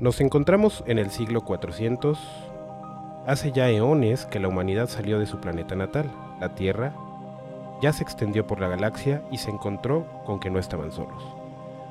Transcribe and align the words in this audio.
Nos 0.00 0.20
encontramos 0.20 0.82
en 0.88 0.98
el 0.98 1.10
siglo 1.10 1.42
400. 1.42 2.18
Hace 3.26 3.52
ya 3.52 3.70
eones 3.70 4.26
que 4.26 4.40
la 4.40 4.48
humanidad 4.48 4.88
salió 4.88 5.20
de 5.20 5.26
su 5.26 5.38
planeta 5.38 5.76
natal, 5.76 6.10
la 6.40 6.56
Tierra, 6.56 6.92
ya 7.80 7.92
se 7.92 8.02
extendió 8.02 8.44
por 8.44 8.60
la 8.60 8.66
galaxia 8.66 9.22
y 9.30 9.38
se 9.38 9.50
encontró 9.50 10.04
con 10.26 10.40
que 10.40 10.50
no 10.50 10.58
estaban 10.58 10.90
solos. 10.90 11.22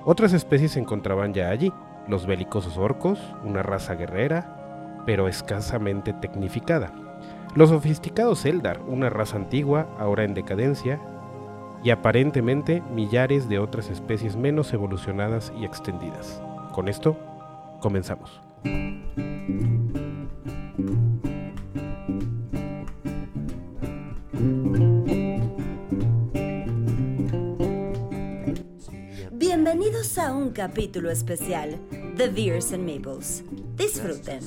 Otras 0.04 0.34
especies 0.34 0.74
se 0.74 0.81
encontraban 0.81 1.34
ya 1.34 1.50
allí, 1.50 1.71
los 2.10 2.26
belicosos 2.26 2.78
orcos, 2.78 3.20
una 3.46 3.63
raza 3.63 3.96
guerrera, 3.96 5.01
pero 5.06 5.29
escasamente 5.29 6.12
tecnificada. 6.12 6.92
Los 7.56 7.70
sofisticados 7.70 8.44
Eldar, 8.44 8.81
una 8.81 9.10
raza 9.10 9.38
antigua, 9.38 9.88
ahora 9.97 10.26
en 10.26 10.33
decadencia, 10.33 10.99
y 11.83 11.90
aparentemente 11.90 12.81
millares 12.94 13.47
de 13.47 13.60
otras 13.60 13.90
especies 13.90 14.35
menos 14.35 14.74
evolucionadas 14.74 15.54
y 15.58 15.63
extendidas. 15.63 16.41
Con 16.73 16.90
esto, 16.90 17.17
comenzamos. 17.84 18.41
Bienvenidos 29.34 30.17
a 30.17 30.34
un 30.34 30.52
capítulo 30.52 31.12
especial 31.12 31.77
de 32.16 32.30
Beers 32.30 32.71
and 32.71 32.90
Maples. 32.90 33.43
Disfruten. 33.76 34.40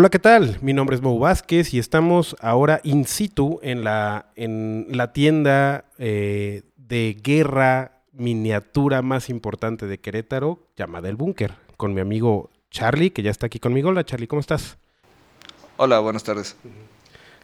Hola, 0.00 0.10
¿qué 0.10 0.20
tal? 0.20 0.58
Mi 0.62 0.74
nombre 0.74 0.94
es 0.94 1.02
Mo 1.02 1.18
Vázquez 1.18 1.74
y 1.74 1.80
estamos 1.80 2.36
ahora 2.38 2.80
in 2.84 3.04
situ 3.04 3.58
en 3.64 3.82
la, 3.82 4.30
en 4.36 4.86
la 4.90 5.12
tienda 5.12 5.86
eh, 5.98 6.62
de 6.76 7.16
guerra 7.20 8.00
miniatura 8.12 9.02
más 9.02 9.28
importante 9.28 9.88
de 9.88 9.98
Querétaro, 9.98 10.60
llamada 10.76 11.08
El 11.08 11.16
Búnker, 11.16 11.54
con 11.76 11.94
mi 11.94 12.00
amigo 12.00 12.48
Charlie, 12.70 13.10
que 13.10 13.24
ya 13.24 13.32
está 13.32 13.46
aquí 13.46 13.58
conmigo. 13.58 13.88
Hola, 13.88 14.04
Charlie, 14.04 14.28
¿cómo 14.28 14.38
estás? 14.38 14.78
Hola, 15.78 15.98
buenas 15.98 16.22
tardes. 16.22 16.54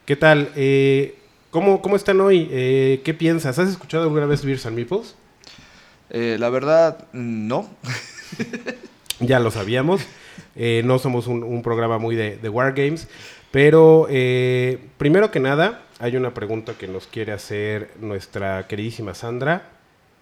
¿Qué 0.05 0.15
tal? 0.15 0.53
Eh, 0.55 1.19
¿cómo, 1.51 1.83
¿Cómo 1.83 1.97
están 1.97 2.21
hoy? 2.21 2.49
Eh, 2.53 3.03
¿Qué 3.05 3.15
piensas? 3.15 3.59
¿Has 3.59 3.69
escuchado 3.69 4.05
alguna 4.05 4.27
vez 4.27 4.45
Beers 4.45 4.65
and 4.65 4.77
Meeples? 4.77 5.17
Eh, 6.09 6.37
la 6.39 6.51
verdad, 6.51 7.09
no. 7.13 7.69
Ya 9.21 9.39
lo 9.39 9.51
sabíamos. 9.51 10.01
Eh, 10.57 10.83
no 10.85 10.99
somos 10.99 11.27
un, 11.27 11.43
un 11.43 11.63
programa 11.63 11.99
muy 11.99 12.17
de, 12.17 12.37
de 12.37 12.49
Wargames. 12.49 13.09
Pero 13.51 14.09
eh, 14.11 14.79
primero 14.99 15.31
que 15.31 15.39
nada, 15.39 15.83
hay 16.01 16.17
una 16.17 16.35
pregunta 16.35 16.75
que 16.75 16.89
nos 16.89 17.07
quiere 17.07 17.31
hacer 17.31 17.91
nuestra 18.01 18.67
queridísima 18.67 19.15
Sandra. 19.15 19.71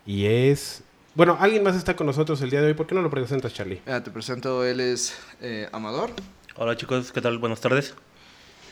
Y 0.04 0.26
es. 0.26 0.82
Bueno, 1.14 1.38
alguien 1.40 1.62
más 1.62 1.74
está 1.74 1.96
con 1.96 2.06
nosotros 2.06 2.42
el 2.42 2.50
día 2.50 2.60
de 2.60 2.66
hoy. 2.66 2.74
¿Por 2.74 2.86
qué 2.86 2.94
no 2.94 3.00
lo 3.00 3.08
presentas, 3.08 3.54
Charlie? 3.54 3.80
Mira, 3.86 4.02
te 4.02 4.10
presento, 4.10 4.64
él 4.64 4.80
es 4.80 5.18
eh, 5.40 5.68
Amador. 5.72 6.10
Hola 6.56 6.76
chicos, 6.76 7.10
¿qué 7.12 7.22
tal? 7.22 7.38
Buenas 7.38 7.62
tardes. 7.62 7.94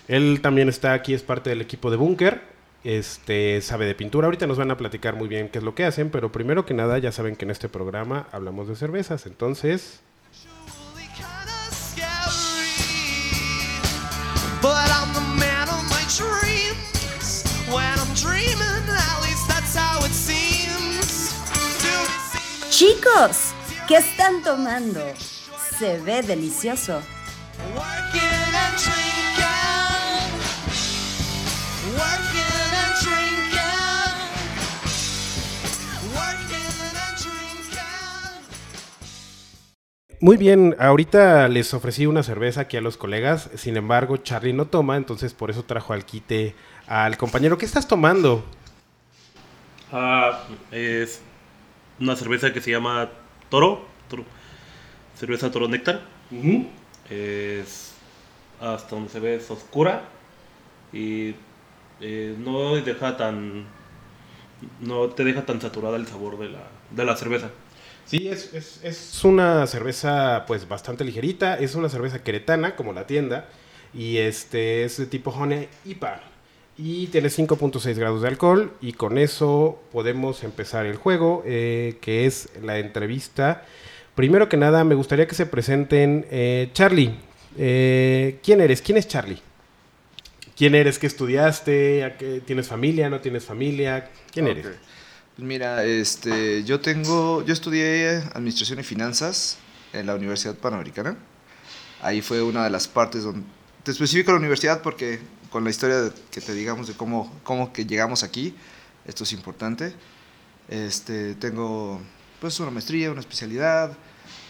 Él 0.09 0.41
también 0.43 0.69
está 0.69 0.93
aquí, 0.93 1.15
es 1.15 1.23
parte 1.23 1.49
del 1.49 1.63
equipo 1.63 1.91
de 1.91 1.97
Bunker. 1.97 2.43
Este 2.85 3.61
sabe 3.63 3.87
de 3.87 3.95
pintura. 3.95 4.27
Ahorita 4.27 4.47
nos 4.47 4.59
van 4.59 4.71
a 4.71 4.77
platicar 4.77 5.17
muy 5.17 5.29
bien 5.29 5.49
qué 5.49 5.59
es 5.59 5.65
lo 5.65 5.75
que 5.75 5.85
hacen, 5.85 6.11
pero 6.11 6.33
primero 6.33 6.67
que 6.67 6.75
nada, 6.75 6.99
ya 6.99 7.13
saben 7.13 7.37
que 7.37 7.47
en 7.47 7.51
este 7.51 7.71
programa 7.71 8.27
hablamos 8.33 8.69
de 8.69 8.77
cervezas. 8.77 9.25
Entonces, 9.27 10.03
Chicos, 22.81 23.53
¿qué 23.87 23.97
están 23.97 24.43
tomando? 24.43 25.03
Se 25.79 26.01
ve 26.01 26.23
delicioso. 26.23 27.03
Muy 40.23 40.39
bien, 40.39 40.75
ahorita 40.79 41.49
les 41.49 41.75
ofrecí 41.75 42.07
una 42.07 42.23
cerveza 42.23 42.63
aquí 42.63 42.79
a 42.79 42.81
los 42.81 42.97
colegas, 42.97 43.51
sin 43.57 43.77
embargo 43.77 44.17
Charlie 44.17 44.55
no 44.55 44.69
toma, 44.69 44.97
entonces 44.97 45.35
por 45.35 45.51
eso 45.51 45.65
trajo 45.67 45.93
al 45.93 46.07
quite 46.07 46.55
al 46.87 47.19
compañero. 47.19 47.59
¿Qué 47.59 47.67
estás 47.67 47.87
tomando? 47.87 48.43
Ah, 49.93 50.45
es 50.71 51.21
una 52.01 52.17
cerveza 52.17 52.53
que 52.53 52.61
se 52.61 52.71
llama 52.71 53.11
Toro. 53.49 53.87
Toro. 54.09 54.25
Cerveza 55.19 55.51
Toro 55.51 55.69
Néctar. 55.69 56.01
Es 57.09 57.93
hasta 58.61 58.91
donde 58.95 59.11
se 59.11 59.21
ve 59.21 59.37
es 59.37 59.51
oscura 59.51 60.05
y 60.93 61.35
eh, 62.01 62.35
no 62.39 62.77
deja 62.77 63.17
tan 63.17 63.65
no 64.81 65.09
te 65.09 65.25
deja 65.25 65.47
tan 65.47 65.61
saturada 65.61 65.97
el 65.97 66.07
sabor 66.07 66.39
de 66.39 66.51
la, 66.51 66.63
de 66.91 67.05
la 67.05 67.17
cerveza. 67.17 67.51
Sí, 68.05 68.29
es, 68.29 68.53
es- 68.55 68.81
es 68.85 69.25
una 69.25 69.67
cerveza 69.67 70.45
pues 70.47 70.69
bastante 70.69 71.05
ligerita, 71.05 71.57
es 71.59 71.75
una 71.75 71.89
cerveza 71.89 72.23
queretana 72.23 72.77
como 72.77 72.93
la 72.93 73.07
tienda 73.07 73.49
y 73.95 74.19
este 74.19 74.85
es 74.85 74.97
de 74.99 75.07
tipo 75.07 75.31
Honey 75.31 75.69
IPA 75.85 76.21
y 76.83 77.09
tiene 77.09 77.29
5.6 77.29 77.95
grados 77.97 78.23
de 78.23 78.29
alcohol 78.29 78.73
y 78.81 78.95
con 78.95 79.19
eso 79.19 79.79
podemos 79.93 80.43
empezar 80.45 80.87
el 80.87 80.97
juego 80.97 81.43
eh, 81.47 81.99
que 82.01 82.25
es 82.27 82.49
la 82.63 82.79
entrevista. 82.79 83.65
Primero 84.15 84.49
que 84.49 84.57
nada 84.57 84.83
me 84.85 84.95
gustaría 84.95 85.27
que 85.27 85.35
se 85.35 85.45
presenten 85.47 86.27
eh, 86.31 86.71
Charlie. 86.73 87.15
eh, 87.59 88.39
¿Quién 88.43 88.61
eres? 88.63 88.81
¿Quién 88.81 88.97
es 88.97 89.07
Charlie? 89.09 89.41
¿Quién 90.57 90.75
eres? 90.75 90.99
¿Qué 90.99 91.07
estudiaste? 91.07 92.05
¿A 92.05 92.17
qué- 92.17 92.41
¿Tienes 92.45 92.67
familia? 92.69 93.11
¿No 93.11 93.21
tienes 93.21 93.45
familia? 93.45 94.11
¿Quién 94.33 94.49
eres? 94.49 94.67
Mira, 95.37 95.85
este, 95.85 96.65
yo 96.65 96.81
tengo, 96.81 97.43
yo 97.45 97.53
estudié 97.53 98.23
Administración 98.35 98.79
y 98.81 98.83
Finanzas 98.83 99.59
en 99.93 100.07
la 100.07 100.15
Universidad 100.15 100.55
Panamericana. 100.55 101.17
Ahí 102.03 102.21
fue 102.23 102.43
una 102.43 102.65
de 102.65 102.71
las 102.71 102.89
partes 102.89 103.23
donde, 103.25 103.43
te 103.83 103.91
especifico 103.91 104.33
la 104.33 104.39
universidad 104.39 104.83
porque 104.83 105.19
con 105.51 105.65
la 105.65 105.71
historia 105.71 106.01
de- 106.01 106.13
que 106.31 106.41
te 106.41 106.53
digamos 106.55 106.87
de 106.87 106.95
cómo, 106.95 107.33
cómo 107.43 107.73
que 107.73 107.85
llegamos 107.85 108.23
aquí, 108.23 108.55
esto 109.07 109.25
es 109.25 109.33
importante. 109.33 109.95
Este, 110.69 111.35
tengo 111.35 112.01
pues 112.41 112.59
una 112.61 112.71
maestría, 112.71 113.11
una 113.11 113.21
especialidad. 113.21 113.97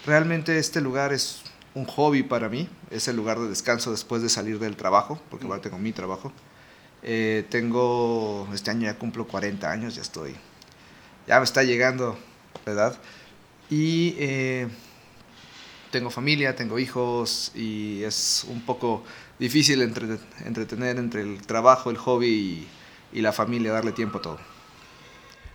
Realmente 0.06 0.59
este 0.59 0.81
lugar 0.81 1.12
es 1.12 1.41
un 1.75 1.84
hobby 1.87 2.22
para 2.22 2.49
mí, 2.49 2.69
es 2.91 3.09
el 3.09 3.16
lugar 3.16 3.39
de 3.39 3.49
descanso 3.49 3.91
después 3.91 4.22
de 4.22 4.28
salir 4.28 4.59
del 4.59 4.77
trabajo, 4.77 5.21
porque 5.31 5.47
ahora 5.47 5.60
tengo 5.60 5.78
mi 5.78 5.93
trabajo. 5.93 6.33
Eh, 7.03 7.47
tengo, 7.49 8.47
este 8.53 8.71
año 8.71 8.83
ya 8.83 8.99
cumplo 8.99 9.27
40 9.27 9.71
años, 9.71 9.94
ya 9.94 10.03
estoy, 10.03 10.34
ya 11.27 11.39
me 11.39 11.44
está 11.44 11.62
llegando 11.62 12.19
la 12.66 12.72
edad. 12.72 12.99
Y 13.71 14.15
eh, 14.19 14.69
tengo 15.91 16.10
familia, 16.10 16.55
tengo 16.56 16.78
hijos 16.78 17.53
y 17.55 18.03
es 18.03 18.44
un 18.49 18.60
poco 18.62 19.03
difícil 19.41 19.83
entre- 19.83 20.19
entretener 20.45 20.99
entre 20.99 21.23
el 21.23 21.45
trabajo, 21.45 21.91
el 21.91 21.97
hobby 21.97 22.28
y, 23.12 23.19
y 23.19 23.23
la 23.23 23.33
familia, 23.33 23.73
darle 23.73 23.91
tiempo 23.93 24.19
a 24.19 24.23
todo. 24.23 24.39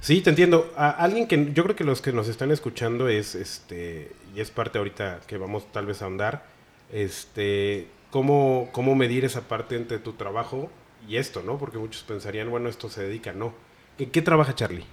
Sí, 0.02 0.22
te 0.22 0.30
entiendo. 0.32 0.72
A 0.76 0.90
alguien 0.90 1.28
que 1.28 1.52
yo 1.54 1.64
creo 1.64 1.76
que 1.76 1.84
los 1.84 2.02
que 2.02 2.12
nos 2.12 2.28
están 2.28 2.52
escuchando 2.52 3.08
es 3.08 3.34
este 3.36 4.12
y 4.36 4.42
es 4.42 4.52
parte 4.52 4.78
ahorita 4.78 5.22
que 5.28 5.38
vamos 5.38 5.72
tal 5.72 5.86
vez 5.86 6.02
a 6.02 6.06
ahondar, 6.06 6.46
este 6.92 7.88
cómo 8.12 8.70
cómo 8.72 8.96
medir 8.96 9.26
esa 9.26 9.42
parte 9.48 9.76
entre 9.76 10.00
tu 10.00 10.14
trabajo 10.14 10.70
y 11.08 11.18
esto, 11.18 11.42
¿no? 11.44 11.58
Porque 11.58 11.78
muchos 11.78 12.04
pensarían, 12.04 12.50
bueno, 12.50 12.70
esto 12.70 12.90
se 12.90 13.04
dedica, 13.04 13.34
no. 13.34 13.54
¿En 13.98 14.12
qué 14.12 14.22
trabaja 14.22 14.54
Charlie? 14.54 14.86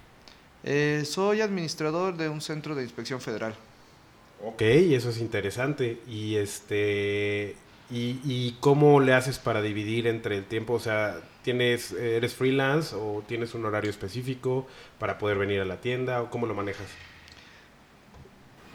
Eh, 0.64 1.02
soy 1.04 1.40
administrador 1.40 2.16
de 2.16 2.28
un 2.28 2.40
centro 2.40 2.74
de 2.74 2.82
inspección 2.84 3.20
federal. 3.20 3.54
Ok, 4.44 4.62
eso 4.62 5.10
es 5.10 5.18
interesante. 5.18 6.00
Y 6.08 6.36
este 6.36 7.56
y, 7.92 8.56
cómo 8.60 9.00
le 9.00 9.12
haces 9.12 9.38
para 9.38 9.60
dividir 9.60 10.06
entre 10.06 10.38
el 10.38 10.44
tiempo, 10.44 10.74
o 10.74 10.80
sea, 10.80 11.20
tienes 11.42 11.92
eres 11.92 12.34
freelance 12.34 12.94
o 12.94 13.22
tienes 13.26 13.54
un 13.54 13.64
horario 13.66 13.90
específico 13.90 14.66
para 14.98 15.18
poder 15.18 15.36
venir 15.38 15.60
a 15.60 15.64
la 15.64 15.80
tienda 15.80 16.22
o 16.22 16.30
cómo 16.30 16.46
lo 16.46 16.54
manejas? 16.54 16.86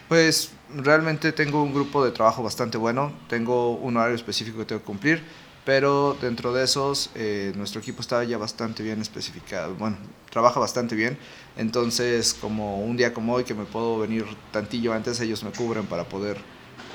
Pues 0.07 0.51
realmente 0.75 1.31
tengo 1.31 1.63
un 1.63 1.73
grupo 1.73 2.05
de 2.05 2.11
trabajo 2.11 2.43
bastante 2.43 2.77
bueno, 2.77 3.11
tengo 3.27 3.71
un 3.71 3.97
horario 3.97 4.15
específico 4.15 4.59
que 4.59 4.65
tengo 4.65 4.81
que 4.81 4.85
cumplir, 4.85 5.23
pero 5.65 6.15
dentro 6.21 6.53
de 6.53 6.63
esos 6.63 7.09
eh, 7.15 7.51
nuestro 7.55 7.81
equipo 7.81 8.01
está 8.01 8.23
ya 8.23 8.37
bastante 8.37 8.83
bien 8.83 9.01
especificado, 9.01 9.73
bueno, 9.75 9.97
trabaja 10.29 10.59
bastante 10.59 10.95
bien, 10.95 11.17
entonces 11.57 12.33
como 12.33 12.83
un 12.83 12.95
día 12.95 13.13
como 13.13 13.33
hoy 13.33 13.43
que 13.43 13.53
me 13.53 13.65
puedo 13.65 13.99
venir 13.99 14.25
tantillo 14.51 14.93
antes, 14.93 15.19
ellos 15.19 15.43
me 15.43 15.51
cubren 15.51 15.87
para 15.87 16.05
poder 16.05 16.37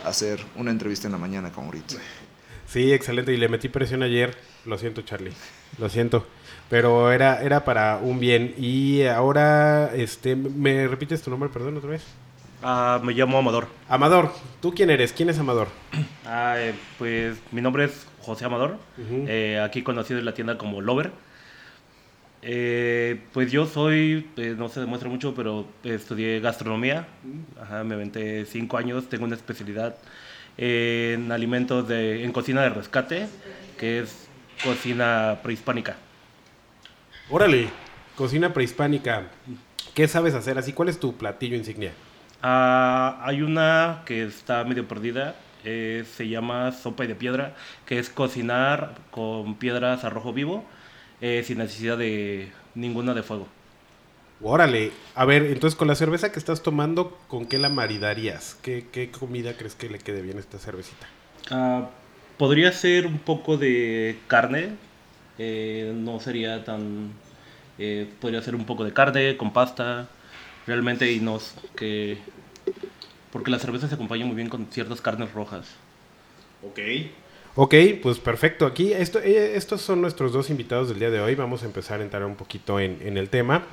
hacer 0.04 0.40
una 0.56 0.70
entrevista 0.70 1.06
en 1.06 1.12
la 1.12 1.18
mañana 1.18 1.50
como 1.52 1.68
ahorita. 1.68 1.96
Sí, 2.66 2.92
excelente. 2.92 3.32
Y 3.32 3.36
le 3.36 3.48
metí 3.48 3.68
presión 3.68 4.02
ayer. 4.02 4.36
Lo 4.64 4.78
siento, 4.78 5.02
Charlie. 5.02 5.32
Lo 5.78 5.88
siento. 5.88 6.26
Pero 6.70 7.12
era, 7.12 7.42
era 7.42 7.64
para 7.64 7.98
un 7.98 8.18
bien. 8.18 8.54
Y 8.56 9.04
ahora, 9.04 9.94
este, 9.94 10.36
¿me 10.36 10.88
repites 10.88 11.22
tu 11.22 11.30
nombre, 11.30 11.50
perdón, 11.50 11.76
otra 11.76 11.90
vez? 11.90 12.02
Ah, 12.62 13.00
me 13.02 13.12
llamo 13.12 13.38
Amador. 13.38 13.66
Amador, 13.88 14.32
¿tú 14.60 14.72
quién 14.72 14.88
eres? 14.88 15.12
¿Quién 15.12 15.28
es 15.28 15.38
Amador? 15.38 15.68
Ah, 16.24 16.54
eh, 16.58 16.74
pues 16.98 17.36
mi 17.50 17.60
nombre 17.60 17.84
es 17.84 18.06
José 18.20 18.44
Amador. 18.44 18.78
Eh, 18.98 19.60
aquí 19.62 19.82
conocido 19.82 20.20
en 20.20 20.24
la 20.24 20.34
tienda 20.34 20.56
como 20.56 20.80
Lover. 20.80 21.10
Eh, 22.42 23.20
pues 23.32 23.52
yo 23.52 23.66
soy, 23.66 24.28
eh, 24.36 24.54
no 24.58 24.68
se 24.68 24.80
demuestra 24.80 25.08
mucho, 25.08 25.34
pero 25.34 25.66
estudié 25.84 26.40
gastronomía. 26.40 27.06
Ajá, 27.60 27.84
me 27.84 27.94
aventé 27.94 28.44
cinco 28.46 28.76
años. 28.76 29.08
Tengo 29.08 29.24
una 29.24 29.36
especialidad 29.36 29.96
en 30.56 31.30
alimentos 31.30 31.86
de, 31.88 32.24
en 32.24 32.32
cocina 32.32 32.62
de 32.62 32.70
rescate, 32.70 33.28
que 33.78 34.00
es 34.00 34.28
cocina 34.62 35.38
prehispánica. 35.42 35.96
Órale, 37.30 37.68
cocina 38.16 38.52
prehispánica. 38.52 39.28
¿Qué 39.94 40.08
sabes 40.08 40.34
hacer 40.34 40.58
así? 40.58 40.72
¿Cuál 40.72 40.88
es 40.88 40.98
tu 40.98 41.16
platillo 41.16 41.56
insignia? 41.56 41.92
Ah, 42.42 43.20
hay 43.24 43.42
una 43.42 44.02
que 44.04 44.24
está 44.24 44.64
medio 44.64 44.88
perdida, 44.88 45.36
eh, 45.64 46.04
se 46.16 46.28
llama 46.28 46.72
sopa 46.72 47.06
de 47.06 47.14
piedra, 47.14 47.54
que 47.86 48.00
es 48.00 48.10
cocinar 48.10 48.96
con 49.12 49.54
piedras 49.54 50.04
a 50.04 50.10
rojo 50.10 50.32
vivo, 50.32 50.64
eh, 51.22 51.42
sin 51.46 51.58
necesidad 51.58 51.96
de 51.96 52.52
ninguna 52.74 53.14
de 53.14 53.22
fuego. 53.22 53.48
Órale, 54.42 54.92
a 55.14 55.24
ver, 55.24 55.44
entonces 55.46 55.76
con 55.76 55.86
la 55.88 55.94
cerveza 55.94 56.32
que 56.32 56.38
estás 56.40 56.62
tomando, 56.62 57.16
¿con 57.28 57.46
qué 57.46 57.58
la 57.58 57.68
maridarías? 57.68 58.56
¿Qué, 58.60 58.88
qué 58.90 59.10
comida 59.10 59.56
crees 59.56 59.76
que 59.76 59.88
le 59.88 60.00
quede 60.00 60.20
bien 60.20 60.36
a 60.36 60.40
esta 60.40 60.58
cervecita? 60.58 61.06
Ah, 61.50 61.90
podría 62.38 62.72
ser 62.72 63.06
un 63.06 63.20
poco 63.20 63.56
de 63.56 64.18
carne, 64.26 64.76
eh, 65.38 65.92
no 65.94 66.18
sería 66.18 66.64
tan... 66.64 67.12
eh, 67.78 68.08
podría 68.20 68.42
ser 68.42 68.56
un 68.56 68.66
poco 68.66 68.84
de 68.84 68.92
carne 68.92 69.36
con 69.36 69.52
pasta, 69.52 70.08
realmente, 70.66 71.12
y 71.12 71.20
no 71.20 71.38
que... 71.76 72.18
Porque 73.32 73.50
la 73.50 73.58
cerveza 73.60 73.88
se 73.88 73.94
acompaña 73.94 74.26
muy 74.26 74.36
bien 74.36 74.48
con 74.48 74.66
ciertas 74.72 75.00
carnes 75.00 75.32
rojas. 75.32 75.66
Ok. 76.62 76.78
Ok, 77.54 77.74
pues 78.02 78.18
perfecto. 78.18 78.64
Aquí 78.64 78.92
esto, 78.92 79.18
eh, 79.18 79.56
estos 79.56 79.82
son 79.82 80.00
nuestros 80.00 80.32
dos 80.32 80.48
invitados 80.48 80.88
del 80.88 80.98
día 80.98 81.10
de 81.10 81.20
hoy. 81.20 81.34
Vamos 81.34 81.62
a 81.62 81.66
empezar 81.66 82.00
a 82.00 82.02
entrar 82.02 82.24
un 82.24 82.34
poquito 82.34 82.80
en, 82.80 82.98
en 83.02 83.18
el 83.18 83.28
tema. 83.28 83.66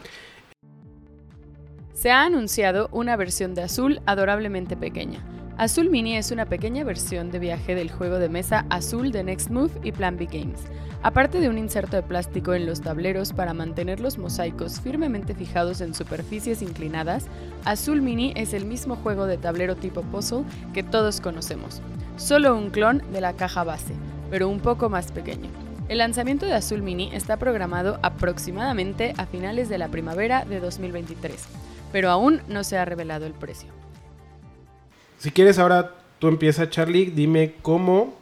Se 1.94 2.12
ha 2.12 2.24
anunciado 2.24 2.90
una 2.92 3.16
versión 3.16 3.56
de 3.56 3.64
Azul 3.64 4.02
adorablemente 4.06 4.76
pequeña. 4.76 5.24
Azul 5.60 5.90
Mini 5.90 6.16
es 6.16 6.32
una 6.32 6.46
pequeña 6.46 6.86
versión 6.86 7.32
de 7.32 7.40
viaje 7.40 7.76
del 7.76 7.92
juego 7.92 8.18
de 8.18 8.30
mesa 8.30 8.66
Azul 8.70 9.12
de 9.12 9.26
Next 9.26 9.50
Move 9.50 9.72
y 9.84 9.92
Plan 9.92 10.16
B 10.16 10.26
Games. 10.32 10.62
Aparte 11.04 11.42
de 11.42 11.50
un 11.50 11.58
inserto 11.58 11.98
de 11.98 12.02
plástico 12.02 12.54
en 12.54 12.66
los 12.66 12.80
tableros 12.80 13.34
para 13.34 13.54
mantener 13.54 14.00
los 14.00 14.18
mosaicos 14.18 14.80
firmemente 14.80 15.36
fijados 15.36 15.82
en 15.82 15.94
superficies 15.94 16.62
inclinadas, 16.62 17.26
Azul 17.66 18.02
Mini 18.02 18.32
es 18.38 18.54
el 18.54 18.64
mismo 18.64 18.96
juego 18.96 19.26
de 19.26 19.38
tablero 19.38 19.76
tipo 19.76 20.02
puzzle 20.02 20.46
que 20.74 20.82
todos 20.82 21.20
conocemos, 21.20 21.82
solo 22.16 22.56
un 22.56 22.70
clon 22.70 23.04
de 23.12 23.20
la 23.20 23.34
caja 23.34 23.66
base, 23.66 23.96
pero 24.32 24.48
un 24.48 24.62
poco 24.62 24.88
más 24.88 25.12
pequeño. 25.12 25.50
El 25.90 25.98
lanzamiento 25.98 26.46
de 26.46 26.54
Azul 26.54 26.82
Mini 26.82 27.10
está 27.14 27.36
programado 27.36 28.00
aproximadamente 28.02 29.14
a 29.18 29.26
finales 29.26 29.68
de 29.68 29.78
la 29.78 29.90
primavera 29.90 30.46
de 30.46 30.62
2023, 30.62 31.48
pero 31.92 32.12
aún 32.12 32.40
no 32.48 32.64
se 32.64 32.78
ha 32.78 32.86
revelado 32.86 33.26
el 33.26 33.34
precio. 33.34 33.74
Si 35.20 35.32
quieres, 35.32 35.60
ahora 35.60 35.96
tú 36.20 36.30
empieza, 36.30 36.70
Charlie. 36.70 37.12
Dime 37.12 37.56
cómo, 37.62 38.18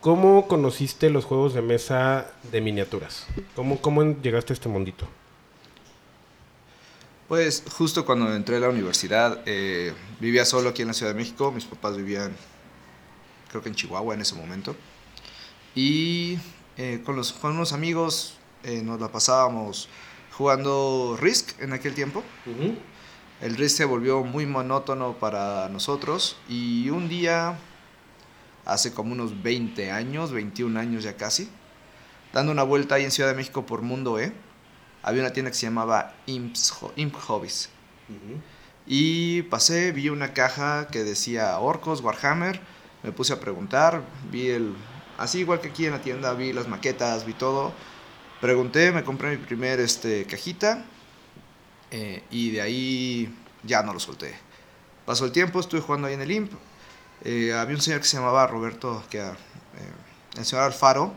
cómo 0.00 0.48
conociste 0.48 1.08
los 1.08 1.24
juegos 1.24 1.54
de 1.54 1.62
mesa 1.62 2.32
de 2.50 2.60
miniaturas. 2.60 3.28
¿Cómo, 3.54 3.80
cómo 3.80 4.02
llegaste 4.20 4.52
a 4.52 4.54
este 4.54 4.68
mundito? 4.68 5.06
Pues 7.28 7.62
justo 7.70 8.04
cuando 8.04 8.34
entré 8.34 8.56
a 8.56 8.60
la 8.60 8.68
universidad, 8.68 9.40
eh, 9.46 9.94
vivía 10.18 10.44
solo 10.44 10.70
aquí 10.70 10.82
en 10.82 10.88
la 10.88 10.94
Ciudad 10.94 11.12
de 11.12 11.18
México. 11.18 11.52
Mis 11.52 11.64
papás 11.64 11.96
vivían, 11.96 12.34
creo 13.48 13.62
que 13.62 13.68
en 13.68 13.76
Chihuahua 13.76 14.14
en 14.14 14.20
ese 14.20 14.34
momento. 14.34 14.74
Y 15.76 16.38
eh, 16.76 17.02
con, 17.04 17.14
los, 17.14 17.32
con 17.32 17.52
unos 17.52 17.72
amigos 17.72 18.34
eh, 18.64 18.82
nos 18.82 19.00
la 19.00 19.12
pasábamos 19.12 19.88
jugando 20.32 21.16
Risk 21.20 21.60
en 21.60 21.72
aquel 21.72 21.94
tiempo. 21.94 22.24
El 23.40 23.56
Risk 23.56 23.76
se 23.76 23.84
volvió 23.84 24.24
muy 24.24 24.46
monótono 24.46 25.18
para 25.18 25.68
nosotros. 25.68 26.36
Y 26.48 26.88
un 26.88 27.08
día, 27.08 27.58
hace 28.64 28.94
como 28.94 29.12
unos 29.12 29.42
20 29.42 29.90
años, 29.90 30.32
21 30.32 30.78
años 30.78 31.04
ya 31.04 31.16
casi, 31.16 31.48
dando 32.32 32.52
una 32.52 32.62
vuelta 32.62 32.94
ahí 32.94 33.04
en 33.04 33.10
Ciudad 33.10 33.28
de 33.28 33.36
México 33.36 33.66
por 33.66 33.82
Mundo 33.82 34.18
E, 34.18 34.32
había 35.02 35.22
una 35.22 35.32
tienda 35.32 35.50
que 35.50 35.56
se 35.56 35.66
llamaba 35.66 36.14
Imps 36.26 36.74
Imp 36.96 37.14
Hobbies. 37.14 37.68
Y 38.86 39.42
pasé, 39.42 39.92
vi 39.92 40.08
una 40.08 40.32
caja 40.32 40.88
que 40.88 41.04
decía 41.04 41.58
Orcos, 41.58 42.00
Warhammer, 42.00 42.60
me 43.02 43.12
puse 43.12 43.32
a 43.32 43.40
preguntar, 43.40 44.02
vi 44.30 44.48
el... 44.48 44.74
Así 45.18 45.40
igual 45.40 45.60
que 45.60 45.68
aquí 45.68 45.86
en 45.86 45.92
la 45.92 46.00
tienda, 46.00 46.32
vi 46.34 46.52
las 46.52 46.68
maquetas, 46.68 47.24
vi 47.26 47.32
todo. 47.32 47.72
Pregunté, 48.40 48.92
me 48.92 49.02
compré 49.02 49.30
mi 49.30 49.38
primer 49.38 49.80
este, 49.80 50.24
cajita 50.24 50.84
eh, 51.90 52.22
y 52.30 52.50
de 52.50 52.60
ahí 52.60 53.34
ya 53.62 53.82
no 53.82 53.92
lo 53.92 54.00
solté. 54.00 54.36
Pasó 55.04 55.24
el 55.24 55.32
tiempo, 55.32 55.60
estuve 55.60 55.80
jugando 55.80 56.08
ahí 56.08 56.14
en 56.14 56.20
el 56.20 56.30
Imp. 56.30 56.52
Eh, 57.24 57.52
había 57.54 57.76
un 57.76 57.82
señor 57.82 58.00
que 58.00 58.06
se 58.06 58.16
llamaba 58.16 58.46
Roberto, 58.46 59.04
que 59.10 59.18
era, 59.18 59.32
eh, 59.32 60.36
el 60.38 60.44
señor 60.44 60.64
Alfaro. 60.64 61.12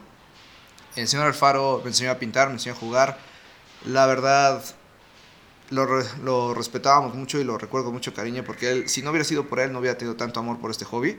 El 0.96 1.08
señor 1.08 1.26
Alfaro 1.28 1.82
me 1.84 1.90
enseñó 1.90 2.12
a 2.12 2.16
pintar, 2.16 2.48
me 2.48 2.54
enseñó 2.54 2.76
a 2.76 2.80
jugar. 2.80 3.18
La 3.86 4.06
verdad, 4.06 4.64
lo, 5.70 5.86
lo 6.24 6.54
respetábamos 6.54 7.16
mucho 7.16 7.40
y 7.40 7.44
lo 7.44 7.58
recuerdo 7.58 7.92
mucho 7.92 8.14
cariño 8.14 8.44
porque 8.44 8.72
él, 8.72 8.90
si 8.90 9.02
no 9.02 9.12
hubiera 9.12 9.26
sido 9.26 9.48
por 9.48 9.60
él, 9.60 9.72
no 9.72 9.80
hubiera 9.80 9.98
tenido 9.98 10.16
tanto 10.16 10.40
amor 10.40 10.60
por 10.60 10.72
este 10.72 10.86
hobby. 10.86 11.18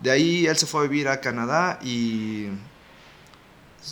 De 0.00 0.10
ahí 0.10 0.46
él 0.46 0.56
se 0.56 0.66
fue 0.66 0.80
a 0.80 0.82
vivir 0.84 1.08
a 1.08 1.20
Canadá 1.20 1.78
y 1.82 2.48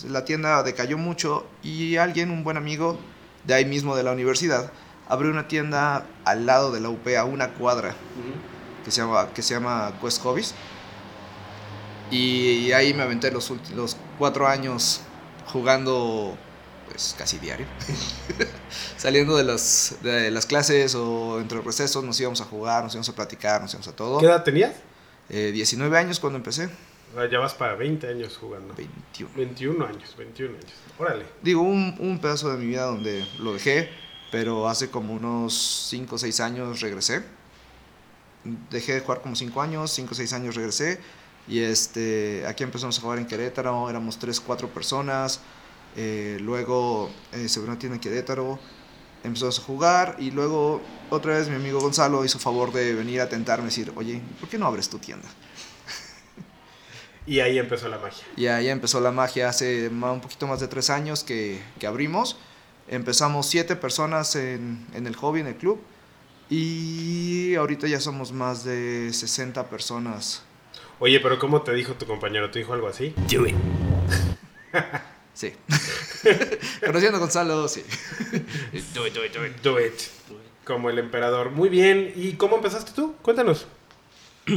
la 0.07 0.25
tienda 0.25 0.63
decayó 0.63 0.97
mucho 0.97 1.47
y 1.63 1.97
alguien, 1.97 2.31
un 2.31 2.43
buen 2.43 2.57
amigo 2.57 2.99
de 3.45 3.53
ahí 3.53 3.65
mismo 3.65 3.95
de 3.95 4.03
la 4.03 4.11
universidad, 4.11 4.71
abrió 5.07 5.31
una 5.31 5.47
tienda 5.47 6.05
al 6.25 6.45
lado 6.45 6.71
de 6.71 6.79
la 6.79 6.89
UP 6.89 7.07
a 7.17 7.25
una 7.25 7.53
cuadra 7.53 7.95
que 8.85 8.91
se 8.91 9.01
llama, 9.01 9.29
que 9.33 9.41
se 9.41 9.53
llama 9.53 9.93
Quest 10.01 10.21
Hobbies. 10.23 10.53
Y 12.09 12.71
ahí 12.73 12.93
me 12.93 13.03
aventé 13.03 13.31
los, 13.31 13.51
los 13.73 13.95
cuatro 14.17 14.47
años 14.47 15.01
jugando 15.51 16.37
pues 16.89 17.15
casi 17.17 17.39
diario. 17.39 17.65
Saliendo 18.97 19.37
de 19.37 19.43
las, 19.43 19.95
de 20.01 20.29
las 20.29 20.45
clases 20.45 20.93
o 20.95 21.39
entre 21.39 21.57
los 21.57 21.65
recesos 21.65 22.03
nos 22.03 22.19
íbamos 22.19 22.41
a 22.41 22.45
jugar, 22.45 22.83
nos 22.83 22.93
íbamos 22.93 23.09
a 23.09 23.15
platicar, 23.15 23.61
nos 23.61 23.71
íbamos 23.71 23.87
a 23.87 23.95
todo. 23.95 24.19
¿Qué 24.19 24.25
edad 24.25 24.43
tenías? 24.43 24.73
Eh, 25.29 25.51
19 25.53 25.97
años 25.97 26.19
cuando 26.19 26.37
empecé. 26.37 26.69
Ah, 27.17 27.25
Ya 27.31 27.39
vas 27.39 27.53
para 27.53 27.75
20 27.75 28.07
años 28.07 28.37
jugando. 28.39 28.73
21. 28.75 29.33
21 29.35 29.85
años, 29.85 30.15
21 30.17 30.53
años. 30.55 30.71
Órale. 30.97 31.25
Digo, 31.41 31.61
un, 31.61 31.95
un 31.99 32.19
pedazo 32.19 32.49
de 32.51 32.57
mi 32.57 32.65
vida 32.67 32.83
donde 32.85 33.25
lo 33.39 33.53
dejé, 33.53 33.89
pero 34.31 34.67
hace 34.69 34.89
como 34.89 35.13
unos 35.13 35.87
5 35.89 36.15
o 36.15 36.17
6 36.17 36.39
años 36.39 36.81
regresé. 36.81 37.23
Dejé 38.69 38.93
de 38.95 38.99
jugar 39.01 39.21
como 39.21 39.35
5 39.35 39.61
años, 39.61 39.91
5 39.91 40.11
o 40.11 40.15
6 40.15 40.33
años 40.33 40.55
regresé. 40.55 40.99
Y 41.47 41.59
este, 41.59 42.45
aquí 42.47 42.63
empezamos 42.63 42.97
a 42.97 43.01
jugar 43.01 43.19
en 43.19 43.25
Querétaro, 43.25 43.89
éramos 43.89 44.17
3, 44.17 44.39
4 44.39 44.69
personas. 44.69 45.41
Eh, 45.97 46.37
luego 46.41 47.11
eh, 47.33 47.49
se 47.49 47.59
abrió 47.59 47.71
una 47.73 47.79
tienda 47.79 47.95
en 47.95 48.01
Querétaro, 48.01 48.57
empezamos 49.23 49.59
a 49.59 49.61
jugar. 49.63 50.15
Y 50.19 50.31
luego 50.31 50.81
otra 51.09 51.35
vez 51.37 51.49
mi 51.49 51.55
amigo 51.55 51.79
Gonzalo 51.81 52.23
hizo 52.23 52.39
favor 52.39 52.71
de 52.71 52.93
venir 52.95 53.21
a 53.21 53.27
tentarme 53.27 53.65
y 53.65 53.67
decir, 53.67 53.91
oye, 53.95 54.21
¿por 54.39 54.47
qué 54.49 54.57
no 54.57 54.65
abres 54.65 54.87
tu 54.89 54.97
tienda? 54.99 55.27
Y 57.27 57.39
ahí 57.39 57.59
empezó 57.59 57.87
la 57.87 57.97
magia. 57.97 58.23
Y 58.35 58.47
ahí 58.47 58.69
empezó 58.69 58.99
la 58.99 59.11
magia 59.11 59.49
hace 59.49 59.87
un 59.89 60.21
poquito 60.21 60.47
más 60.47 60.59
de 60.59 60.67
tres 60.67 60.89
años 60.89 61.23
que, 61.23 61.61
que 61.79 61.87
abrimos. 61.87 62.37
Empezamos 62.87 63.47
siete 63.47 63.75
personas 63.75 64.35
en, 64.35 64.85
en 64.93 65.07
el 65.07 65.15
hobby, 65.15 65.41
en 65.41 65.47
el 65.47 65.55
club. 65.55 65.81
Y 66.49 67.55
ahorita 67.55 67.87
ya 67.87 67.99
somos 68.01 68.31
más 68.33 68.65
de 68.65 69.13
60 69.13 69.69
personas. 69.69 70.43
Oye, 70.99 71.19
pero 71.19 71.39
¿cómo 71.39 71.61
te 71.61 71.73
dijo 71.73 71.93
tu 71.93 72.05
compañero? 72.05 72.51
¿Te 72.51 72.59
dijo 72.59 72.73
algo 72.73 72.87
así? 72.87 73.13
Sí. 75.33 75.53
Conociendo 76.85 77.17
a 77.17 77.19
Gonzalo, 77.21 77.67
sí. 77.67 77.83
Do 78.93 79.07
it, 79.07 79.13
do 79.13 79.25
it, 79.25 79.33
do 79.33 79.45
it. 79.45 79.61
Do 79.63 79.79
it. 79.79 79.93
Como 80.65 80.89
el 80.89 80.99
emperador. 80.99 81.51
Muy 81.51 81.69
bien. 81.69 82.11
¿Y 82.15 82.33
cómo 82.33 82.57
empezaste 82.57 82.91
tú? 82.91 83.15
Cuéntanos. 83.21 83.65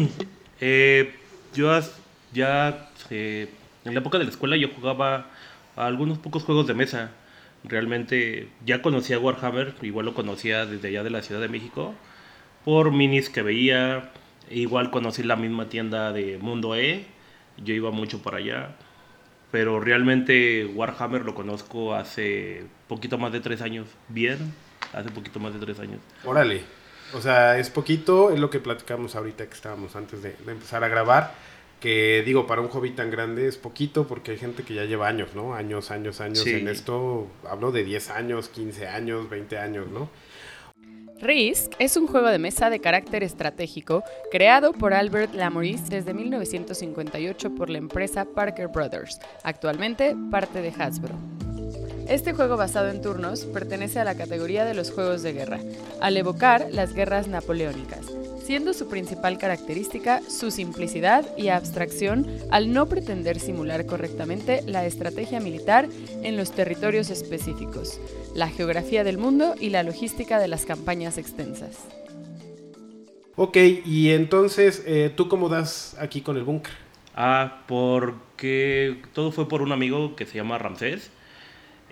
Eh, 0.61 1.13
yo 1.53 1.73
ya 2.35 2.91
eh, 3.11 3.49
en 3.85 3.95
la 3.95 4.01
época 4.01 4.19
de 4.19 4.25
la 4.25 4.31
escuela 4.31 4.57
yo 4.57 4.69
jugaba 4.69 5.31
a 5.77 5.87
algunos 5.87 6.19
pocos 6.19 6.45
juegos 6.45 6.67
de 6.67 6.75
mesa. 6.75 7.13
Realmente 7.65 8.51
ya 8.67 8.83
conocía 8.83 9.19
Warhammer, 9.19 9.75
igual 9.83 10.07
lo 10.07 10.15
conocía 10.15 10.67
desde 10.67 10.89
allá 10.89 11.03
de 11.05 11.11
la 11.11 11.23
Ciudad 11.23 11.41
de 11.41 11.49
México, 11.49 11.95
por 12.65 12.93
minis 12.93 13.31
que 13.31 13.43
veía. 13.43 14.13
Igual 14.51 14.91
conocí 14.91 15.23
la 15.23 15.37
misma 15.37 15.69
tienda 15.71 16.13
de 16.13 16.39
Mundo 16.39 16.77
E, 16.77 17.07
yo 17.59 17.75
iba 17.75 17.91
mucho 17.91 18.23
para 18.23 18.39
allá. 18.39 18.77
pero 19.51 19.81
realmente 19.81 20.67
Warhammer 20.67 21.23
lo 21.25 21.35
conozco 21.35 21.95
hace 21.95 22.67
poquito 22.89 23.19
más 23.19 23.33
de 23.33 23.41
tres 23.41 23.63
años. 23.63 23.89
Bien, 24.09 24.53
hace 24.93 25.11
poquito 25.11 25.39
más 25.41 25.55
de 25.55 25.61
tres 25.61 25.79
años. 25.81 26.01
Órale. 26.25 26.63
O 27.13 27.21
sea, 27.21 27.59
es 27.59 27.71
poquito, 27.71 28.33
es 28.33 28.41
lo 28.41 28.51
que 28.51 28.59
platicamos 28.61 29.15
ahorita 29.15 29.47
que 29.47 29.55
estábamos 29.55 29.95
antes 29.97 30.23
de, 30.23 30.37
de 30.45 30.53
empezar 30.53 30.83
a 30.83 30.89
grabar. 30.89 31.35
Que 31.81 32.23
digo, 32.25 32.47
para 32.47 32.63
un 32.63 32.69
hobby 32.69 32.93
tan 32.93 33.11
grande 33.11 33.47
es 33.47 33.57
poquito 33.59 34.07
porque 34.07 34.31
hay 34.33 34.39
gente 34.39 34.63
que 34.63 34.73
ya 34.75 34.85
lleva 34.85 35.07
años, 35.07 35.35
¿no? 35.35 35.55
Años, 35.55 35.91
años, 35.91 36.21
años 36.21 36.39
Sí. 36.41 36.55
en 36.55 36.69
esto. 36.69 37.27
Hablo 37.49 37.73
de 37.73 37.85
10 37.85 38.09
años, 38.11 38.49
15 38.49 38.89
años, 38.89 39.29
20 39.29 39.59
años, 39.59 39.89
¿no? 39.91 40.09
Risk 41.21 41.73
es 41.79 41.97
un 41.97 42.07
juego 42.07 42.29
de 42.29 42.39
mesa 42.39 42.71
de 42.71 42.81
carácter 42.81 43.23
estratégico 43.23 44.03
creado 44.31 44.73
por 44.73 44.93
Albert 44.93 45.33
Lamoris 45.35 45.89
desde 45.89 46.13
1958 46.13 47.55
por 47.55 47.71
la 47.71 47.79
empresa 47.79 48.25
Parker 48.25 48.69
Brothers, 48.69 49.21
actualmente 49.43 50.17
parte 50.31 50.61
de 50.61 50.71
Hasbro. 50.77 51.15
Este 52.09 52.35
juego 52.35 52.57
basado 52.59 52.91
en 52.91 53.01
turnos 53.01 53.45
pertenece 53.47 54.01
a 54.01 54.05
la 54.05 54.17
categoría 54.17 54.65
de 54.67 54.75
los 54.75 54.91
juegos 54.91 55.23
de 55.23 55.33
guerra, 55.33 55.61
al 56.01 56.17
evocar 56.17 56.67
las 56.71 56.93
guerras 56.93 57.29
napoleónicas, 57.29 58.07
siendo 58.45 58.75
su 58.75 58.89
principal 58.89 59.39
característica 59.39 60.21
su 60.29 60.51
simplicidad 60.51 61.27
y 61.37 61.49
abstracción 61.49 62.27
al 62.51 62.73
no 62.73 62.87
pretender 62.87 63.41
simular 63.41 63.87
correctamente 63.87 64.63
la 64.67 64.85
estrategia 64.85 65.41
militar 65.41 65.89
en 66.23 66.37
los 66.37 66.53
territorios 66.53 67.11
específicos, 67.11 68.01
la 68.35 68.49
geografía 68.49 69.05
del 69.05 69.19
mundo 69.19 69.55
y 69.59 69.71
la 69.71 69.83
logística 69.83 70.39
de 70.39 70.49
las 70.49 70.67
campañas 70.67 71.19
extensas. 71.19 71.79
Ok, 73.37 73.57
y 73.85 74.11
entonces, 74.11 74.85
eh, 74.87 75.13
¿tú 75.15 75.29
cómo 75.29 75.49
das 75.49 75.97
aquí 75.99 76.21
con 76.21 76.37
el 76.37 76.45
búnker? 76.45 76.73
Ah, 77.17 77.63
porque 77.67 79.03
todo 79.13 79.33
fue 79.33 79.49
por 79.49 79.63
un 79.63 79.73
amigo 79.73 80.15
que 80.15 80.27
se 80.27 80.37
llama 80.37 80.59
Ramsés. 80.59 81.11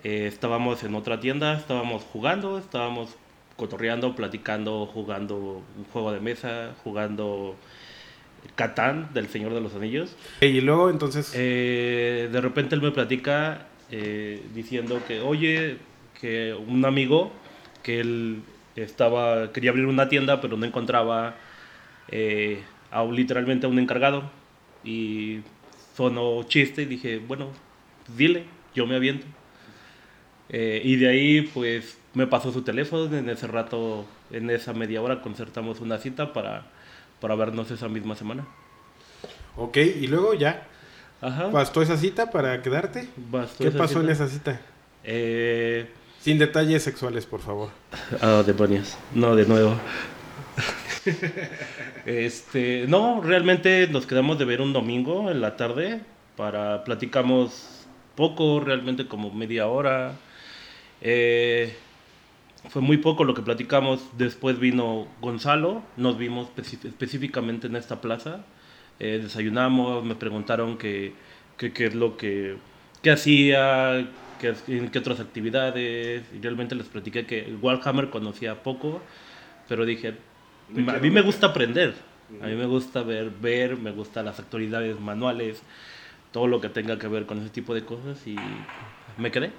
Eh, 0.03 0.27
estábamos 0.27 0.83
en 0.83 0.95
otra 0.95 1.19
tienda, 1.19 1.57
estábamos 1.57 2.03
jugando, 2.03 2.57
estábamos 2.57 3.09
cotorreando, 3.55 4.15
platicando, 4.15 4.85
jugando 4.85 5.35
un 5.77 5.83
juego 5.91 6.11
de 6.11 6.19
mesa, 6.19 6.73
jugando 6.83 7.55
Catán 8.55 9.09
del 9.13 9.27
Señor 9.27 9.53
de 9.53 9.61
los 9.61 9.73
Anillos. 9.75 10.15
Y 10.41 10.61
luego, 10.61 10.89
entonces, 10.89 11.31
Eh, 11.35 12.29
de 12.31 12.41
repente 12.41 12.75
él 12.75 12.81
me 12.81 12.91
platica 12.91 13.67
eh, 13.91 14.43
diciendo 14.53 15.01
que, 15.07 15.21
oye, 15.21 15.77
que 16.19 16.53
un 16.53 16.83
amigo, 16.85 17.31
que 17.83 17.99
él 17.99 18.41
estaba, 18.75 19.51
quería 19.51 19.69
abrir 19.71 19.85
una 19.85 20.09
tienda, 20.09 20.41
pero 20.41 20.57
no 20.57 20.65
encontraba 20.65 21.35
eh, 22.09 22.63
a 22.91 23.03
un- 23.03 23.15
literalmente 23.15 23.65
a 23.65 23.69
un 23.69 23.79
encargado. 23.79 24.23
Y 24.83 25.39
sonó 25.95 26.43
chiste 26.43 26.81
y 26.81 26.85
dije, 26.85 27.19
bueno, 27.19 27.49
dile, 28.17 28.45
yo 28.75 28.85
me 28.87 28.95
aviento. 28.95 29.25
Eh, 30.53 30.81
y 30.85 30.97
de 30.97 31.09
ahí, 31.09 31.41
pues, 31.41 31.97
me 32.13 32.27
pasó 32.27 32.53
su 32.53 32.61
teléfono. 32.61 33.13
En 33.17 33.27
ese 33.27 33.47
rato, 33.47 34.05
en 34.31 34.49
esa 34.51 34.71
media 34.73 35.01
hora, 35.01 35.21
concertamos 35.21 35.81
una 35.81 35.97
cita 35.97 36.31
para, 36.31 36.67
para 37.19 37.35
vernos 37.35 37.71
esa 37.71 37.89
misma 37.89 38.15
semana. 38.15 38.45
ok, 39.57 39.77
y 39.77 40.07
luego 40.07 40.35
ya, 40.35 40.67
Ajá. 41.21 41.47
¿bastó 41.47 41.81
esa 41.81 41.97
cita 41.97 42.29
para 42.29 42.61
quedarte? 42.61 43.09
Bastó 43.17 43.63
¿Qué 43.63 43.71
pasó 43.71 44.01
en 44.01 44.09
esa 44.09 44.27
cita? 44.27 44.61
Eh, 45.03 45.89
Sin 46.21 46.37
detalles 46.37 46.83
sexuales, 46.83 47.25
por 47.25 47.41
favor. 47.41 47.69
ah, 48.21 48.43
demonios. 48.45 48.95
No, 49.15 49.35
de 49.35 49.45
nuevo. 49.47 49.75
este, 52.05 52.85
no, 52.87 53.21
realmente 53.21 53.87
nos 53.87 54.05
quedamos 54.05 54.37
de 54.37 54.45
ver 54.45 54.61
un 54.61 54.71
domingo 54.71 55.31
en 55.31 55.41
la 55.41 55.57
tarde 55.57 56.01
para 56.37 56.83
platicamos 56.83 57.85
poco, 58.15 58.59
realmente 58.59 59.07
como 59.07 59.31
media 59.31 59.67
hora. 59.67 60.13
Eh, 61.03 61.75
fue 62.69 62.81
muy 62.81 62.97
poco 62.97 63.23
lo 63.23 63.35
que 63.35 63.43
platicamos. 63.43 64.01
Después 64.17 64.59
vino 64.59 65.07
Gonzalo, 65.21 65.83
nos 65.97 66.17
vimos 66.17 66.49
específicamente 66.57 67.67
en 67.67 67.75
esta 67.75 68.01
plaza. 68.01 68.43
Eh, 68.99 69.19
desayunamos, 69.21 70.03
me 70.03 70.15
preguntaron 70.15 70.77
qué 70.77 71.13
qué 71.57 71.85
es 71.85 71.95
lo 71.95 72.17
que, 72.17 72.57
qué 73.01 73.11
hacía, 73.11 74.07
qué, 74.39 74.53
en 74.67 74.89
qué 74.89 74.99
otras 74.99 75.19
actividades. 75.19 76.23
Y 76.33 76.41
realmente 76.41 76.75
les 76.75 76.87
platiqué 76.87 77.25
que 77.25 77.55
Warhammer 77.61 78.09
conocía 78.09 78.63
poco, 78.63 79.01
pero 79.67 79.85
dije, 79.85 80.15
a 80.87 80.99
mí 80.99 81.09
me 81.09 81.21
gusta 81.21 81.47
aprender. 81.47 81.93
A 82.41 82.47
mí 82.47 82.55
me 82.55 82.65
gusta 82.65 83.03
ver, 83.03 83.29
ver, 83.29 83.77
me 83.77 83.91
gustan 83.91 84.25
las 84.25 84.39
actividades 84.39 84.99
manuales, 84.99 85.61
todo 86.31 86.47
lo 86.47 86.61
que 86.61 86.69
tenga 86.69 86.97
que 86.97 87.07
ver 87.07 87.25
con 87.25 87.39
ese 87.39 87.49
tipo 87.49 87.75
de 87.75 87.85
cosas 87.85 88.25
y 88.25 88.35
me 89.17 89.29
quedé. 89.29 89.51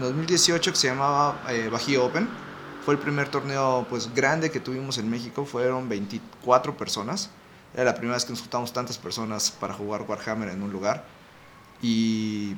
2018 0.00 0.72
que 0.72 0.76
se 0.76 0.88
llamaba 0.88 1.42
eh, 1.48 1.68
Bajío 1.70 2.04
Open, 2.04 2.28
fue 2.84 2.94
el 2.94 3.00
primer 3.00 3.28
torneo 3.28 3.86
pues 3.88 4.14
grande 4.14 4.50
que 4.50 4.60
tuvimos 4.60 4.98
en 4.98 5.08
México, 5.08 5.44
fueron 5.44 5.88
24 5.88 6.76
personas, 6.76 7.30
era 7.74 7.84
la 7.84 7.94
primera 7.94 8.14
vez 8.14 8.24
que 8.24 8.32
nos 8.32 8.40
juntamos 8.40 8.72
tantas 8.72 8.98
personas 8.98 9.50
para 9.50 9.74
jugar 9.74 10.02
Warhammer 10.02 10.48
en 10.50 10.62
un 10.62 10.72
lugar 10.72 11.04
y 11.82 12.56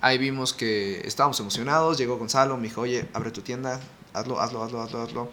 ahí 0.00 0.18
vimos 0.18 0.52
que 0.52 1.06
estábamos 1.06 1.38
emocionados, 1.40 1.98
llegó 1.98 2.16
Gonzalo, 2.16 2.56
me 2.56 2.64
dijo, 2.64 2.82
oye, 2.82 3.08
abre 3.12 3.30
tu 3.30 3.42
tienda, 3.42 3.80
hazlo, 4.12 4.40
hazlo, 4.40 4.62
hazlo, 4.62 4.82
hazlo, 4.82 5.02
hazlo. 5.02 5.30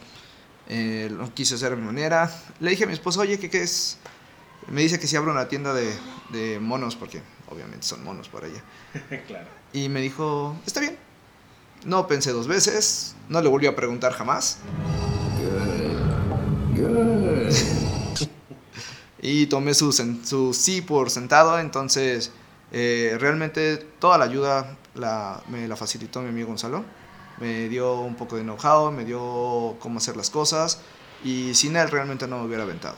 Eh, 0.68 1.10
lo 1.12 1.34
quise 1.34 1.56
hacer 1.56 1.74
a 1.74 1.76
mi 1.76 1.82
manera. 1.82 2.32
Le 2.60 2.72
dije 2.72 2.84
a 2.84 2.88
mi 2.88 2.94
esposa, 2.94 3.22
oye, 3.22 3.40
¿qué, 3.40 3.62
es? 3.62 3.98
Me 4.68 4.82
dice 4.82 5.00
que 5.00 5.08
si 5.08 5.16
abro 5.16 5.32
una 5.32 5.48
tienda 5.48 5.74
de, 5.74 5.96
de 6.30 6.60
monos, 6.60 6.96
porque 6.96 7.22
obviamente 7.48 7.86
son 7.86 8.04
monos 8.04 8.30
para 8.30 8.48
ella. 8.48 8.64
claro. 9.28 9.59
Y 9.74 9.90
me 9.90 10.02
dijo, 10.02 10.56
está 10.66 10.80
bien. 10.80 10.98
No 11.86 12.08
pensé 12.08 12.32
dos 12.32 12.48
veces, 12.48 13.16
no 13.30 13.42
le 13.42 13.48
volví 13.48 13.68
a 13.68 13.76
preguntar 13.76 14.12
jamás. 14.14 14.60
y 19.22 19.46
tomé 19.48 19.74
su, 19.74 19.92
su 19.92 20.54
sí 20.54 20.82
por 20.82 21.10
sentado, 21.10 21.60
entonces 21.60 22.32
eh, 22.72 23.18
realmente 23.20 23.78
toda 23.78 24.18
la 24.18 24.26
ayuda 24.26 24.78
la, 24.96 25.42
me 25.48 25.68
la 25.68 25.76
facilitó 25.76 26.22
mi 26.22 26.30
amigo 26.30 26.48
Gonzalo. 26.50 26.84
Me 27.40 27.70
dio 27.70 28.02
un 28.02 28.16
poco 28.16 28.36
de 28.36 28.44
know-how, 28.44 28.92
me 28.92 29.06
dio 29.06 29.78
cómo 29.80 30.00
hacer 30.00 30.18
las 30.18 30.30
cosas 30.30 30.82
y 31.24 31.54
sin 31.56 31.76
él 31.78 31.90
realmente 31.90 32.28
no 32.28 32.40
me 32.40 32.46
hubiera 32.46 32.64
aventado. 32.64 32.98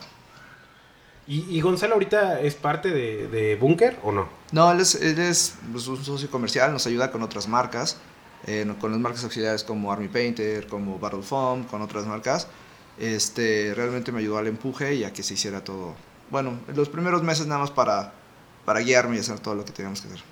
¿Y, 1.26 1.56
y 1.56 1.60
Gonzalo 1.60 1.94
ahorita 1.94 2.40
es 2.40 2.54
parte 2.56 2.90
de, 2.90 3.28
de 3.28 3.56
Bunker 3.56 3.98
o 4.02 4.10
no? 4.12 4.28
No, 4.50 4.72
él 4.72 4.80
es, 4.80 4.94
él 4.96 5.18
es 5.18 5.56
pues, 5.70 5.86
un 5.86 6.02
socio 6.04 6.30
comercial, 6.30 6.72
nos 6.72 6.86
ayuda 6.86 7.10
con 7.12 7.22
otras 7.22 7.46
marcas, 7.48 7.98
eh, 8.46 8.66
con 8.80 8.90
las 8.90 9.00
marcas 9.00 9.22
auxiliares 9.24 9.62
como 9.62 9.92
Army 9.92 10.08
Painter, 10.08 10.66
como 10.66 10.98
Battle 10.98 11.22
Foam, 11.22 11.64
con 11.64 11.80
otras 11.80 12.06
marcas. 12.06 12.48
Este, 12.98 13.72
realmente 13.74 14.10
me 14.12 14.18
ayudó 14.18 14.38
al 14.38 14.48
empuje 14.48 14.94
y 14.96 15.04
a 15.04 15.12
que 15.12 15.22
se 15.22 15.34
hiciera 15.34 15.62
todo. 15.64 15.94
Bueno, 16.30 16.58
en 16.68 16.76
los 16.76 16.88
primeros 16.88 17.22
meses 17.22 17.46
nada 17.46 17.60
más 17.60 17.70
para, 17.70 18.12
para 18.64 18.80
guiarme 18.80 19.16
y 19.16 19.20
hacer 19.20 19.38
todo 19.38 19.54
lo 19.54 19.64
que 19.64 19.72
teníamos 19.72 20.00
que 20.00 20.08
hacer. 20.08 20.22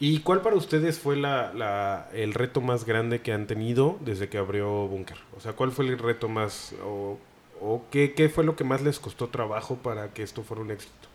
¿Y 0.00 0.20
cuál 0.20 0.42
para 0.42 0.54
ustedes 0.54 0.98
fue 0.98 1.16
la, 1.16 1.52
la- 1.52 2.08
el 2.12 2.32
reto 2.34 2.60
más 2.60 2.84
grande 2.84 3.20
que 3.20 3.32
han 3.32 3.48
tenido 3.48 3.98
desde 4.00 4.28
que 4.28 4.38
abrió 4.38 4.86
Bunker? 4.86 5.16
O 5.36 5.40
sea, 5.40 5.54
¿cuál 5.54 5.72
fue 5.72 5.86
el 5.86 5.98
reto 5.98 6.28
más 6.28 6.72
o, 6.84 7.18
o 7.60 7.82
qué, 7.90 8.14
qué 8.14 8.28
fue 8.28 8.44
lo 8.44 8.56
que 8.56 8.64
más 8.64 8.82
les 8.82 8.98
costó 8.98 9.28
trabajo 9.28 9.76
para 9.76 10.12
que 10.12 10.22
esto 10.22 10.42
fuera 10.42 10.62
un 10.62 10.70
éxito? 10.70 11.08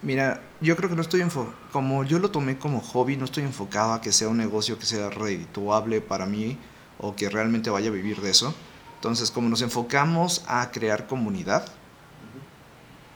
Mira, 0.00 0.40
yo 0.60 0.76
creo 0.76 0.88
que 0.88 0.94
no 0.94 1.02
estoy 1.02 1.22
enfocado, 1.22 1.56
como 1.72 2.04
yo 2.04 2.20
lo 2.20 2.30
tomé 2.30 2.56
como 2.56 2.80
hobby, 2.80 3.16
no 3.16 3.24
estoy 3.24 3.42
enfocado 3.42 3.92
a 3.92 4.00
que 4.00 4.12
sea 4.12 4.28
un 4.28 4.36
negocio 4.36 4.78
que 4.78 4.86
sea 4.86 5.10
redituable 5.10 6.00
para 6.00 6.24
mí 6.24 6.56
o 6.98 7.16
que 7.16 7.28
realmente 7.28 7.70
vaya 7.70 7.88
a 7.88 7.92
vivir 7.92 8.20
de 8.20 8.30
eso. 8.30 8.54
Entonces, 8.94 9.30
como 9.30 9.48
nos 9.48 9.62
enfocamos 9.62 10.44
a 10.46 10.70
crear 10.70 11.06
comunidad, 11.06 11.66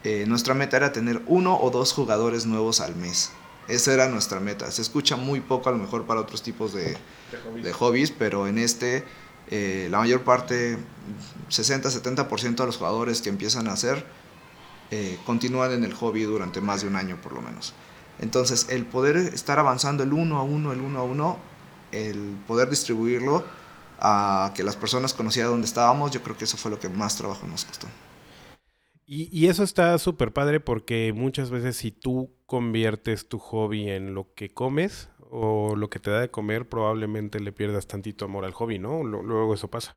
eh, 0.05 0.25
nuestra 0.27 0.55
meta 0.55 0.77
era 0.77 0.93
tener 0.93 1.23
uno 1.27 1.57
o 1.61 1.71
dos 1.71 1.93
jugadores 1.93 2.47
nuevos 2.47 2.81
al 2.81 2.97
mes. 2.97 3.31
Esa 3.69 3.95
era 3.95 4.09
nuestra 4.09 4.41
meta. 4.41 4.71
Se 4.73 4.83
escucha 4.83 5.15
muy 5.15 5.41
poco 5.41 5.69
a 5.69 5.73
lo 5.73 5.79
mejor 5.79 6.05
para 6.05 6.21
otros 6.21 6.43
tipos 6.43 6.73
de, 6.73 6.97
de 7.63 7.73
hobbies, 7.73 8.11
pero 8.11 8.49
en 8.49 8.59
este 8.59 9.05
eh, 9.49 9.89
la 9.91 9.99
mayor 9.99 10.23
parte, 10.23 10.79
60-70% 11.51 12.57
de 12.57 12.67
los 12.67 12.77
jugadores 12.77 13.21
que 13.21 13.29
empiezan 13.29 13.69
a 13.69 13.73
hacer 13.73 14.05
eh, 14.91 15.19
continúan 15.25 15.73
en 15.73 15.85
el 15.85 15.95
hobby 15.95 16.23
durante 16.23 16.61
más 16.61 16.83
de 16.83 16.89
un 16.89 16.97
año 16.97 17.19
por 17.23 17.33
lo 17.33 17.43
menos. 17.43 17.75
Entonces, 18.19 18.67
el 18.69 18.85
poder 18.85 19.17
estar 19.17 19.59
avanzando 19.59 20.03
el 20.03 20.13
uno 20.13 20.39
a 20.39 20.43
uno, 20.43 20.73
el 20.73 20.81
uno 20.81 21.01
a 21.01 21.03
uno, 21.03 21.39
el 21.93 22.37
poder 22.47 22.69
distribuirlo 22.71 23.45
a 23.99 24.53
que 24.55 24.63
las 24.63 24.77
personas 24.77 25.15
conocieran 25.15 25.53
dónde 25.53 25.67
estábamos, 25.67 26.11
yo 26.11 26.23
creo 26.23 26.37
que 26.37 26.45
eso 26.45 26.57
fue 26.57 26.71
lo 26.71 26.79
que 26.79 26.89
más 26.89 27.17
trabajo 27.17 27.47
nos 27.47 27.65
costó. 27.65 27.89
Y, 29.07 29.29
y 29.37 29.49
eso 29.49 29.63
está 29.63 29.99
súper 29.99 30.33
padre 30.33 30.61
porque 30.61 31.13
muchas 31.15 31.51
veces 31.51 31.77
si 31.77 31.91
tú 31.91 32.31
conviertes 32.47 33.29
tu 33.29 33.39
hobby 33.39 33.89
en 33.89 34.15
lo 34.15 34.33
que 34.35 34.51
comes 34.51 35.09
o 35.33 35.75
lo 35.77 35.89
que 35.89 35.99
te 35.99 36.11
da 36.11 36.21
de 36.21 36.31
comer, 36.31 36.69
probablemente 36.69 37.41
le 37.41 37.53
pierdas 37.53 37.87
tantito 37.87 38.25
amor 38.27 38.45
al 38.45 38.53
hobby, 38.53 38.79
¿no? 38.79 39.03
Luego 39.03 39.55
eso 39.55 39.69
pasa. 39.69 39.95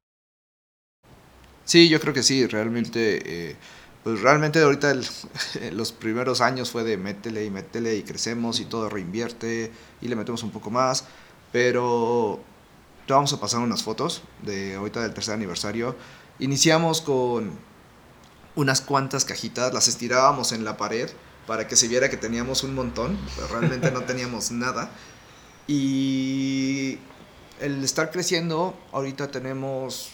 Sí, 1.65 1.89
yo 1.89 1.99
creo 1.99 2.13
que 2.13 2.23
sí, 2.23 2.45
realmente, 2.47 3.49
eh, 3.51 3.55
pues 4.03 4.21
realmente 4.21 4.61
ahorita 4.61 4.91
el- 4.91 5.05
los 5.75 5.91
primeros 5.91 6.41
años 6.41 6.71
fue 6.71 6.83
de 6.83 6.97
métele 6.97 7.43
y 7.45 7.49
métele 7.49 7.95
y 7.95 8.03
crecemos 8.03 8.59
y 8.59 8.65
todo 8.65 8.89
reinvierte 8.89 9.71
y 10.01 10.07
le 10.07 10.15
metemos 10.15 10.43
un 10.43 10.51
poco 10.51 10.69
más, 10.69 11.05
pero 11.51 12.39
te 13.07 13.13
vamos 13.13 13.33
a 13.33 13.39
pasar 13.39 13.61
unas 13.61 13.83
fotos 13.83 14.21
de 14.43 14.75
ahorita 14.75 15.01
del 15.01 15.13
tercer 15.13 15.33
aniversario. 15.33 15.95
Iniciamos 16.39 17.01
con 17.01 17.51
unas 18.55 18.81
cuantas 18.81 19.25
cajitas, 19.25 19.73
las 19.73 19.87
estirábamos 19.87 20.51
en 20.51 20.63
la 20.63 20.77
pared 20.77 21.09
para 21.47 21.67
que 21.67 21.75
se 21.75 21.87
viera 21.87 22.09
que 22.09 22.17
teníamos 22.17 22.63
un 22.63 22.73
montón, 22.73 23.17
pero 23.35 23.47
realmente 23.47 23.91
no 23.91 24.01
teníamos 24.05 24.51
nada. 24.51 24.91
Y 25.67 26.97
el 27.59 27.83
estar 27.83 28.11
creciendo, 28.11 28.77
ahorita 28.91 29.31
tenemos 29.31 30.11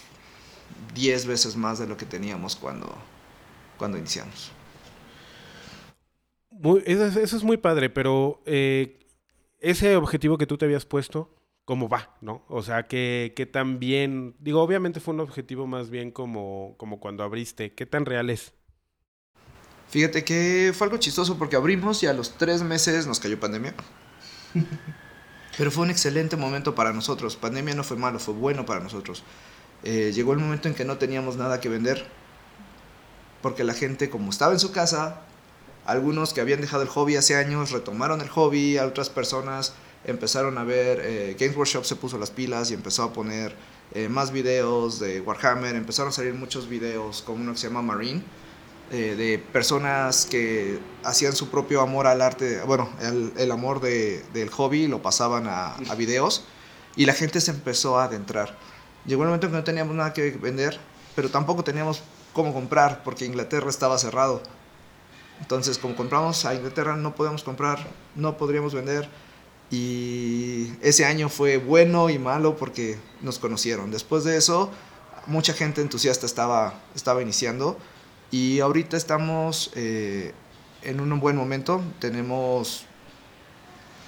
10 0.94 1.26
veces 1.26 1.56
más 1.56 1.78
de 1.78 1.86
lo 1.86 1.96
que 1.96 2.06
teníamos 2.06 2.56
cuando, 2.56 2.94
cuando 3.78 3.98
iniciamos. 3.98 4.52
Muy- 6.50 6.82
eso, 6.86 7.06
es- 7.06 7.16
eso 7.16 7.36
es 7.36 7.42
muy 7.44 7.56
padre, 7.56 7.90
pero 7.90 8.42
eh, 8.46 8.98
ese 9.60 9.96
objetivo 9.96 10.38
que 10.38 10.46
tú 10.46 10.58
te 10.58 10.66
habías 10.66 10.86
puesto, 10.86 11.34
¿cómo 11.64 11.88
va? 11.88 12.16
¿No? 12.20 12.44
O 12.48 12.62
sea, 12.62 12.86
que, 12.88 13.32
que 13.36 13.46
tan 13.46 13.78
bien, 13.78 14.36
digo, 14.40 14.62
obviamente 14.62 15.00
fue 15.00 15.14
un 15.14 15.20
objetivo 15.20 15.66
más 15.66 15.90
bien 15.90 16.10
como, 16.10 16.74
como 16.78 17.00
cuando 17.00 17.24
abriste, 17.24 17.74
¿qué 17.74 17.86
tan 17.86 18.06
real 18.06 18.30
es? 18.30 18.54
Fíjate 19.88 20.24
que 20.24 20.72
fue 20.74 20.86
algo 20.86 20.96
chistoso 20.98 21.36
porque 21.38 21.56
abrimos 21.56 22.02
y 22.02 22.06
a 22.06 22.12
los 22.14 22.36
tres 22.38 22.62
meses 22.62 23.06
nos 23.06 23.20
cayó 23.20 23.38
pandemia. 23.38 23.74
Pero 25.56 25.70
fue 25.70 25.84
un 25.84 25.90
excelente 25.90 26.36
momento 26.36 26.74
para 26.74 26.92
nosotros. 26.92 27.36
Pandemia 27.36 27.74
no 27.74 27.84
fue 27.84 27.96
malo, 27.96 28.18
fue 28.18 28.34
bueno 28.34 28.64
para 28.64 28.80
nosotros. 28.80 29.22
Eh, 29.84 30.12
llegó 30.14 30.32
el 30.32 30.38
momento 30.38 30.68
en 30.68 30.74
que 30.74 30.84
no 30.84 30.98
teníamos 30.98 31.36
nada 31.36 31.60
que 31.60 31.68
vender. 31.68 32.06
Porque 33.42 33.64
la 33.64 33.74
gente, 33.74 34.08
como 34.08 34.30
estaba 34.30 34.52
en 34.52 34.60
su 34.60 34.72
casa, 34.72 35.20
algunos 35.84 36.32
que 36.32 36.40
habían 36.40 36.60
dejado 36.60 36.82
el 36.82 36.88
hobby 36.88 37.16
hace 37.16 37.36
años 37.36 37.70
retomaron 37.70 38.20
el 38.20 38.28
hobby, 38.28 38.78
a 38.78 38.86
otras 38.86 39.10
personas 39.10 39.74
empezaron 40.04 40.58
a 40.58 40.64
ver, 40.64 41.00
eh, 41.02 41.36
Games 41.38 41.56
Workshop 41.56 41.84
se 41.84 41.96
puso 41.96 42.18
las 42.18 42.30
pilas 42.30 42.70
y 42.70 42.74
empezó 42.74 43.04
a 43.04 43.12
poner 43.12 43.54
eh, 43.94 44.08
más 44.08 44.32
videos 44.32 44.98
de 44.98 45.20
Warhammer, 45.20 45.76
empezaron 45.76 46.10
a 46.10 46.12
salir 46.12 46.34
muchos 46.34 46.68
videos, 46.68 47.22
como 47.22 47.42
uno 47.42 47.52
que 47.52 47.58
se 47.58 47.68
llama 47.68 47.82
Marine, 47.82 48.22
eh, 48.92 49.14
de 49.16 49.38
personas 49.38 50.26
que 50.26 50.78
hacían 51.02 51.34
su 51.34 51.48
propio 51.48 51.80
amor 51.80 52.06
al 52.06 52.20
arte, 52.20 52.60
bueno, 52.62 52.90
el, 53.38 53.50
amor 53.50 53.80
de- 53.80 54.22
del 54.34 54.50
hobby 54.50 54.86
lo 54.86 55.00
pasaban 55.00 55.46
a, 55.48 55.76
videos 55.96 56.44
y 56.94 57.06
la 57.06 57.14
gente 57.14 57.40
se 57.40 57.52
empezó 57.52 57.98
a 57.98 58.04
adentrar. 58.04 58.56
Llegó 59.06 59.22
el 59.22 59.28
momento 59.28 59.46
en 59.46 59.52
que 59.52 59.58
no 59.58 59.64
teníamos 59.64 59.96
nada 59.96 60.12
que 60.12 60.30
vender, 60.32 60.78
pero 61.16 61.30
tampoco 61.30 61.64
teníamos 61.64 62.02
cómo 62.34 62.52
comprar 62.52 63.02
porque 63.02 63.24
Inglaterra 63.24 63.70
estaba 63.70 63.96
cerrado. 63.96 64.42
Entonces, 65.40 65.78
como 65.78 65.96
compramos 65.96 66.44
a 66.44 66.54
Inglaterra, 66.54 66.94
no 66.94 67.14
podíamos 67.14 67.42
comprar, 67.42 67.78
no 68.14 68.36
podríamos 68.36 68.74
vender. 68.74 69.08
Y 69.70 70.70
ese 70.82 71.06
año 71.06 71.30
fue 71.30 71.56
bueno 71.56 72.10
y 72.10 72.18
malo 72.18 72.56
porque 72.56 72.98
nos 73.22 73.38
conocieron. 73.38 73.90
Después 73.90 74.22
de 74.22 74.36
eso, 74.36 74.70
mucha 75.26 75.54
gente 75.54 75.80
entusiasta 75.80 76.26
estaba, 76.26 76.74
estaba 76.94 77.22
iniciando. 77.22 77.78
Y 78.32 78.60
ahorita 78.60 78.96
estamos 78.96 79.70
eh, 79.74 80.32
en 80.80 81.00
un 81.00 81.20
buen 81.20 81.36
momento. 81.36 81.82
Tenemos 81.98 82.86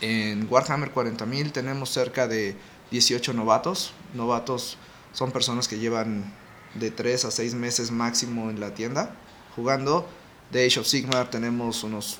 en 0.01 0.49
Warhammer 0.51 0.95
40.000, 0.95 1.53
tenemos 1.53 1.91
cerca 1.91 2.27
de 2.27 2.57
18 2.91 3.35
novatos. 3.35 3.93
Novatos 4.15 4.79
son 5.13 5.31
personas 5.31 5.69
que 5.69 5.79
llevan 5.79 6.25
de 6.73 6.91
3 6.91 7.27
a 7.27 7.31
6 7.31 7.55
meses 7.55 7.91
máximo 7.91 8.49
en 8.49 8.61
la 8.61 8.73
tienda 8.73 9.15
jugando. 9.55 10.09
De 10.51 10.65
Age 10.65 10.81
of 10.81 10.87
Sigmar 10.87 11.29
tenemos 11.31 11.85
unos 11.85 12.19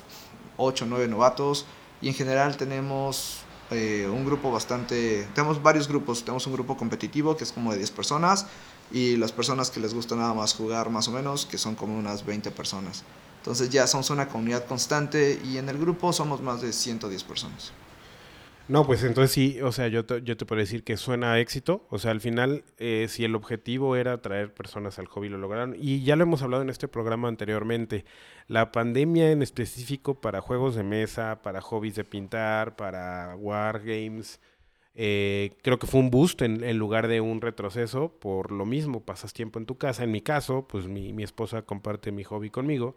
8 0.57 0.85
o 0.85 0.87
9 0.87 1.07
novatos. 1.07 1.65
Y 2.03 2.09
en 2.09 2.13
general 2.13 2.55
tenemos 2.55 3.39
eh, 3.71 4.07
un 4.07 4.27
grupo 4.27 4.51
bastante... 4.51 5.27
Tenemos 5.33 5.63
varios 5.63 5.87
grupos. 5.87 6.23
Tenemos 6.23 6.45
un 6.45 6.53
grupo 6.53 6.77
competitivo 6.77 7.35
que 7.35 7.45
es 7.45 7.51
como 7.51 7.71
de 7.71 7.79
10 7.79 7.89
personas. 7.89 8.45
Y 8.91 9.17
las 9.17 9.31
personas 9.31 9.71
que 9.71 9.79
les 9.79 9.93
gusta 9.93 10.15
nada 10.15 10.33
más 10.33 10.53
jugar 10.53 10.89
más 10.89 11.07
o 11.07 11.11
menos, 11.11 11.45
que 11.45 11.57
son 11.57 11.75
como 11.75 11.97
unas 11.97 12.25
20 12.25 12.51
personas. 12.51 13.03
Entonces 13.39 13.69
ya 13.69 13.85
somos 13.87 14.09
una 14.09 14.27
comunidad 14.27 14.65
constante 14.65 15.39
y 15.43 15.57
en 15.57 15.69
el 15.69 15.77
grupo 15.77 16.11
somos 16.13 16.41
más 16.41 16.61
de 16.61 16.73
110 16.73 17.23
personas. 17.23 17.71
No, 18.67 18.83
pues 18.83 19.03
entonces 19.03 19.31
sí, 19.31 19.61
o 19.61 19.71
sea, 19.71 19.87
yo 19.89 20.05
te, 20.05 20.23
yo 20.23 20.35
te 20.35 20.45
puedo 20.47 20.59
decir 20.59 20.83
que 20.83 20.97
suena 20.97 21.33
a 21.33 21.39
éxito. 21.39 21.85
O 21.91 21.99
sea, 21.99 22.09
al 22.09 22.19
final, 22.19 22.63
eh, 22.79 23.05
si 23.07 23.23
el 23.23 23.35
objetivo 23.35 23.95
era 23.95 24.19
traer 24.23 24.51
personas 24.51 24.97
al 24.97 25.05
hobby, 25.05 25.29
lo 25.29 25.37
lograron. 25.37 25.75
Y 25.77 26.03
ya 26.03 26.15
lo 26.15 26.23
hemos 26.23 26.41
hablado 26.41 26.63
en 26.63 26.71
este 26.71 26.87
programa 26.87 27.27
anteriormente. 27.27 28.05
La 28.47 28.71
pandemia 28.71 29.31
en 29.31 29.43
específico 29.43 30.19
para 30.19 30.41
juegos 30.41 30.73
de 30.73 30.81
mesa, 30.81 31.43
para 31.43 31.61
hobbies 31.61 31.93
de 31.95 32.05
pintar, 32.05 32.75
para 32.75 33.35
wargames, 33.35 34.39
eh, 34.95 35.51
creo 35.61 35.77
que 35.77 35.87
fue 35.87 35.99
un 35.99 36.09
boost 36.09 36.41
en, 36.41 36.77
lugar 36.77 37.07
de 37.07 37.21
un 37.21 37.41
retroceso. 37.41 38.09
Por 38.19 38.51
lo 38.51 38.65
mismo, 38.65 39.01
pasas 39.03 39.33
tiempo 39.33 39.59
en 39.59 39.65
tu 39.65 39.77
casa. 39.77 40.03
En 40.03 40.11
mi 40.11 40.21
caso, 40.21 40.67
pues 40.67 40.87
mi, 40.87 41.13
mi 41.13 41.23
esposa 41.23 41.63
comparte 41.63 42.11
mi 42.11 42.23
hobby 42.23 42.49
conmigo 42.49 42.95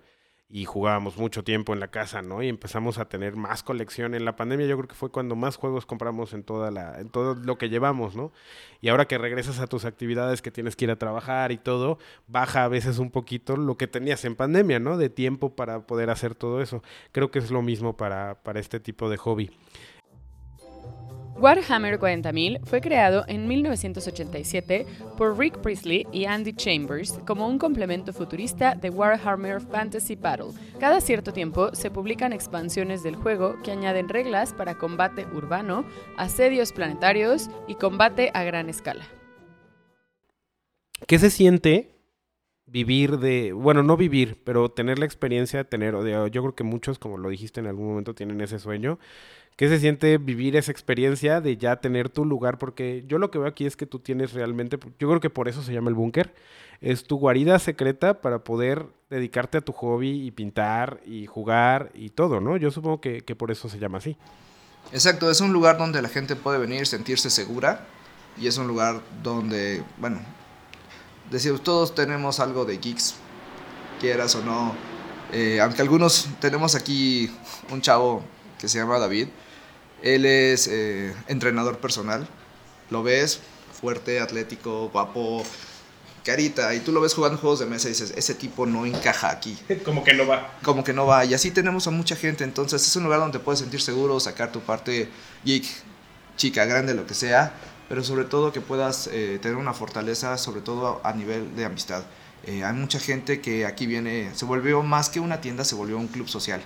y 0.51 0.65
jugábamos 0.65 1.19
mucho 1.19 1.45
tiempo 1.45 1.75
en 1.75 1.81
la 1.81 1.89
casa, 1.89 2.23
¿no? 2.23 2.43
Y 2.43 2.49
empezamos 2.49 2.97
a 2.99 3.07
tener 3.07 3.37
más 3.37 3.63
colección 3.63 4.15
en 4.15 4.25
la 4.25 4.35
pandemia. 4.35 4.67
Yo 4.67 4.77
creo 4.79 4.89
que 4.89 4.95
fue 4.95 5.11
cuando 5.11 5.37
más 5.37 5.57
juegos 5.57 5.85
compramos 5.85 6.33
en 6.33 6.43
toda 6.43 6.71
la, 6.71 6.99
en 7.01 7.11
todo 7.11 7.35
lo 7.35 7.59
que 7.59 7.69
llevamos, 7.69 8.17
¿no? 8.17 8.33
Y 8.81 8.89
ahora 8.89 9.07
que 9.07 9.19
regresas 9.19 9.61
a 9.61 9.67
tus 9.67 9.85
actividades, 9.85 10.41
que 10.41 10.51
tienes 10.51 10.75
que 10.75 10.87
ir 10.87 10.91
a 10.91 10.97
trabajar 10.97 11.53
y 11.53 11.59
todo, 11.59 11.99
baja 12.29 12.65
a 12.65 12.69
veces 12.69 12.99
un 12.99 13.11
poquito 13.11 13.57
lo 13.59 13.77
que 13.77 13.89
tenías 13.89 14.25
en 14.25 14.37
pandemia, 14.37 14.79
¿no? 14.79 14.97
De 14.97 15.11
tiempo 15.11 15.55
para 15.55 15.87
poder 15.87 16.09
hacer 16.09 16.35
todo 16.35 16.63
eso. 16.63 16.83
Creo 17.13 17.31
que 17.31 17.41
es 17.41 17.51
lo 17.51 17.61
mismo 17.61 17.99
para, 17.99 18.43
para 18.43 18.59
este 18.59 18.81
tipo 18.81 19.11
de 19.11 19.19
hobby. 19.19 19.51
Warhammer 21.41 22.01
40.000 22.01 22.65
fue 22.65 22.81
creado 22.81 23.25
en 23.29 23.47
1987 23.47 24.87
por 25.17 25.39
Rick 25.39 25.59
Priestley 25.59 26.05
y 26.11 26.25
Andy 26.25 26.53
Chambers 26.53 27.21
como 27.25 27.47
un 27.47 27.59
complemento 27.59 28.13
futurista 28.13 28.75
de 28.75 28.91
Warhammer 28.91 29.61
Fantasy 29.61 30.17
Battle. 30.17 30.49
Cada 30.81 31.01
cierto 31.01 31.33
tiempo 31.33 31.73
se 31.77 31.93
publican 31.93 32.33
expansiones 32.33 33.05
del 33.05 33.15
juego 33.15 33.57
que 33.63 33.71
añaden 33.71 34.09
reglas 34.09 34.53
para 34.53 34.79
combate 34.79 35.27
urbano, 35.27 35.85
asedios 36.17 36.73
planetarios 36.73 37.49
y 37.69 37.77
combate 37.77 38.33
a 38.35 38.43
gran 38.43 38.69
escala. 38.69 39.07
¿Qué 41.07 41.21
se 41.21 41.31
siente 41.31 41.95
vivir 42.67 43.19
de, 43.19 43.53
bueno, 43.53 43.83
no 43.83 43.97
vivir, 43.97 44.43
pero 44.45 44.71
tener 44.71 44.99
la 44.99 45.07
experiencia 45.07 45.61
de 45.61 45.65
tener, 45.65 45.95
yo 46.31 46.43
creo 46.43 46.55
que 46.55 46.65
muchos, 46.65 46.99
como 46.99 47.17
lo 47.17 47.29
dijiste 47.29 47.61
en 47.61 47.67
algún 47.67 47.87
momento, 47.87 48.15
tienen 48.15 48.41
ese 48.41 48.59
sueño. 48.59 48.99
¿Qué 49.59 49.69
se 49.69 49.81
siente 49.81 50.19
vivir 50.19 50.55
esa 50.55 50.71
experiencia 50.71 51.41
de 51.41 51.57
ya 51.57 51.81
tener 51.81 52.09
tu 52.09 52.25
lugar? 52.25 52.59
Porque 52.59 53.03
yo 53.09 53.19
lo 53.19 53.33
que 53.33 53.41
veo 53.41 53.49
aquí 53.49 53.67
es 53.67 53.77
que 53.77 53.87
tú 53.87 53.99
tienes 53.99 54.33
realmente, 54.33 54.79
yo 55.01 55.09
creo 55.09 55.19
que 55.19 55.31
por 55.31 55.49
eso 55.49 55.65
se 55.65 55.73
llama 55.73 55.89
el 55.89 55.97
búnker, 55.97 56.33
es 56.81 57.03
tu 57.03 57.17
guarida 57.17 57.59
secreta 57.59 58.21
para 58.21 58.45
poder 58.45 58.87
dedicarte 59.11 59.59
a 59.59 59.61
tu 59.61 59.73
hobby 59.73 60.25
y 60.25 60.31
pintar 60.31 61.01
y 61.05 61.27
jugar 61.27 61.91
y 61.93 62.11
todo, 62.11 62.41
¿no? 62.41 62.57
Yo 62.57 62.71
supongo 62.71 63.01
que, 63.01 63.23
que 63.23 63.35
por 63.35 63.51
eso 63.51 63.69
se 63.69 63.81
llama 63.81 63.99
así. 63.99 64.17
Exacto, 64.93 65.29
es 65.29 65.41
un 65.41 65.53
lugar 65.53 65.77
donde 65.77 66.01
la 66.03 66.09
gente 66.09 66.37
puede 66.37 66.61
venir, 66.61 66.87
sentirse 66.87 67.29
segura 67.29 67.85
y 68.41 68.47
es 68.47 68.59
un 68.59 68.69
lugar 68.69 69.01
donde, 69.25 69.83
bueno, 69.97 70.21
decimos, 71.33 71.65
todos 71.65 71.97
tenemos 71.97 72.39
algo 72.39 72.65
de 72.65 72.79
geeks, 72.79 73.17
quieras 73.99 74.37
o 74.37 74.45
no. 74.45 74.73
Eh, 75.33 75.61
aunque 75.61 75.83
algunos 75.83 76.29
tenemos 76.41 76.77
aquí 76.77 77.29
un 77.73 77.81
chavo 77.81 78.23
que 78.61 78.69
se 78.69 78.79
llama 78.79 79.01
David, 79.01 79.27
él 80.03 80.25
es 80.25 80.69
eh, 80.69 81.15
entrenador 81.27 81.79
personal. 81.79 82.29
Lo 82.91 83.03
ves 83.03 83.41
fuerte, 83.81 84.21
atlético, 84.21 84.89
guapo, 84.91 85.45
carita, 86.25 86.75
y 86.75 86.81
tú 86.81 86.93
lo 86.93 87.01
ves 87.01 87.15
jugando 87.15 87.39
juegos 87.39 87.61
de 87.61 87.67
mesa 87.67 87.89
y 87.89 87.93
dices, 87.93 88.13
ese 88.17 88.35
tipo 88.35 88.67
no 88.67 88.85
encaja 88.85 89.31
aquí. 89.31 89.59
Como 89.85 90.05
que 90.05 90.15
no 90.15 90.27
va. 90.27 90.59
Como 90.63 90.85
que 90.85 90.93
no 90.93 91.07
va. 91.07 91.25
Y 91.25 91.35
así 91.35 91.51
tenemos 91.51 91.87
a 91.87 91.91
mucha 91.91 92.17
gente. 92.17 92.45
Entonces 92.45 92.87
es 92.87 92.97
un 92.97 93.05
lugar 93.05 93.21
donde 93.21 93.39
puedes 93.39 93.61
sentir 93.61 93.81
seguro, 93.81 94.19
sacar 94.21 94.53
tu 94.53 94.61
parte 94.61 95.09
geek, 95.45 95.65
chica, 96.37 96.65
grande, 96.65 96.95
lo 96.95 97.07
que 97.07 97.15
sea. 97.15 97.53
Pero 97.89 98.05
sobre 98.05 98.25
todo 98.25 98.53
que 98.53 98.61
puedas 98.61 99.09
eh, 99.13 99.39
tener 99.41 99.57
una 99.57 99.73
fortaleza, 99.73 100.37
sobre 100.37 100.61
todo 100.61 101.01
a 101.05 101.13
nivel 101.13 101.57
de 101.57 101.65
amistad. 101.65 102.03
Eh, 102.45 102.63
hay 102.63 102.75
mucha 102.75 103.01
gente 103.01 103.41
que 103.41 103.67
aquí 103.67 103.87
viene, 103.87 104.31
se 104.35 104.45
volvió 104.45 104.83
más 104.83 105.09
que 105.09 105.21
una 105.21 105.41
tienda, 105.41 105.65
se 105.65 105.75
volvió 105.75 105.97
un 105.97 106.09
club 106.09 106.29
social. 106.29 106.63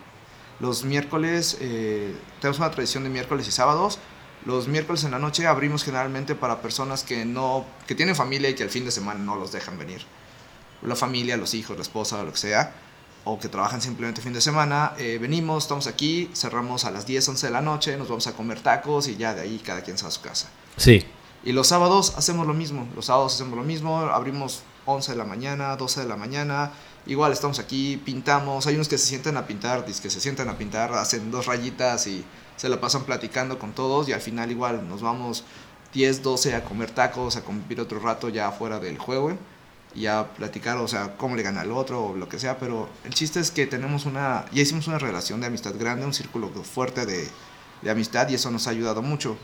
Los 0.61 0.85
miércoles, 0.85 1.57
eh, 1.61 2.15
tenemos 2.41 2.59
una 2.59 2.71
tradición 2.71 3.05
de 3.05 3.11
miércoles 3.11 3.49
y 3.49 3.51
sábados. 3.51 3.99
Los 4.45 4.69
miércoles 4.69 5.05
en 5.05 5.13
la 5.13 5.19
noche 5.19 5.47
abrimos 5.47 5.85
generalmente 5.85 6.35
para 6.35 6.61
personas 6.63 7.03
que 7.05 7.25
no, 7.25 7.65
que 7.87 7.95
tienen 7.95 8.17
familia 8.17 8.49
y 8.51 8.55
que 8.55 8.63
el 8.63 8.71
fin 8.71 8.85
de 8.85 8.91
semana 8.91 9.21
no 9.21 9.37
los 9.37 9.53
dejan 9.53 9.79
venir. 9.79 10.03
La 10.83 10.97
familia, 10.97 11.37
los 11.37 11.55
hijos, 11.55 11.77
la 11.77 11.83
esposa, 11.83 12.23
lo 12.23 12.33
que 12.33 12.39
sea, 12.39 12.75
o 13.25 13.39
que 13.39 13.49
trabajan 13.49 13.81
simplemente 13.81 14.21
fin 14.21 14.33
de 14.33 14.41
semana. 14.41 14.95
eh, 14.99 15.19
venimos, 15.21 15.65
estamos 15.65 15.87
aquí, 15.87 16.29
cerramos 16.35 16.85
a 16.85 16.91
las 16.91 17.07
10, 17.07 17.29
11 17.29 17.47
de 17.47 17.53
la 17.53 17.63
noche, 17.63 17.97
nos 17.97 18.09
vamos 18.09 18.27
a 18.27 18.33
comer 18.33 18.61
tacos 18.61 19.07
y 19.07 19.17
ya 19.17 19.35
de 19.35 19.43
ahí 19.43 19.61
cada 19.65 19.83
quien 19.83 19.97
se 19.97 20.03
va 20.03 20.09
a 20.09 20.13
su 20.13 20.21
casa. 20.21 20.49
Sí. 20.77 21.05
Y 21.45 21.53
los 21.53 21.69
sábados 21.69 22.15
hacemos 22.17 22.47
lo 22.47 22.55
mismo. 22.55 22.89
Los 22.95 23.07
sábados 23.07 23.35
hacemos 23.35 23.57
lo 23.57 23.65
mismo. 23.65 23.99
Abrimos 23.99 24.63
11 24.87 25.13
de 25.13 25.19
la 25.19 25.25
mañana, 25.25 25.77
12 25.77 26.03
de 26.03 26.09
la 26.09 26.17
mañana. 26.17 26.73
Igual 27.07 27.33
estamos 27.33 27.59
aquí, 27.59 28.01
pintamos. 28.05 28.67
Hay 28.67 28.75
unos 28.75 28.89
que 28.89 28.99
se 28.99 29.07
sientan 29.07 29.37
a 29.37 29.47
pintar, 29.47 29.85
que 29.85 29.93
se 29.93 30.21
sientan 30.21 30.49
a 30.49 30.57
pintar, 30.57 30.93
hacen 30.95 31.31
dos 31.31 31.47
rayitas 31.47 32.07
y 32.07 32.25
se 32.57 32.69
la 32.69 32.81
pasan 32.81 33.05
platicando 33.05 33.59
con 33.59 33.73
todos. 33.73 34.09
Y 34.09 34.13
al 34.13 34.21
final, 34.21 34.51
igual 34.51 34.89
nos 34.89 35.03
vamos 35.03 35.45
10, 35.95 36.23
12 36.23 36.55
a 36.55 36.65
comer 36.65 36.91
tacos, 36.91 37.37
a 37.37 37.43
convivir 37.43 37.81
otro 37.81 37.99
rato 38.01 38.29
ya 38.29 38.51
fuera 38.53 38.79
del 38.79 38.99
juego. 38.99 39.37
Y 39.95 40.07
a 40.07 40.29
platicar, 40.35 40.79
o 40.79 40.89
sea, 40.89 41.17
cómo 41.19 41.37
le 41.37 41.43
gana 41.43 41.61
al 41.61 41.73
otro 41.73 42.03
o 42.07 42.17
lo 42.17 42.29
que 42.29 42.39
sea. 42.39 42.59
Pero 42.59 42.89
el 43.05 43.13
chiste 43.13 43.41
es 43.41 43.51
que 43.51 43.67
tenemos 43.67 44.07
una. 44.07 44.47
Ya 44.53 44.63
hicimos 44.63 44.87
una 44.87 44.99
relación 44.99 45.41
de 45.41 45.49
amistad 45.49 45.75
grande, 45.79 46.07
un 46.07 46.15
círculo 46.15 46.49
fuerte 46.49 47.05
de 47.05 47.91
amistad 47.91 48.29
y 48.29 48.35
eso 48.35 48.51
nos 48.51 48.67
ha 48.67 48.71
ayudado 48.71 49.03
mucho. 49.03 49.37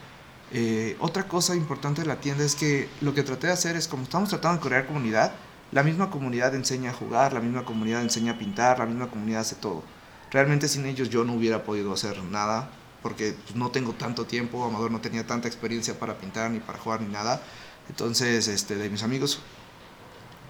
Eh, 0.52 0.96
otra 1.00 1.28
cosa 1.28 1.54
importante 1.54 2.00
de 2.02 2.06
la 2.06 2.20
tienda 2.20 2.44
es 2.44 2.54
que 2.54 2.88
lo 3.00 3.14
que 3.14 3.22
traté 3.22 3.48
de 3.48 3.52
hacer 3.52 3.76
es, 3.76 3.86
como 3.86 4.04
estamos 4.04 4.30
tratando 4.30 4.62
de 4.62 4.68
crear 4.68 4.86
comunidad, 4.86 5.32
la 5.72 5.82
misma 5.82 6.10
comunidad 6.10 6.54
enseña 6.54 6.90
a 6.90 6.94
jugar, 6.94 7.32
la 7.34 7.40
misma 7.40 7.64
comunidad 7.64 8.00
enseña 8.00 8.32
a 8.32 8.38
pintar, 8.38 8.78
la 8.78 8.86
misma 8.86 9.08
comunidad 9.08 9.42
hace 9.42 9.56
todo. 9.56 9.82
Realmente 10.30 10.68
sin 10.68 10.86
ellos 10.86 11.10
yo 11.10 11.24
no 11.24 11.34
hubiera 11.34 11.64
podido 11.64 11.92
hacer 11.92 12.22
nada, 12.22 12.70
porque 13.02 13.34
pues, 13.44 13.56
no 13.56 13.70
tengo 13.70 13.92
tanto 13.92 14.24
tiempo, 14.24 14.64
Amador 14.64 14.90
no 14.90 15.00
tenía 15.00 15.26
tanta 15.26 15.48
experiencia 15.48 15.98
para 15.98 16.18
pintar, 16.18 16.50
ni 16.50 16.60
para 16.60 16.78
jugar, 16.78 17.02
ni 17.02 17.08
nada. 17.08 17.42
Entonces, 17.88 18.48
este, 18.48 18.76
de 18.76 18.90
mis 18.90 19.02
amigos, 19.02 19.40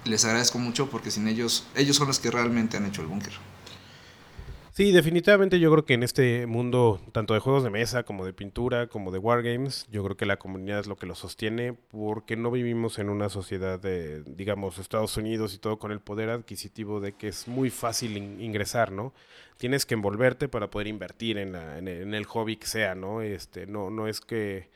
les 0.05 0.23
agradezco 0.25 0.59
mucho 0.59 0.89
porque 0.89 1.11
sin 1.11 1.27
ellos, 1.27 1.65
ellos 1.75 1.97
son 1.97 2.07
los 2.07 2.19
que 2.19 2.31
realmente 2.31 2.77
han 2.77 2.85
hecho 2.85 3.01
el 3.01 3.07
búnker. 3.07 3.33
Sí, 4.79 4.93
definitivamente 4.93 5.59
yo 5.59 5.69
creo 5.73 5.83
que 5.83 5.93
en 5.93 6.03
este 6.03 6.47
mundo, 6.47 7.01
tanto 7.11 7.33
de 7.33 7.41
juegos 7.41 7.63
de 7.65 7.69
mesa 7.69 8.03
como 8.03 8.25
de 8.25 8.31
pintura, 8.31 8.87
como 8.87 9.11
de 9.11 9.17
wargames, 9.19 9.85
yo 9.91 10.01
creo 10.05 10.15
que 10.15 10.25
la 10.25 10.37
comunidad 10.39 10.79
es 10.79 10.87
lo 10.87 10.95
que 10.95 11.05
lo 11.05 11.15
sostiene, 11.15 11.73
porque 11.73 12.37
no 12.37 12.49
vivimos 12.49 12.97
en 12.97 13.09
una 13.09 13.27
sociedad 13.27 13.77
de, 13.77 14.23
digamos, 14.23 14.79
Estados 14.79 15.17
Unidos 15.17 15.53
y 15.53 15.57
todo 15.57 15.79
con 15.79 15.91
el 15.91 15.99
poder 15.99 16.29
adquisitivo 16.29 17.01
de 17.01 17.11
que 17.11 17.27
es 17.27 17.45
muy 17.49 17.69
fácil 17.69 18.15
in- 18.15 18.39
ingresar, 18.39 18.93
¿no? 18.93 19.13
Tienes 19.57 19.85
que 19.85 19.95
envolverte 19.95 20.47
para 20.47 20.69
poder 20.69 20.87
invertir 20.87 21.37
en, 21.39 21.51
la- 21.51 21.77
en 21.77 21.89
el, 21.89 22.01
en 22.03 22.13
el 22.13 22.23
hobby 22.25 22.55
que 22.55 22.67
sea, 22.67 22.95
¿no? 22.95 23.21
Este, 23.21 23.67
no, 23.67 23.89
no 23.89 24.07
es 24.07 24.21
que 24.21 24.69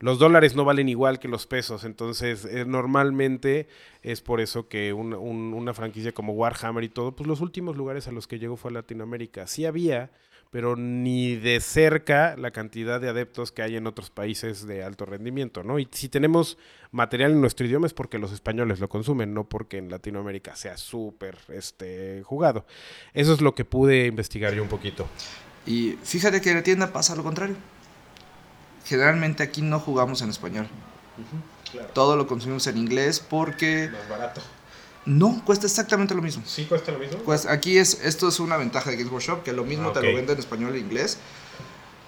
los 0.00 0.18
dólares 0.18 0.54
no 0.54 0.64
valen 0.64 0.88
igual 0.88 1.18
que 1.18 1.28
los 1.28 1.46
pesos, 1.46 1.84
entonces 1.84 2.44
eh, 2.44 2.64
normalmente 2.66 3.68
es 4.02 4.20
por 4.20 4.40
eso 4.40 4.68
que 4.68 4.92
un- 4.92 5.14
un- 5.14 5.54
una 5.54 5.72
franquicia 5.74 6.12
como 6.12 6.32
Warhammer 6.34 6.84
y 6.84 6.88
todo, 6.88 7.14
pues 7.16 7.26
los 7.26 7.40
últimos 7.40 7.76
lugares 7.76 8.08
a 8.08 8.12
los 8.12 8.26
que 8.26 8.38
llegó 8.38 8.56
fue 8.56 8.70
a 8.70 8.74
Latinoamérica. 8.74 9.46
Sí 9.46 9.64
había, 9.64 10.10
pero 10.50 10.76
ni 10.76 11.34
de 11.36 11.58
cerca 11.60 12.36
la 12.36 12.50
cantidad 12.52 13.00
de 13.00 13.08
adeptos 13.08 13.50
que 13.50 13.62
hay 13.62 13.76
en 13.76 13.86
otros 13.88 14.10
países 14.10 14.66
de 14.66 14.84
alto 14.84 15.04
rendimiento, 15.04 15.64
¿no? 15.64 15.78
Y 15.80 15.88
si 15.90 16.08
tenemos 16.08 16.58
material 16.92 17.32
en 17.32 17.40
nuestro 17.40 17.66
idioma 17.66 17.86
es 17.88 17.94
porque 17.94 18.18
los 18.18 18.30
españoles 18.30 18.78
lo 18.78 18.88
consumen, 18.88 19.34
no 19.34 19.48
porque 19.48 19.78
en 19.78 19.90
Latinoamérica 19.90 20.54
sea 20.54 20.76
súper 20.76 21.36
este, 21.48 22.22
jugado. 22.24 22.66
Eso 23.14 23.32
es 23.32 23.40
lo 23.40 23.54
que 23.56 23.64
pude 23.64 24.06
investigar 24.06 24.54
yo 24.54 24.62
un 24.62 24.68
poquito. 24.68 25.08
Y 25.66 25.96
fíjate 26.04 26.40
que 26.40 26.50
en 26.50 26.56
la 26.56 26.62
tienda 26.62 26.92
pasa 26.92 27.16
lo 27.16 27.24
contrario. 27.24 27.56
Generalmente 28.84 29.42
aquí 29.42 29.62
no 29.62 29.80
jugamos 29.80 30.20
en 30.22 30.30
español. 30.30 30.68
Todo 31.92 32.16
lo 32.16 32.26
consumimos 32.26 32.66
en 32.66 32.78
inglés 32.78 33.20
porque 33.20 33.88
Más 33.90 34.08
barato. 34.08 34.40
no 35.06 35.42
cuesta 35.44 35.66
exactamente 35.66 36.14
lo 36.14 36.22
mismo. 36.22 36.42
¿Sí 36.46 36.64
cuesta 36.66 36.92
lo 36.92 36.98
mismo? 36.98 37.18
Pues 37.18 37.46
aquí 37.46 37.78
es, 37.78 38.00
esto 38.02 38.28
es 38.28 38.40
una 38.40 38.56
ventaja 38.56 38.90
de 38.90 38.96
Games 38.96 39.12
Workshop, 39.12 39.42
que 39.42 39.52
lo 39.52 39.64
mismo 39.64 39.88
Ah, 39.90 39.92
te 39.92 40.02
lo 40.02 40.14
vende 40.14 40.32
en 40.34 40.38
español 40.38 40.74
e 40.74 40.78
inglés. 40.78 41.18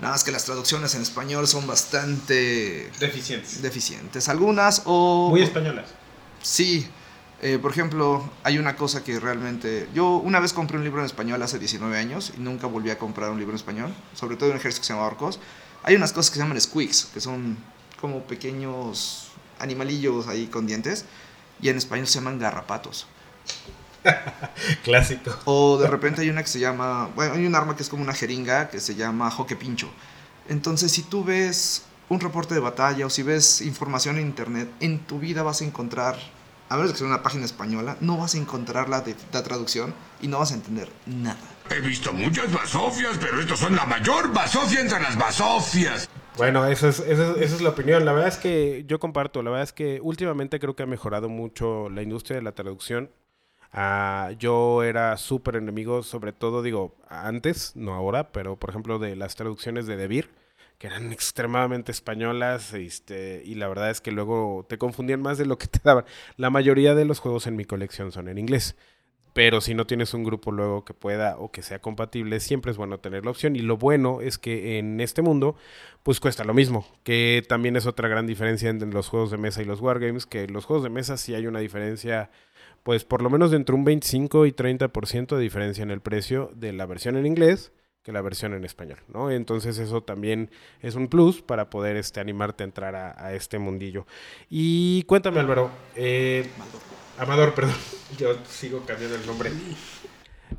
Nada 0.01 0.13
más 0.13 0.25
que 0.25 0.31
las 0.31 0.45
traducciones 0.45 0.95
en 0.95 1.03
español 1.03 1.49
son 1.49 1.67
bastante 1.67 2.91
Deficientes. 3.01 3.63
deficientes. 3.63 4.29
Algunas 4.29 4.83
o... 4.85 5.29
Muy 5.31 5.43
españolas. 5.43 5.87
Sí. 6.43 6.87
Eh, 7.43 7.59
por 7.61 7.71
ejemplo, 7.71 8.29
hay 8.45 8.59
una 8.59 8.77
cosa 8.77 9.03
que 9.03 9.19
realmente... 9.19 9.89
Yo 9.95 10.17
una 10.17 10.39
vez 10.41 10.53
compré 10.53 10.77
un 10.77 10.85
libro 10.85 11.01
en 11.01 11.07
español 11.07 11.43
hace 11.43 11.59
19 11.59 11.97
años 11.99 12.33
y 12.37 12.41
nunca 12.41 12.67
volví 12.67 12.91
a 12.91 12.99
comprar 12.99 13.31
un 13.31 13.39
libro 13.39 13.53
en 13.53 13.57
español. 13.57 13.95
Sobre 14.15 14.37
todo 14.37 14.51
en 14.51 14.53
un 14.57 14.59
ejército 14.59 14.83
que 14.83 14.87
se 14.87 14.93
llama 14.93 15.07
Orcos. 15.07 15.39
Hay 15.87 15.95
unas 15.95 16.13
cosas 16.13 16.31
que 16.31 16.35
se 16.35 16.43
llaman 16.43 16.61
squeaks, 16.61 17.07
que 17.15 17.21
son 17.21 17.57
como 18.01 18.25
pequeños 18.25 19.29
animalillos 19.61 20.27
ahí 20.27 20.49
con 20.49 20.67
dientes. 20.67 21.05
Y 21.63 21.69
en 21.69 21.79
español 21.79 22.09
se 22.09 22.15
llaman 22.19 22.39
garrapatos. 22.39 23.07
Clásico. 24.85 25.31
O 25.45 25.79
de 25.79 25.87
repente 25.87 26.23
hay 26.23 26.29
una 26.29 26.43
que 26.43 26.49
se 26.49 26.59
llama, 26.59 27.09
bueno, 27.15 27.35
hay 27.35 27.47
un 27.47 27.55
arma 27.55 27.77
que 27.77 27.85
es 27.85 27.89
como 27.89 28.03
una 28.03 28.13
jeringa 28.13 28.69
que 28.69 28.81
se 28.81 28.97
llama 28.97 29.31
joque 29.31 29.55
pincho. 29.55 29.89
Entonces, 30.49 30.91
si 30.91 31.03
tú 31.03 31.25
ves 31.25 31.85
un 32.09 32.19
reporte 32.21 32.55
de 32.55 32.61
batalla 32.61 33.07
o 33.07 33.11
si 33.11 33.23
ves 33.23 33.61
información 33.61 34.19
en 34.19 34.27
internet, 34.27 34.69
en 34.81 34.99
tu 34.99 35.19
vida 35.21 35.43
vas 35.43 35.61
a 35.61 35.65
encontrar, 35.65 36.19
a 36.69 36.77
menos 36.77 36.93
que 36.93 36.99
sea 36.99 37.07
una 37.07 37.23
página 37.23 37.45
española, 37.45 37.97
no 38.01 38.17
vas 38.19 38.35
a 38.35 38.39
encontrar 38.39 38.89
la, 38.89 39.01
de- 39.01 39.15
la 39.33 39.43
traducción 39.43 39.95
y 40.21 40.29
no 40.29 40.39
vas 40.39 40.53
a 40.53 40.55
entender 40.55 40.89
nada. 41.07 41.39
He 41.71 41.81
visto 41.81 42.13
muchas 42.13 42.53
basofias, 42.53 43.19
pero 43.21 43.41
estos 43.41 43.59
son 43.59 43.75
la 43.77 43.85
mayor 43.87 44.33
basofia 44.33 44.81
entre 44.81 45.01
las 45.01 45.19
basofias. 45.19 46.09
Bueno, 46.37 46.67
esa 46.67 46.89
es, 46.89 47.01
esa, 47.01 47.33
es, 47.33 47.37
esa 47.39 47.55
es 47.57 47.61
la 47.63 47.71
opinión. 47.71 48.05
La 48.05 48.13
verdad 48.13 48.29
es 48.29 48.37
que 48.37 48.85
yo 48.87 49.01
comparto. 49.01 49.43
La 49.43 49.51
verdad 49.51 49.65
es 49.65 49.73
que 49.73 50.01
últimamente 50.03 50.61
creo 50.61 50.77
que 50.77 50.83
ha 50.83 50.87
mejorado 50.87 51.29
mucho 51.29 51.89
la 51.89 52.03
industria 52.03 52.37
de 52.37 52.43
la 52.43 52.53
traducción. 52.53 53.11
Ah, 53.73 54.31
yo 54.39 54.83
era 54.85 55.17
súper 55.17 55.57
enemigo, 55.57 56.03
sobre 56.03 56.33
todo, 56.33 56.63
digo, 56.63 56.95
antes, 57.09 57.73
no 57.75 57.95
ahora, 57.95 58.31
pero 58.33 58.57
por 58.57 58.71
ejemplo 58.71 58.99
de 58.99 59.17
las 59.17 59.35
traducciones 59.35 59.87
de 59.87 59.97
Debir, 59.97 60.31
que 60.79 60.87
eran 60.87 61.13
extremadamente 61.13 61.93
españolas, 61.93 62.73
este, 62.75 63.43
y 63.45 63.55
la 63.55 63.69
verdad 63.69 63.91
es 63.91 64.01
que 64.01 64.13
luego 64.13 64.67
te 64.69 64.79
confundían 64.79 65.23
más 65.23 65.39
de 65.39 65.47
lo 65.47 65.59
que 65.59 65.67
te 65.67 65.81
daban. 65.83 66.05
La 66.37 66.51
mayoría 66.51 66.95
de 66.95 67.05
los 67.05 67.19
juegos 67.19 67.47
en 67.47 67.57
mi 67.57 67.65
colección 67.65 68.13
son 68.13 68.29
en 68.29 68.39
inglés. 68.39 68.77
Pero 69.33 69.61
si 69.61 69.75
no 69.75 69.87
tienes 69.87 70.15
un 70.15 70.25
grupo 70.25 70.51
luego 70.51 70.87
que 70.87 70.95
pueda 70.95 71.37
o 71.37 71.53
que 71.53 71.61
sea 71.61 71.79
compatible, 71.79 72.41
siempre 72.41 72.71
es 72.71 72.79
bueno 72.79 73.01
tener 73.01 73.27
la 73.27 73.33
opción. 73.33 73.55
Y 73.55 73.59
lo 73.59 73.77
bueno 73.77 74.23
es 74.23 74.39
que 74.39 74.79
en 74.79 74.99
este 74.99 75.21
mundo, 75.21 75.57
pues 76.03 76.21
cuesta 76.21 76.43
lo 76.43 76.55
mismo. 76.55 76.87
Que 77.03 77.45
también 77.47 77.77
es 77.77 77.85
otra 77.85 78.09
gran 78.09 78.27
diferencia 78.27 78.71
entre 78.71 78.91
los 78.91 79.09
juegos 79.09 79.31
de 79.31 79.37
mesa 79.37 79.61
y 79.61 79.67
los 79.67 79.83
wargames. 79.83 80.25
Que 80.25 80.47
los 80.47 80.65
juegos 80.65 80.85
de 80.85 80.89
mesa 80.89 81.19
sí 81.19 81.35
hay 81.35 81.47
una 81.47 81.59
diferencia, 81.59 82.31
pues 82.83 83.05
por 83.05 83.21
lo 83.21 83.29
menos 83.29 83.53
entre 83.53 83.75
un 83.75 83.85
25 83.85 84.47
y 84.47 84.53
30% 84.53 85.37
de 85.37 85.43
diferencia 85.43 85.83
en 85.83 85.91
el 85.91 86.01
precio 86.01 86.51
de 86.55 86.73
la 86.73 86.87
versión 86.87 87.19
en 87.19 87.27
inglés 87.27 87.73
que 88.07 88.13
la 88.13 88.23
versión 88.23 88.55
en 88.55 88.65
español, 88.65 89.01
¿no? 89.13 89.33
Entonces 89.33 89.79
eso 89.79 90.01
también 90.01 90.49
es 90.81 90.95
un 90.95 91.09
plus 91.09 91.43
para 91.43 91.71
poder 91.71 91.97
este, 91.97 92.21
animarte 92.21 92.63
a 92.63 92.67
entrar 92.67 92.95
a, 92.95 93.35
este 93.35 93.59
mundillo. 93.59 94.07
Y 94.49 95.03
cuéntame, 95.09 95.41
Álvaro, 95.41 95.73
eh, 95.97 96.49
Amador, 97.19 97.53
perdón, 97.53 97.75
yo 98.17 98.37
sigo 98.47 98.85
cambiando 98.87 99.17
el 99.17 99.27
nombre. 99.27 99.51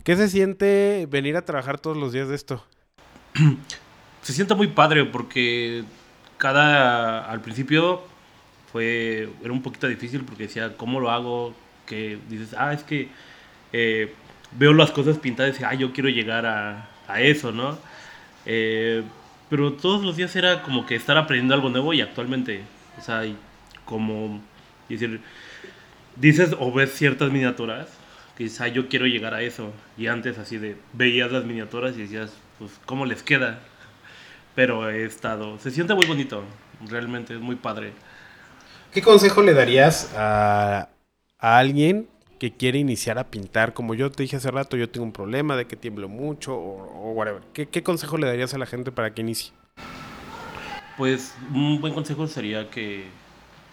¿Qué 0.04 0.18
se 0.18 0.28
siente 0.28 1.08
venir 1.10 1.38
a 1.38 1.46
trabajar 1.46 1.80
todos 1.80 1.96
los 1.96 2.12
días 2.12 2.28
de 2.28 2.36
esto? 2.36 2.66
Se 4.24 4.34
siente 4.34 4.54
muy 4.54 4.68
padre 4.68 5.06
porque 5.06 5.86
cada. 6.38 7.32
Al 7.32 7.40
principio 7.40 8.02
fue. 8.74 9.30
Era 9.42 9.54
un 9.54 9.62
poquito 9.62 9.88
difícil 9.88 10.26
porque 10.26 10.48
decía, 10.48 10.76
¿cómo 10.76 11.00
lo 11.00 11.12
hago? 11.12 11.54
Que 11.86 12.20
dices, 12.28 12.54
ah, 12.58 12.74
es 12.74 12.84
que 12.84 13.08
eh, 13.72 14.14
veo 14.52 14.74
las 14.74 14.92
cosas 14.92 15.18
pintadas 15.18 15.58
y 15.62 15.64
ah, 15.64 15.74
yo 15.76 15.94
quiero 15.94 16.10
llegar 16.10 16.46
a, 16.46 16.90
a 17.08 17.22
eso, 17.22 17.52
¿no? 17.52 17.78
Eh, 18.46 19.04
pero 19.50 19.74
todos 19.74 20.04
los 20.04 20.17
días 20.17 20.36
era 20.36 20.63
como 20.63 20.86
que 20.86 20.96
estar 20.96 21.17
aprendiendo 21.17 21.54
algo 21.56 21.70
nuevo 21.70 21.93
y 21.93 22.02
actualmente, 22.02 22.63
o 22.98 23.02
sea, 23.02 23.24
como. 23.86 24.41
decir, 24.89 25.22
dices 26.15 26.56
o 26.60 26.72
ves 26.74 26.93
ciertas 26.93 27.32
miniaturas 27.32 27.88
"Ah, 28.60 28.67
yo 28.67 28.88
quiero 28.88 29.06
llegar 29.08 29.34
a 29.34 29.41
eso. 29.41 29.72
Y 29.98 30.08
antes 30.08 30.38
así 30.38 30.58
de, 30.58 30.78
veías 30.93 31.32
las 31.32 31.43
miniaturas 31.46 31.98
y 31.98 32.02
decías, 32.04 32.32
pues, 32.60 32.72
¿cómo 32.86 33.06
les 33.06 33.24
queda? 33.24 33.60
Pero 34.56 34.89
he 34.89 35.06
estado, 35.06 35.60
se 35.60 35.72
siente 35.72 35.93
muy 35.96 36.06
bonito, 36.06 36.43
realmente 36.88 37.36
es 37.36 37.39
muy 37.41 37.56
padre. 37.56 37.93
¿Qué 38.91 39.02
consejo 39.02 39.41
le 39.43 39.54
darías 39.54 40.12
a, 40.15 40.89
a 41.39 41.58
alguien 41.58 42.08
que 42.38 42.54
quiere 42.54 42.80
iniciar 42.80 43.17
a 43.19 43.30
pintar? 43.30 43.73
Como 43.73 43.93
yo 43.93 44.12
te 44.12 44.23
dije 44.23 44.38
hace 44.38 44.52
rato, 44.52 44.78
yo 44.78 44.89
tengo 44.89 45.06
un 45.06 45.12
problema 45.12 45.56
de 45.56 45.65
que 45.65 45.76
tiemblo 45.76 46.10
mucho 46.10 46.56
o, 46.56 47.12
whatever. 47.12 47.41
¿Qué, 47.54 47.84
consejo 47.84 48.17
le 48.17 48.28
darías 48.28 48.54
a 48.54 48.58
la 48.58 48.65
gente 48.65 48.91
para 48.91 49.13
que 49.13 49.21
inicie? 49.21 49.54
Pues 50.97 51.36
un 51.54 51.80
buen 51.80 51.93
consejo 51.93 52.28
sería 52.28 52.69
que 52.69 53.06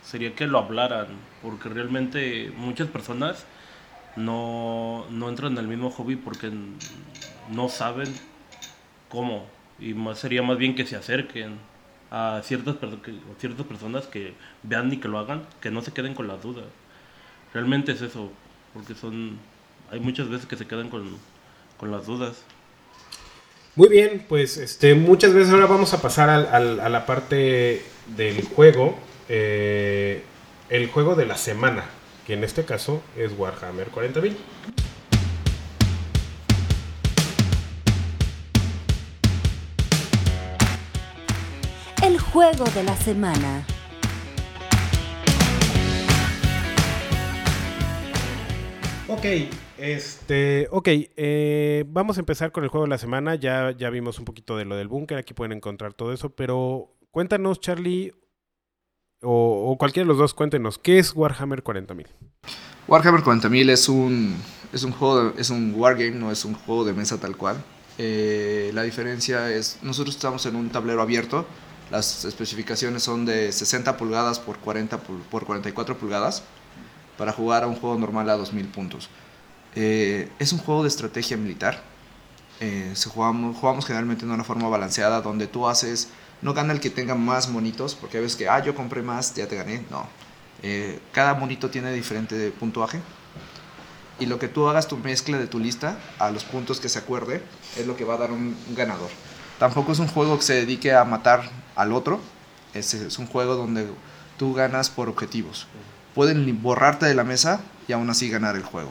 sería 0.02 0.34
que 0.34 0.46
lo 0.46 0.58
hablaran, 0.58 1.06
porque 1.42 1.68
realmente 1.68 2.52
muchas 2.56 2.88
personas 2.88 3.46
no, 4.16 5.06
no 5.10 5.28
entran 5.28 5.58
al 5.58 5.66
mismo 5.66 5.90
hobby 5.90 6.16
porque 6.16 6.50
no 7.50 7.68
saben 7.68 8.14
cómo. 9.08 9.46
Y 9.78 9.94
más 9.94 10.18
sería 10.18 10.42
más 10.42 10.58
bien 10.58 10.74
que 10.74 10.86
se 10.86 10.96
acerquen 10.96 11.58
a 12.10 12.40
ciertas, 12.44 12.76
ciertas 13.38 13.66
personas 13.66 14.06
que 14.06 14.34
vean 14.62 14.92
y 14.92 14.98
que 14.98 15.08
lo 15.08 15.18
hagan, 15.18 15.42
que 15.60 15.70
no 15.70 15.82
se 15.82 15.92
queden 15.92 16.14
con 16.14 16.28
las 16.28 16.42
dudas. 16.42 16.66
Realmente 17.52 17.92
es 17.92 18.02
eso, 18.02 18.30
porque 18.74 18.94
son 18.94 19.38
hay 19.90 20.00
muchas 20.00 20.28
veces 20.28 20.46
que 20.46 20.56
se 20.56 20.66
quedan 20.66 20.88
con, 20.90 21.16
con 21.78 21.90
las 21.90 22.06
dudas. 22.06 22.42
Muy 23.76 23.88
bien, 23.88 24.24
pues 24.28 24.56
este, 24.56 24.94
muchas 24.94 25.32
veces 25.32 25.52
ahora 25.52 25.66
vamos 25.66 25.94
a 25.94 26.02
pasar 26.02 26.28
al- 26.28 26.46
al- 26.52 26.80
a 26.80 26.88
la 26.88 27.06
parte 27.06 27.82
del 28.16 28.42
juego. 28.44 28.98
eh, 29.28 30.22
el 30.70 30.88
juego 30.90 31.14
de 31.14 31.26
la 31.26 31.36
semana, 31.36 31.84
que 32.26 32.34
en 32.34 32.42
este 32.44 32.64
caso 32.64 33.02
es 33.16 33.32
Warhammer 33.38 33.90
40.000. 33.90 34.34
El 42.02 42.18
juego 42.18 42.64
de 42.74 42.82
la 42.84 42.96
semana. 42.96 43.64
Ok, 49.06 49.24
este, 49.76 50.66
ok, 50.70 50.88
eh, 50.88 51.84
vamos 51.88 52.16
a 52.16 52.20
empezar 52.20 52.52
con 52.52 52.64
el 52.64 52.70
juego 52.70 52.86
de 52.86 52.90
la 52.90 52.98
semana. 52.98 53.34
Ya, 53.34 53.70
ya 53.76 53.90
vimos 53.90 54.18
un 54.18 54.24
poquito 54.24 54.56
de 54.56 54.64
lo 54.64 54.76
del 54.76 54.88
búnker, 54.88 55.18
aquí 55.18 55.34
pueden 55.34 55.52
encontrar 55.52 55.92
todo 55.92 56.12
eso, 56.12 56.30
pero 56.30 56.96
cuéntanos, 57.10 57.60
Charlie, 57.60 58.14
o, 59.22 59.76
cualquiera 59.78 60.04
de 60.04 60.08
los 60.08 60.18
dos, 60.18 60.32
cuéntenos, 60.32 60.78
¿qué 60.78 60.98
es 60.98 61.12
Warhammer 61.14 61.62
40.000? 61.62 62.06
Warhammer 62.88 63.20
40.000 63.22 63.70
es 63.70 63.88
un, 63.90 64.36
es 64.72 64.84
un 64.84 64.92
juego, 64.92 65.24
de- 65.32 65.40
es 65.40 65.50
un 65.50 65.74
wargame, 65.76 66.12
no 66.12 66.30
es 66.30 66.44
un 66.46 66.54
juego 66.54 66.84
de 66.84 66.94
mesa 66.94 67.18
tal 67.20 67.36
cual. 67.36 67.62
Eh, 67.98 68.70
la 68.74 68.82
diferencia 68.82 69.50
es, 69.50 69.78
nosotros 69.82 70.14
estamos 70.16 70.46
en 70.46 70.56
un 70.56 70.70
tablero 70.70 71.02
abierto, 71.02 71.46
las 71.90 72.24
especificaciones 72.24 73.02
son 73.02 73.26
de 73.26 73.52
60 73.52 73.98
pulgadas 73.98 74.38
por, 74.40 74.58
40 74.58 74.96
pul- 75.02 75.20
por 75.30 75.44
44 75.44 75.96
pulgadas 75.98 76.42
para 77.16 77.32
jugar 77.32 77.64
a 77.64 77.66
un 77.66 77.76
juego 77.76 77.98
normal 77.98 78.28
a 78.30 78.36
2000 78.36 78.66
puntos. 78.68 79.08
Eh, 79.74 80.30
es 80.38 80.52
un 80.52 80.58
juego 80.58 80.82
de 80.82 80.88
estrategia 80.88 81.36
militar. 81.36 81.82
Eh, 82.60 82.92
se 82.94 83.08
jugamos, 83.08 83.86
generalmente 83.86 84.26
de 84.26 84.32
una 84.32 84.44
forma 84.44 84.68
balanceada 84.68 85.20
donde 85.20 85.46
tú 85.46 85.66
haces, 85.66 86.08
no 86.42 86.54
gana 86.54 86.72
el 86.72 86.80
que 86.80 86.90
tenga 86.90 87.14
más 87.14 87.48
monitos, 87.48 87.94
porque 87.94 88.18
a 88.18 88.20
veces 88.20 88.36
que, 88.36 88.48
ah, 88.48 88.62
yo 88.62 88.74
compré 88.74 89.02
más, 89.02 89.34
ya 89.34 89.48
te 89.48 89.56
gané. 89.56 89.84
No, 89.90 90.06
eh, 90.62 91.00
cada 91.12 91.34
monito 91.34 91.70
tiene 91.70 91.92
diferente 91.92 92.50
puntuaje. 92.52 93.00
Y 94.20 94.26
lo 94.26 94.38
que 94.38 94.46
tú 94.46 94.68
hagas 94.68 94.86
tu 94.86 94.96
mezcla 94.96 95.38
de 95.38 95.48
tu 95.48 95.58
lista 95.58 95.98
a 96.20 96.30
los 96.30 96.44
puntos 96.44 96.78
que 96.78 96.88
se 96.88 97.00
acuerde 97.00 97.42
es 97.76 97.84
lo 97.84 97.96
que 97.96 98.04
va 98.04 98.14
a 98.14 98.18
dar 98.18 98.30
un, 98.30 98.56
un 98.68 98.74
ganador. 98.76 99.10
Tampoco 99.58 99.90
es 99.90 99.98
un 99.98 100.06
juego 100.06 100.36
que 100.36 100.44
se 100.44 100.54
dedique 100.54 100.94
a 100.94 101.04
matar 101.04 101.50
al 101.74 101.92
otro. 101.92 102.20
Es 102.74 103.18
un 103.18 103.26
juego 103.26 103.54
donde 103.54 103.88
tú 104.36 104.54
ganas 104.54 104.90
por 104.90 105.08
objetivos. 105.08 105.66
Pueden 106.14 106.62
borrarte 106.62 107.06
de 107.06 107.14
la 107.14 107.24
mesa 107.24 107.60
y 107.88 107.92
aún 107.92 108.08
así 108.10 108.28
ganar 108.30 108.56
el 108.56 108.62
juego. 108.62 108.90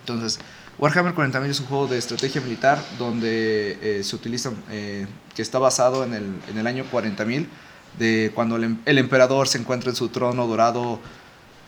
Entonces, 0.00 0.38
Warhammer 0.78 1.14
40.000 1.14 1.44
es 1.50 1.60
un 1.60 1.66
juego 1.66 1.86
de 1.86 1.98
estrategia 1.98 2.40
militar 2.40 2.82
donde 2.98 3.78
eh, 3.82 4.02
se 4.02 4.16
utiliza, 4.16 4.50
eh, 4.70 5.06
que 5.34 5.42
está 5.42 5.58
basado 5.58 6.04
en 6.04 6.14
el, 6.14 6.24
en 6.50 6.58
el 6.58 6.66
año 6.66 6.84
40.000, 6.90 7.46
de 7.98 8.32
cuando 8.34 8.56
el, 8.56 8.64
em- 8.64 8.78
el 8.86 8.98
emperador 8.98 9.46
se 9.48 9.58
encuentra 9.58 9.90
en 9.90 9.96
su 9.96 10.08
trono 10.08 10.46
dorado 10.46 11.00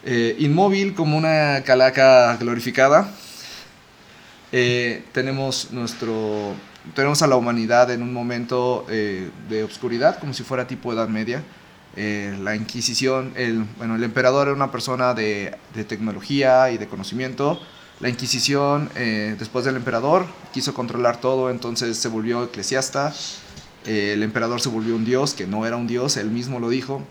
eh, 0.05 0.35
inmóvil 0.39 0.95
como 0.95 1.19
una 1.19 1.63
calaca 1.65 2.37
glorificada. 2.39 3.11
Eh, 4.53 5.05
tenemos 5.13 5.71
nuestro 5.73 6.55
tenemos 6.95 7.23
a 7.23 7.27
la 7.29 7.37
humanidad 7.37 7.91
en 7.93 8.03
un 8.03 8.13
momento 8.13 8.85
eh, 8.91 9.31
de 9.49 9.63
obscuridad 9.63 10.19
como 10.19 10.35
si 10.35 10.43
fuera 10.43 10.67
tipo 10.67 10.93
Edad 10.93 11.09
Media 11.09 11.43
Eh, 11.97 12.39
la 12.41 12.57
Inquisición 12.57 13.33
el 13.37 13.65
bueno 13.77 13.97
el 13.97 14.05
emperador 14.05 14.49
era 14.49 14.57
una 14.57 14.73
persona 14.73 15.13
de, 15.13 15.57
tecnología 15.89 16.71
y 16.71 16.79
de 16.79 16.87
conocimiento 16.89 17.61
la 18.01 18.09
Inquisición 18.09 18.89
eh, 18.95 19.37
después 19.39 19.67
del 19.67 19.77
emperador 19.77 20.25
quiso 20.55 20.73
controlar 20.73 21.21
todo 21.21 21.51
entonces 21.51 21.99
se 21.99 22.09
volvió 22.09 22.45
eclesiasta 22.45 23.13
Eh, 23.85 24.13
el 24.15 24.23
emperador 24.23 24.61
se 24.61 24.69
volvió 24.69 24.95
un 24.95 25.05
dios 25.05 25.35
que 25.35 25.45
no 25.47 25.67
era 25.67 25.77
un 25.77 25.87
dios 25.87 26.17
él 26.17 26.31
mismo 26.31 26.61
lo 26.61 26.69
dijo 26.69 27.03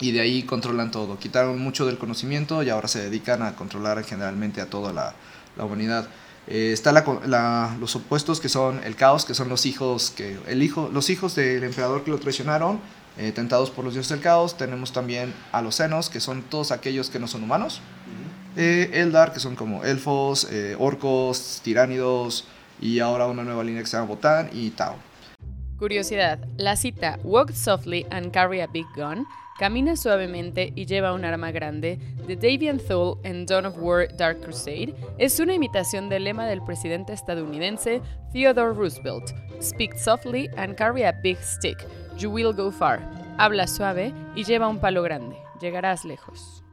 y 0.00 0.12
de 0.12 0.20
ahí 0.20 0.42
controlan 0.42 0.90
todo. 0.90 1.18
Quitaron 1.18 1.58
mucho 1.58 1.86
del 1.86 1.98
conocimiento 1.98 2.62
y 2.62 2.70
ahora 2.70 2.88
se 2.88 3.02
dedican 3.02 3.42
a 3.42 3.54
controlar 3.54 4.02
generalmente 4.02 4.60
a 4.60 4.66
toda 4.66 4.92
la, 4.92 5.14
la 5.56 5.64
humanidad. 5.64 6.08
Eh, 6.48 6.70
está 6.72 6.90
la 6.92 7.04
co- 7.04 7.20
la- 7.26 7.76
los 7.78 7.94
opuestos 7.96 8.40
que 8.40 8.48
son 8.48 8.80
el 8.84 8.96
caos, 8.96 9.24
que 9.24 9.34
son 9.34 9.48
los 9.48 9.66
hijos 9.66 10.10
que 10.10 10.38
el 10.48 10.62
hijo, 10.62 10.88
los 10.92 11.08
hijos 11.10 11.34
del 11.34 11.62
emperador 11.64 12.02
que 12.02 12.10
lo 12.10 12.18
traicionaron, 12.18 12.80
eh, 13.18 13.32
tentados 13.32 13.70
por 13.70 13.84
los 13.84 13.94
dioses 13.94 14.10
del 14.10 14.20
caos. 14.20 14.56
Tenemos 14.56 14.92
también 14.92 15.32
a 15.52 15.62
los 15.62 15.76
senos, 15.76 16.08
que 16.10 16.20
son 16.20 16.42
todos 16.42 16.72
aquellos 16.72 17.10
que 17.10 17.18
no 17.18 17.28
son 17.28 17.42
humanos. 17.44 17.80
Eh, 18.56 18.90
Eldar, 18.94 19.32
que 19.32 19.38
son 19.38 19.54
como 19.54 19.84
elfos, 19.84 20.48
eh, 20.50 20.74
orcos, 20.78 21.60
tiránidos 21.62 22.46
y 22.80 22.98
ahora 22.98 23.26
una 23.26 23.44
nueva 23.44 23.62
línea 23.62 23.82
que 23.82 23.86
se 23.86 23.96
llama 23.96 24.08
Botán 24.08 24.50
y 24.52 24.70
Tau. 24.70 24.94
Curiosidad, 25.78 26.40
la 26.56 26.76
cita 26.76 27.18
Walk 27.22 27.52
softly 27.52 28.06
and 28.10 28.32
carry 28.32 28.60
a 28.60 28.66
big 28.66 28.86
gun, 28.96 29.24
camina 29.60 29.94
suavemente 29.94 30.72
y 30.74 30.86
lleva 30.86 31.12
un 31.12 31.22
arma 31.22 31.50
grande, 31.50 31.98
de 32.26 32.34
Davian 32.34 32.78
Thule 32.78 33.20
en 33.24 33.44
Dawn 33.44 33.66
of 33.66 33.76
War 33.78 34.08
Dark 34.16 34.40
Crusade, 34.40 34.94
es 35.18 35.38
una 35.38 35.52
imitación 35.52 36.08
del 36.08 36.24
lema 36.24 36.46
del 36.46 36.64
presidente 36.64 37.12
estadounidense 37.12 38.00
Theodore 38.32 38.72
Roosevelt, 38.72 39.34
Speak 39.60 39.98
softly 39.98 40.48
and 40.56 40.76
carry 40.76 41.02
a 41.04 41.12
big 41.12 41.36
stick, 41.42 41.76
you 42.16 42.30
will 42.30 42.54
go 42.54 42.72
far. 42.72 43.00
Habla 43.36 43.66
suave 43.66 44.14
y 44.34 44.44
lleva 44.44 44.66
un 44.66 44.80
palo 44.80 45.02
grande, 45.02 45.36
llegarás 45.60 46.06
lejos. 46.06 46.64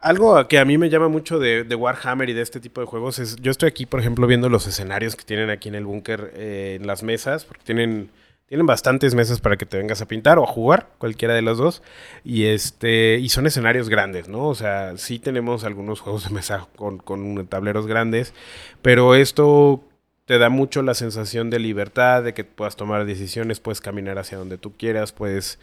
Algo 0.00 0.48
que 0.48 0.58
a 0.58 0.64
mí 0.64 0.78
me 0.78 0.88
llama 0.88 1.08
mucho 1.08 1.38
de, 1.38 1.64
de 1.64 1.74
Warhammer 1.74 2.30
y 2.30 2.32
de 2.32 2.40
este 2.40 2.58
tipo 2.58 2.80
de 2.80 2.86
juegos 2.86 3.18
es, 3.18 3.36
yo 3.36 3.50
estoy 3.50 3.68
aquí, 3.68 3.84
por 3.84 4.00
ejemplo, 4.00 4.26
viendo 4.26 4.48
los 4.48 4.66
escenarios 4.66 5.14
que 5.14 5.24
tienen 5.24 5.50
aquí 5.50 5.68
en 5.68 5.74
el 5.74 5.84
búnker, 5.84 6.32
eh, 6.34 6.78
en 6.80 6.86
las 6.86 7.02
mesas, 7.02 7.44
porque 7.44 7.64
tienen, 7.64 8.10
tienen 8.50 8.66
bastantes 8.66 9.14
mesas 9.14 9.40
para 9.40 9.56
que 9.56 9.64
te 9.64 9.78
vengas 9.78 10.02
a 10.02 10.06
pintar 10.08 10.40
o 10.40 10.42
a 10.42 10.46
jugar, 10.48 10.88
cualquiera 10.98 11.34
de 11.34 11.40
los 11.40 11.56
dos, 11.56 11.82
y 12.24 12.46
este, 12.46 13.16
y 13.20 13.28
son 13.28 13.46
escenarios 13.46 13.88
grandes, 13.88 14.28
¿no? 14.28 14.48
O 14.48 14.56
sea, 14.56 14.96
sí 14.96 15.20
tenemos 15.20 15.62
algunos 15.62 16.00
juegos 16.00 16.24
de 16.24 16.34
mesa 16.34 16.66
con, 16.74 16.98
con 16.98 17.46
tableros 17.46 17.86
grandes, 17.86 18.34
pero 18.82 19.14
esto 19.14 19.84
te 20.24 20.38
da 20.38 20.48
mucho 20.48 20.82
la 20.82 20.94
sensación 20.94 21.48
de 21.48 21.60
libertad, 21.60 22.24
de 22.24 22.34
que 22.34 22.42
puedas 22.42 22.74
tomar 22.74 23.04
decisiones, 23.04 23.60
puedes 23.60 23.80
caminar 23.80 24.18
hacia 24.18 24.36
donde 24.36 24.58
tú 24.58 24.76
quieras, 24.76 25.12
puedes, 25.12 25.60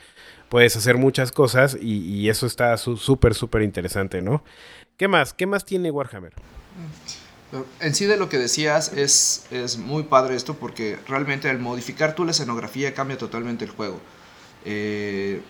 puedes 0.48 0.78
hacer 0.78 0.96
muchas 0.96 1.34
cosas 1.34 1.78
y, 1.80 1.98
y 2.06 2.30
eso 2.30 2.46
está 2.48 2.78
su- 2.78 2.96
súper, 2.96 3.34
súper 3.34 3.64
interesante, 3.64 4.22
¿no? 4.22 4.46
¿Qué 4.96 5.10
más? 5.10 5.34
¿Qué 5.34 5.46
más 5.46 5.66
tiene 5.66 5.92
Warhammer? 5.92 6.32
En 7.80 7.96
sí 7.96 8.06
de 8.06 8.18
lo 8.18 8.28
que 8.28 8.38
decías 8.38 8.92
es, 8.94 9.46
es 9.52 9.78
muy 9.78 10.04
padre 10.04 10.36
esto 10.36 10.56
porque 10.56 11.00
realmente 11.08 11.50
al 11.50 11.60
modificar 11.60 12.14
tú 12.14 12.26
la 12.26 12.32
escenografía 12.32 12.94
cambia 12.94 13.18
totalmente 13.18 13.64
el 13.64 13.72
juego. 13.72 14.02
Eh, 14.66 15.42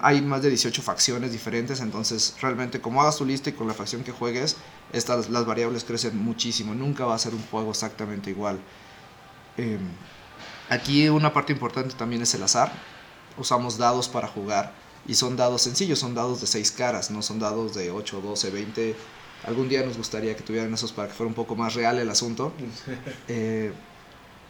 hay 0.00 0.20
más 0.22 0.42
de 0.42 0.48
18 0.48 0.82
facciones 0.82 1.32
diferentes, 1.32 1.80
entonces 1.80 2.34
realmente 2.40 2.80
como 2.80 3.00
hagas 3.00 3.16
tu 3.16 3.24
lista 3.24 3.50
y 3.50 3.52
con 3.52 3.66
la 3.66 3.74
facción 3.74 4.02
que 4.02 4.12
juegues, 4.12 4.56
estas, 4.92 5.30
las 5.30 5.46
variables 5.46 5.84
crecen 5.84 6.18
muchísimo. 6.18 6.74
Nunca 6.74 7.04
va 7.04 7.14
a 7.14 7.18
ser 7.18 7.34
un 7.34 7.42
juego 7.46 7.70
exactamente 7.70 8.30
igual. 8.30 8.58
Eh, 9.56 9.78
aquí 10.68 11.08
una 11.08 11.32
parte 11.32 11.52
importante 11.52 11.94
también 11.94 12.22
es 12.22 12.34
el 12.34 12.42
azar. 12.42 12.72
Usamos 13.36 13.78
dados 13.78 14.08
para 14.08 14.28
jugar 14.28 14.72
y 15.06 15.14
son 15.14 15.36
dados 15.36 15.62
sencillos, 15.62 15.98
son 15.98 16.14
dados 16.14 16.40
de 16.40 16.46
6 16.46 16.72
caras, 16.72 17.10
no 17.10 17.22
son 17.22 17.38
dados 17.38 17.74
de 17.74 17.90
8, 17.90 18.20
12, 18.20 18.50
20. 18.50 18.96
Algún 19.46 19.68
día 19.68 19.84
nos 19.84 19.96
gustaría 19.96 20.36
que 20.36 20.42
tuvieran 20.42 20.72
esos 20.74 20.92
para 20.92 21.08
que 21.08 21.14
fuera 21.14 21.28
un 21.28 21.34
poco 21.34 21.56
más 21.56 21.74
real 21.74 21.98
el 21.98 22.10
asunto. 22.10 22.52
Eh, 23.28 23.72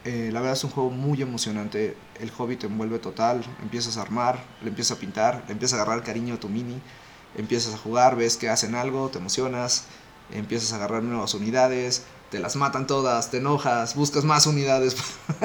eh, 0.05 0.31
la 0.33 0.40
verdad 0.40 0.57
es 0.57 0.64
un 0.64 0.70
juego 0.70 0.90
muy 0.90 1.20
emocionante. 1.20 1.96
El 2.20 2.31
hobby 2.31 2.57
te 2.57 2.66
envuelve 2.66 2.98
total. 2.98 3.44
Empiezas 3.62 3.96
a 3.96 4.03
armar, 4.03 4.42
le 4.62 4.68
empiezas 4.68 4.96
a 4.96 5.01
pintar, 5.01 5.44
le 5.46 5.53
empiezas 5.53 5.79
a 5.79 5.83
agarrar 5.83 6.05
cariño 6.05 6.35
a 6.35 6.40
tu 6.40 6.48
mini. 6.48 6.81
Empiezas 7.37 7.74
a 7.74 7.79
jugar, 7.79 8.16
ves 8.16 8.37
que 8.37 8.48
hacen 8.48 8.74
algo, 8.74 9.09
te 9.09 9.18
emocionas. 9.18 9.85
empiezas 10.33 10.72
a 10.72 10.77
agarrar 10.77 11.03
nuevas 11.03 11.35
unidades, 11.35 12.05
te 12.31 12.38
las 12.38 12.57
matan 12.57 12.87
todas, 12.87 13.31
te 13.31 13.38
enojas, 13.38 13.94
buscas 13.94 14.24
más 14.24 14.46
unidades 14.46 14.96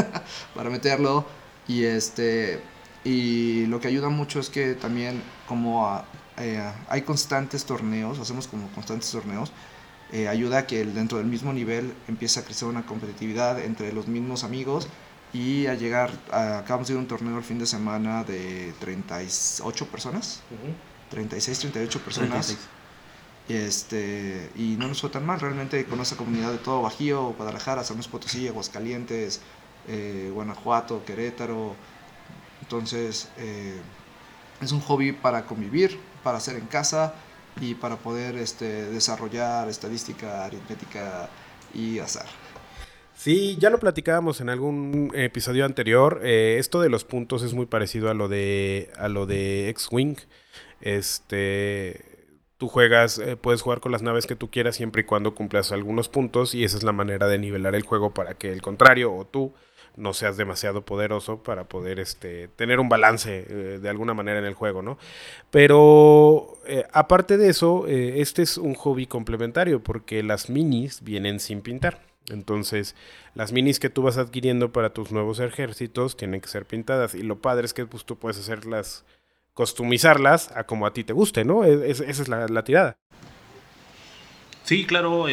para 0.56 0.70
meterlo 0.70 1.26
y 1.68 1.84
este 1.84 2.62
y 3.04 3.66
lo 3.68 3.80
que 3.80 3.88
ayuda 3.88 4.10
mucho 4.10 4.40
es 4.40 4.50
que 4.50 4.76
también 4.76 5.22
como 5.48 5.88
ah, 5.88 6.06
eh, 6.38 6.62
hay 6.90 7.02
constantes 7.04 7.66
torneos, 7.66 8.20
hacemos 8.20 8.48
como 8.48 8.68
constantes 8.70 9.12
torneos, 9.12 9.52
eh, 10.12 10.28
ayuda 10.28 10.60
a 10.60 10.68
que 10.68 10.82
el- 10.82 10.94
dentro 10.94 11.18
del 11.18 11.28
mismo 11.28 11.54
nivel 11.54 11.94
empiece 12.08 12.40
a 12.40 12.44
crecer 12.44 12.68
una 12.68 12.86
competitividad 12.86 13.60
entre 13.60 13.92
los 13.94 14.08
mismos 14.08 14.44
amigos 14.44 14.88
y 15.34 15.66
a 15.68 15.74
llegar, 15.74 16.12
a- 16.32 16.60
acabamos 16.60 16.88
de 16.88 16.94
ir 16.94 16.98
a 16.98 17.02
un 17.02 17.08
torneo 17.08 17.38
el 17.38 17.44
fin 17.44 17.58
de 17.60 17.66
semana 17.66 18.24
de 18.24 18.74
38 18.80 19.88
personas, 19.88 20.42
36, 21.10 21.60
38 21.60 22.00
personas. 22.02 22.48
36. 22.48 22.70
Y, 23.50 23.54
este, 23.56 24.50
y 24.56 24.76
no 24.78 24.88
nos 24.88 25.02
fue 25.02 25.10
tan 25.10 25.26
mal, 25.26 25.40
realmente 25.40 25.84
con 25.86 26.00
esa 26.00 26.16
comunidad 26.16 26.52
de 26.52 26.60
todo 26.60 26.82
Bajío, 26.82 27.34
Guadalajara, 27.34 27.84
San 27.84 27.98
Luis 27.98 28.08
Potosí, 28.08 28.48
Aguascalientes, 28.48 29.42
eh, 29.88 30.30
Guanajuato, 30.34 31.04
Querétaro. 31.04 31.76
Entonces, 32.62 33.28
eh, 33.38 33.82
es 34.62 34.72
un 34.72 34.80
hobby 34.80 35.12
para 35.12 35.46
convivir, 35.46 36.00
para 36.24 36.38
hacer 36.38 36.56
en 36.56 36.68
casa 36.68 37.14
y 37.62 37.76
para 37.76 37.98
poder 37.98 38.36
este, 38.36 38.86
desarrollar 38.86 39.68
estadística, 39.70 40.46
aritmética 40.46 41.30
y 41.74 42.00
azar. 42.00 42.26
Sí, 43.16 43.58
ya 43.60 43.70
lo 43.70 43.80
platicábamos 43.80 44.42
en 44.42 44.50
algún 44.50 45.12
episodio 45.14 45.66
anterior. 45.66 46.22
eh, 46.24 46.58
esto 46.60 46.82
de 46.82 46.90
los 46.90 47.06
puntos 47.06 47.44
es 47.44 47.54
muy 47.54 47.68
parecido 47.68 48.10
a 48.10 48.14
lo 48.14 48.28
de 48.28 48.92
a 48.98 49.08
lo 49.08 49.26
de 49.26 49.70
X-Wing. 49.70 50.18
Este, 50.82 52.04
tú 52.58 52.68
juegas, 52.68 53.20
eh, 53.20 53.38
puedes 53.38 53.62
jugar 53.62 53.80
con 53.82 53.92
las 53.92 54.02
naves 54.02 54.26
que 54.26 54.36
tú 54.36 54.50
quieras 54.50 54.76
siempre 54.76 55.02
y 55.02 55.06
cuando 55.06 55.36
cumplas 55.36 55.72
algunos 55.72 56.10
puntos 56.10 56.56
y 56.56 56.64
esa 56.64 56.78
es 56.78 56.84
la 56.84 56.92
manera 56.92 57.28
de 57.28 57.38
nivelar 57.38 57.76
el 57.76 57.84
juego 57.84 58.14
para 58.14 58.34
que 58.34 58.52
el 58.52 58.62
contrario 58.62 59.14
o 59.14 59.26
tú 59.26 59.54
no 59.96 60.14
seas 60.14 60.38
demasiado 60.38 60.84
poderoso 60.84 61.44
para 61.44 61.66
poder 61.66 62.00
este, 62.00 62.48
tener 62.50 62.80
un 62.80 62.90
balance 62.90 63.46
eh, 63.48 63.80
de 63.82 63.90
alguna 63.90 64.14
manera 64.14 64.40
en 64.40 64.46
el 64.46 64.54
juego, 64.56 64.82
¿no? 64.82 64.98
Pero 65.52 66.58
eh, 66.66 66.86
aparte 66.94 67.38
de 67.38 67.50
eso, 67.50 67.88
eh, 67.88 68.22
este 68.22 68.42
es 68.42 68.58
un 68.58 68.74
hobby 68.76 69.06
complementario 69.06 69.84
porque 69.84 70.24
las 70.24 70.50
minis 70.50 71.04
vienen 71.04 71.40
sin 71.40 71.62
pintar. 71.62 72.02
Entonces, 72.30 72.96
las 73.36 73.52
minis 73.52 73.80
que 73.80 73.90
tú 73.90 74.02
vas 74.02 74.18
adquiriendo 74.18 74.72
para 74.72 74.92
tus 74.94 75.12
nuevos 75.12 75.40
ejércitos 75.40 76.18
tienen 76.18 76.42
que 76.42 76.48
ser 76.48 76.66
pintadas. 76.66 77.16
Y 77.16 77.22
lo 77.22 77.40
padre 77.42 77.66
es 77.66 77.74
que 77.74 77.86
pues, 77.86 78.06
tú 78.06 78.18
puedes 78.18 78.40
hacerlas, 78.40 79.06
customizarlas 79.54 80.52
a 80.56 80.64
como 80.66 80.86
a 80.88 80.94
ti 80.94 81.04
te 81.04 81.14
guste, 81.14 81.44
¿no? 81.46 81.66
Es- 81.66 82.00
es- 82.00 82.10
esa 82.10 82.22
es 82.24 82.30
la, 82.30 82.64
tirada. 82.64 82.98
Sí, 84.64 84.86
claro, 84.86 85.26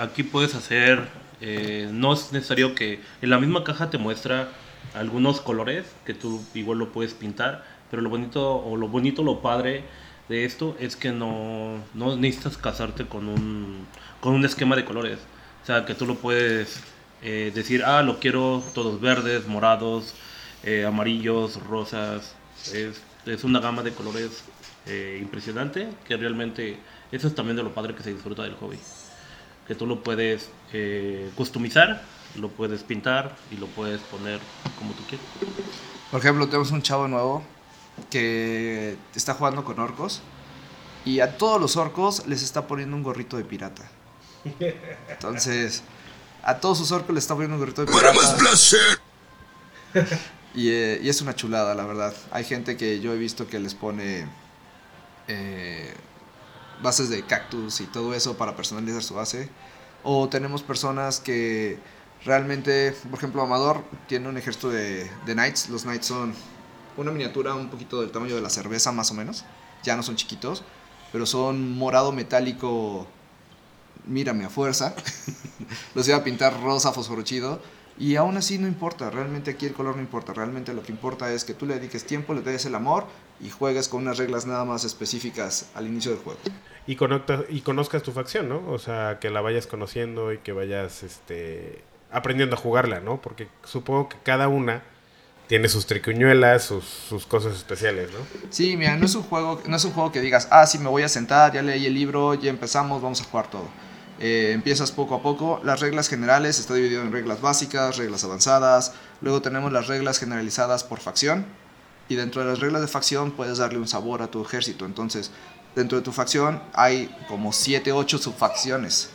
aquí 0.00 0.22
puedes 0.22 0.54
hacer, 0.54 1.06
eh, 1.40 1.88
no 1.92 2.12
es 2.12 2.32
necesario 2.32 2.74
que 2.74 3.00
en 3.22 3.30
la 3.30 3.38
misma 3.38 3.64
caja 3.64 3.90
te 3.90 3.98
muestra 3.98 4.48
algunos 4.94 5.40
colores 5.40 5.84
que 6.04 6.14
tú 6.14 6.42
igual 6.54 6.78
lo 6.78 6.92
puedes 6.92 7.14
pintar, 7.14 7.64
pero 7.90 8.02
lo 8.02 8.10
bonito 8.10 8.56
o 8.56 8.76
lo 8.76 8.88
bonito, 8.88 9.22
lo 9.22 9.40
padre 9.40 9.84
de 10.28 10.44
esto 10.44 10.76
es 10.78 10.96
que 10.96 11.12
no, 11.12 11.82
no 11.94 12.16
necesitas 12.16 12.56
casarte 12.56 13.06
con 13.06 13.28
un, 13.28 13.86
con 14.20 14.34
un 14.34 14.44
esquema 14.44 14.76
de 14.76 14.84
colores. 14.84 15.18
O 15.62 15.66
sea, 15.66 15.84
que 15.84 15.94
tú 15.94 16.06
lo 16.06 16.16
puedes 16.16 16.80
eh, 17.22 17.52
decir, 17.54 17.84
ah, 17.84 18.02
lo 18.02 18.18
quiero 18.18 18.62
todos 18.74 19.00
verdes, 19.00 19.46
morados, 19.46 20.14
eh, 20.64 20.84
amarillos, 20.84 21.62
rosas. 21.66 22.34
Es, 22.72 23.00
es 23.26 23.44
una 23.44 23.60
gama 23.60 23.82
de 23.82 23.92
colores 23.92 24.44
impresionante 25.20 25.86
que 26.06 26.16
realmente 26.16 26.78
eso 27.12 27.28
es 27.28 27.34
también 27.34 27.58
de 27.58 27.62
lo 27.62 27.74
padre 27.74 27.94
que 27.94 28.02
se 28.02 28.10
disfruta 28.10 28.42
del 28.42 28.54
hobby. 28.54 28.78
Que 29.68 29.74
tú 29.74 29.86
lo 29.86 30.02
puedes 30.02 30.48
eh, 30.72 31.30
customizar, 31.36 32.02
lo 32.36 32.48
puedes 32.48 32.82
pintar 32.82 33.36
y 33.50 33.56
lo 33.56 33.66
puedes 33.66 34.00
poner 34.00 34.40
como 34.78 34.92
tú 34.94 35.02
quieras. 35.08 35.26
Por 36.10 36.20
ejemplo, 36.20 36.46
tenemos 36.46 36.70
un 36.70 36.82
chavo 36.82 37.06
nuevo 37.06 37.42
que 38.10 38.96
está 39.14 39.34
jugando 39.34 39.64
con 39.64 39.78
orcos 39.78 40.22
y 41.04 41.20
a 41.20 41.36
todos 41.36 41.60
los 41.60 41.76
orcos 41.76 42.26
les 42.26 42.42
está 42.42 42.66
poniendo 42.66 42.96
un 42.96 43.02
gorrito 43.02 43.36
de 43.36 43.44
pirata. 43.44 43.88
Entonces, 45.08 45.82
a 46.42 46.58
todos 46.58 46.78
sus 46.78 46.90
orcos 46.92 47.14
les 47.14 47.24
está 47.24 47.34
poniendo 47.34 47.56
un 47.56 47.60
gorrito 47.60 47.84
de 47.84 47.92
Para 47.92 48.12
más 48.12 48.34
pirata. 48.34 48.38
placer. 48.38 48.98
Y, 50.54 50.70
eh, 50.70 51.00
y 51.02 51.08
es 51.08 51.20
una 51.20 51.34
chulada, 51.34 51.74
la 51.74 51.84
verdad. 51.84 52.14
Hay 52.30 52.44
gente 52.44 52.76
que 52.76 53.00
yo 53.00 53.12
he 53.12 53.18
visto 53.18 53.46
que 53.46 53.58
les 53.58 53.74
pone 53.74 54.26
eh, 55.28 55.94
bases 56.82 57.08
de 57.08 57.22
cactus 57.22 57.80
y 57.80 57.84
todo 57.84 58.14
eso 58.14 58.36
para 58.36 58.56
personalizar 58.56 59.02
su 59.02 59.14
base. 59.14 59.48
O 60.02 60.28
tenemos 60.28 60.62
personas 60.62 61.20
que 61.20 61.78
realmente, 62.24 62.94
por 63.10 63.18
ejemplo, 63.18 63.42
Amador 63.42 63.82
tiene 64.06 64.28
un 64.28 64.36
ejército 64.36 64.70
de, 64.70 65.10
Knights. 65.26 65.68
Los 65.68 65.82
Knights 65.82 66.06
son 66.06 66.34
una 66.96 67.10
miniatura 67.10 67.54
un 67.54 67.68
poquito 67.68 68.00
del 68.00 68.10
tamaño 68.10 68.34
de 68.34 68.40
la 68.40 68.50
cerveza, 68.50 68.92
más 68.92 69.10
o 69.10 69.14
menos. 69.14 69.44
Ya 69.82 69.96
no 69.96 70.02
son 70.02 70.16
chiquitos, 70.16 70.62
pero 71.12 71.26
son 71.26 71.76
morado 71.76 72.12
metálico. 72.12 73.06
Mírame 74.06 74.44
a 74.44 74.48
fuerza. 74.48 74.94
Los 75.94 76.08
iba 76.08 76.16
a 76.16 76.24
pintar 76.24 76.62
rosa, 76.62 76.92
fosforo 76.92 77.22
chido. 77.22 77.60
Y 77.98 78.14
aún 78.14 78.36
así 78.36 78.58
no 78.58 78.68
importa, 78.68 79.10
realmente 79.10 79.50
aquí 79.50 79.66
el 79.66 79.72
color 79.72 79.96
no 79.96 80.02
importa, 80.02 80.32
realmente 80.32 80.72
lo 80.72 80.84
que 80.84 80.92
importa 80.92 81.32
es 81.32 81.44
que 81.44 81.52
tú 81.52 81.66
le 81.66 81.74
dediques 81.74 82.04
tiempo, 82.04 82.32
le 82.32 82.42
des 82.42 82.64
el 82.64 82.76
amor 82.76 83.06
y 83.40 83.50
juegues 83.50 83.88
con 83.88 84.02
unas 84.02 84.18
reglas 84.18 84.46
nada 84.46 84.64
más 84.64 84.84
específicas 84.84 85.66
al 85.74 85.86
inicio 85.86 86.10
del 86.12 86.20
juego. 86.20 86.38
Y, 86.86 86.96
conecta- 86.96 87.44
y 87.48 87.60
conozcas 87.60 88.02
tu 88.02 88.12
facción, 88.12 88.48
¿no? 88.48 88.62
O 88.70 88.78
sea, 88.78 89.18
que 89.20 89.30
la 89.30 89.40
vayas 89.40 89.66
conociendo 89.66 90.32
y 90.32 90.38
que 90.38 90.52
vayas 90.52 91.02
este, 91.02 91.82
aprendiendo 92.10 92.56
a 92.56 92.58
jugarla, 92.58 93.00
¿no? 93.00 93.20
Porque 93.20 93.48
supongo 93.64 94.08
que 94.08 94.16
cada 94.22 94.48
una 94.48 94.82
tiene 95.48 95.68
sus 95.68 95.86
tricuñuelas, 95.86 96.64
sus, 96.64 96.84
sus 96.84 97.26
cosas 97.26 97.54
especiales, 97.56 98.10
¿no? 98.12 98.18
Sí, 98.50 98.76
mira, 98.76 98.96
no 98.96 99.06
es 99.06 99.14
un 99.14 99.22
juego, 99.22 99.62
no 99.66 99.76
es 99.76 99.84
un 99.84 99.92
juego 99.92 100.12
que 100.12 100.20
digas, 100.20 100.48
ah, 100.50 100.66
sí, 100.66 100.78
me 100.78 100.88
voy 100.88 101.02
a 101.04 101.08
sentar, 101.08 101.52
ya 101.52 101.62
leí 101.62 101.86
el 101.86 101.94
libro, 101.94 102.34
ya 102.34 102.50
empezamos, 102.50 103.00
vamos 103.00 103.20
a 103.20 103.24
jugar 103.24 103.50
todo. 103.50 103.68
Eh, 104.20 104.50
empiezas 104.52 104.90
poco 104.90 105.14
a 105.14 105.22
poco. 105.22 105.60
Las 105.64 105.80
reglas 105.80 106.08
generales 106.08 106.58
está 106.58 106.74
dividido 106.74 107.02
en 107.02 107.12
reglas 107.12 107.40
básicas, 107.40 107.96
reglas 107.98 108.24
avanzadas. 108.24 108.92
Luego 109.20 109.40
tenemos 109.42 109.72
las 109.72 109.86
reglas 109.86 110.18
generalizadas 110.18 110.82
por 110.84 110.98
facción. 111.00 111.46
Y 112.08 112.16
dentro 112.16 112.42
de 112.42 112.48
las 112.48 112.60
reglas 112.60 112.80
de 112.82 112.88
facción 112.88 113.32
puedes 113.32 113.58
darle 113.58 113.78
un 113.78 113.88
sabor 113.88 114.22
a 114.22 114.28
tu 114.30 114.42
ejército. 114.42 114.84
Entonces, 114.86 115.30
dentro 115.74 115.98
de 115.98 116.04
tu 116.04 116.12
facción 116.12 116.62
hay 116.72 117.14
como 117.28 117.52
7, 117.52 117.92
8 117.92 118.18
subfacciones. 118.18 119.10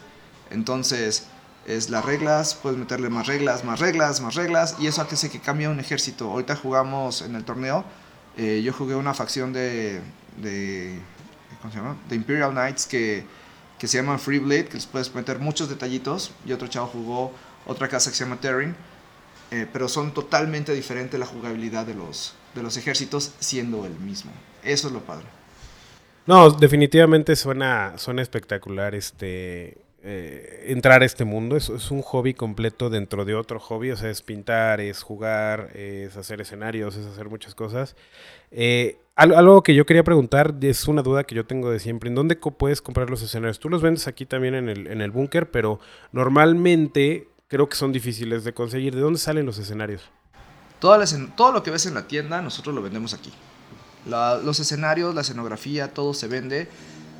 Entonces, 0.51 1.27
es 1.65 1.89
las 1.89 2.05
reglas, 2.05 2.55
puedes 2.55 2.77
meterle 2.77 3.09
más 3.09 3.27
reglas, 3.27 3.63
más 3.63 3.79
reglas, 3.79 4.21
más 4.21 4.35
reglas. 4.35 4.75
Y 4.79 4.87
eso 4.87 5.01
hace 5.01 5.29
que 5.29 5.39
cambie 5.39 5.67
un 5.67 5.79
ejército. 5.79 6.29
Ahorita 6.31 6.55
jugamos 6.55 7.21
en 7.21 7.35
el 7.35 7.43
torneo. 7.45 7.83
eh, 8.37 8.61
yo 8.63 8.73
jugué 8.73 8.95
una 8.95 9.13
facción 9.13 9.53
de, 9.53 10.01
de. 10.37 10.99
¿Cómo 11.61 11.71
se 11.73 11.79
llama? 11.79 11.97
De 12.09 12.15
Imperial 12.15 12.51
Knights 12.51 12.85
que, 12.87 13.25
que 13.79 13.87
se 13.87 13.97
llaman 13.97 14.19
Free 14.19 14.39
Blade, 14.39 14.65
que 14.67 14.73
les 14.75 14.85
puedes 14.85 15.13
meter 15.15 15.39
muchos 15.39 15.69
detallitos. 15.69 16.31
Y 16.45 16.51
otro 16.51 16.67
chavo 16.67 16.87
jugó 16.87 17.31
otra 17.65 17.87
casa 17.87 18.09
que 18.11 18.17
se 18.17 18.23
llama 18.25 18.39
Terran. 18.39 18.75
eh, 19.51 19.67
pero 19.71 19.87
son 19.87 20.13
totalmente 20.13 20.73
diferentes 20.73 21.19
la 21.19 21.25
jugabilidad 21.25 21.85
de 21.85 21.93
los, 21.95 22.33
de 22.55 22.63
los 22.63 22.77
ejércitos 22.77 23.33
siendo 23.39 23.85
el 23.85 23.93
mismo. 23.99 24.31
Eso 24.63 24.87
es 24.87 24.93
lo 24.93 25.01
padre. 25.01 25.25
No, 26.25 26.49
definitivamente 26.51 27.35
suena, 27.35 27.93
suena 27.97 28.21
espectacular 28.21 28.95
este 28.95 29.77
eh, 30.05 30.65
entrar 30.67 31.01
a 31.01 31.05
este 31.05 31.25
mundo. 31.25 31.57
Es, 31.57 31.69
es 31.69 31.91
un 31.91 32.01
hobby 32.01 32.33
completo 32.33 32.89
dentro 32.89 33.25
de 33.25 33.35
otro 33.35 33.59
hobby. 33.59 33.91
O 33.91 33.97
sea, 33.97 34.09
es 34.09 34.21
pintar, 34.21 34.79
es 34.81 35.01
jugar, 35.03 35.71
es 35.75 36.15
hacer 36.15 36.39
escenarios, 36.41 36.95
es 36.95 37.05
hacer 37.05 37.29
muchas 37.29 37.55
cosas. 37.55 37.95
Eh, 38.51 38.97
al- 39.15 39.33
algo 39.35 39.63
que 39.63 39.75
yo 39.75 39.85
quería 39.85 40.03
preguntar, 40.03 40.55
es 40.61 40.87
una 40.87 41.01
duda 41.01 41.23
que 41.25 41.35
yo 41.35 41.45
tengo 41.45 41.69
de 41.69 41.79
siempre. 41.79 42.07
¿En 42.09 42.15
dónde 42.15 42.39
co- 42.39 42.51
puedes 42.51 42.81
comprar 42.81 43.09
los 43.09 43.21
escenarios? 43.21 43.59
Tú 43.59 43.69
los 43.69 43.81
vendes 43.81 44.07
aquí 44.07 44.25
también 44.25 44.55
en 44.55 44.69
el, 44.69 44.87
en 44.87 45.01
el 45.01 45.11
búnker, 45.11 45.51
pero 45.51 45.79
normalmente 46.11 47.27
creo 47.47 47.67
que 47.69 47.75
son 47.75 47.91
difíciles 47.91 48.43
de 48.43 48.53
conseguir. 48.53 48.95
¿De 48.95 49.01
dónde 49.01 49.19
salen 49.19 49.45
los 49.45 49.57
escenarios? 49.59 50.09
Las 50.83 51.13
escen- 51.13 51.33
todo 51.35 51.51
lo 51.51 51.63
que 51.63 51.71
ves 51.71 51.85
en 51.85 51.93
la 51.93 52.07
tienda, 52.07 52.41
nosotros 52.41 52.75
lo 52.75 52.81
vendemos 52.81 53.13
aquí. 53.13 53.31
La- 54.05 54.35
los 54.37 54.59
escenarios, 54.59 55.15
la 55.15 55.21
escenografía, 55.21 55.93
todo 55.93 56.13
se 56.13 56.27
vende. 56.27 56.67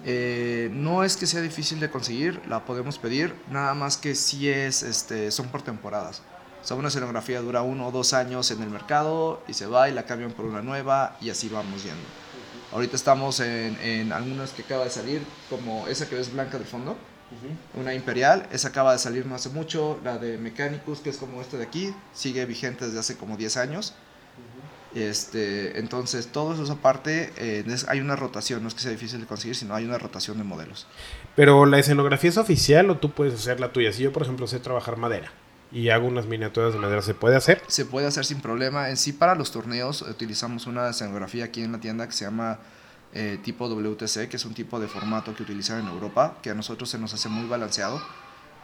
Eh, 0.06 0.70
no 0.74 1.04
es 1.06 1.16
que 1.16 1.26
sea 1.28 1.40
difícil 1.42 1.80
de 1.80 1.90
conseguir, 1.90 2.42
la 2.50 2.66
podemos 2.66 2.98
pedir, 3.00 3.34
nada 3.50 3.74
más 3.74 3.96
que 3.98 4.16
sí 4.16 4.50
es, 4.50 4.84
este, 4.84 5.32
son 5.32 5.48
por 5.48 5.62
temporadas. 5.62 6.22
O 6.62 6.66
sea, 6.68 6.76
una 6.76 6.90
escenografía 6.90 7.40
dura 7.42 7.62
uno 7.62 7.88
o 7.88 7.92
dos 7.92 8.14
años 8.14 8.52
en 8.52 8.62
el 8.62 8.70
mercado 8.70 9.42
y 9.48 9.54
se 9.54 9.66
va 9.66 9.88
y 9.90 9.94
la 9.94 10.04
cambian 10.06 10.32
por 10.32 10.44
una 10.46 10.62
nueva 10.62 11.18
y 11.22 11.30
así 11.30 11.48
vamos 11.48 11.84
yendo. 11.84 12.02
Ahorita 12.74 12.96
estamos 12.98 13.40
en, 13.40 13.78
en 13.82 14.12
algunas 14.12 14.52
que 14.52 14.64
acaba 14.64 14.84
de 14.84 14.90
salir, 14.90 15.22
como 15.50 15.88
esa 15.88 16.10
que 16.10 16.16
ves 16.16 16.34
blanca 16.34 16.58
de 16.58 16.66
fondo, 16.66 16.98
una 17.80 17.94
imperial, 17.94 18.48
esa 18.52 18.70
acaba 18.70 18.94
de 18.94 19.00
salir 19.00 19.26
no 19.26 19.36
hace 19.36 19.50
mucho, 19.50 20.00
la 20.04 20.18
de 20.18 20.38
Mechanicus, 20.38 21.00
que 21.00 21.10
es 21.10 21.18
como 21.18 21.42
esta 21.42 21.58
de 21.58 21.64
aquí, 21.64 21.94
sigue 22.14 22.46
vigente 22.46 22.86
desde 22.86 23.00
hace 23.00 23.18
como 23.18 23.38
10 23.38 23.58
años. 23.58 23.94
Este, 24.96 25.80
entonces, 25.80 26.28
todo 26.28 26.54
eso 26.54 26.72
aparte, 26.72 27.34
eh, 27.38 27.64
es- 27.68 27.88
hay 27.90 28.00
una 28.00 28.16
rotación, 28.16 28.62
no 28.62 28.68
es 28.68 28.76
que 28.76 28.82
sea 28.82 28.92
difícil 28.92 29.20
de 29.22 29.26
conseguir, 29.26 29.56
sino 29.56 29.74
hay 29.74 29.86
una 29.86 29.98
rotación 29.98 30.38
de 30.38 30.44
modelos. 30.44 30.86
Pero 31.36 31.66
la 31.66 31.80
escenografía 31.80 32.30
es 32.30 32.38
oficial 32.38 32.90
o 32.92 32.98
tú 32.98 33.12
puedes 33.12 33.34
hacer 33.34 33.60
la 33.60 33.72
tuya. 33.74 33.92
Si 33.92 34.04
yo, 34.04 34.14
por 34.14 34.22
ejemplo, 34.22 34.46
sé 34.46 34.60
trabajar 34.60 34.98
madera 34.98 35.32
y 35.72 35.90
hago 35.90 36.08
unas 36.08 36.28
miniaturas 36.28 36.74
de 36.74 36.80
madera, 36.80 37.02
¿se 37.02 37.16
puede 37.16 37.36
hacer? 37.36 37.60
Se 37.68 37.86
puede 37.86 38.06
hacer 38.06 38.24
sin 38.26 38.40
problema. 38.40 38.90
En 38.92 38.98
sí, 38.98 39.14
para 39.14 39.34
los 39.34 39.52
torneos 39.52 40.04
utilizamos 40.04 40.68
una 40.68 40.90
escenografía 40.90 41.46
aquí 41.46 41.64
en 41.64 41.72
la 41.72 41.80
tienda 41.80 42.06
que 42.06 42.14
se 42.14 42.26
llama 42.26 42.60
eh, 43.14 43.40
tipo 43.44 43.68
WTC, 43.68 44.28
que 44.28 44.38
es 44.38 44.46
un 44.46 44.54
tipo 44.54 44.80
de 44.80 44.88
formato 44.88 45.36
que 45.36 45.44
utilizan 45.44 45.82
en 45.82 45.88
Europa, 45.88 46.38
que 46.42 46.50
a 46.50 46.54
nosotros 46.54 46.90
se 46.90 46.98
nos 46.98 47.14
hace 47.14 47.30
muy 47.30 47.48
balanceado. 47.48 48.02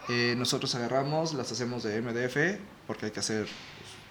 Eh, 0.10 0.36
nosotros 0.38 0.74
agarramos, 0.76 1.34
las 1.34 1.52
hacemos 1.52 1.84
de 1.84 2.02
MDF, 2.02 2.60
porque 2.88 3.08
hay 3.08 3.12
que 3.12 3.20
hacer 3.20 3.47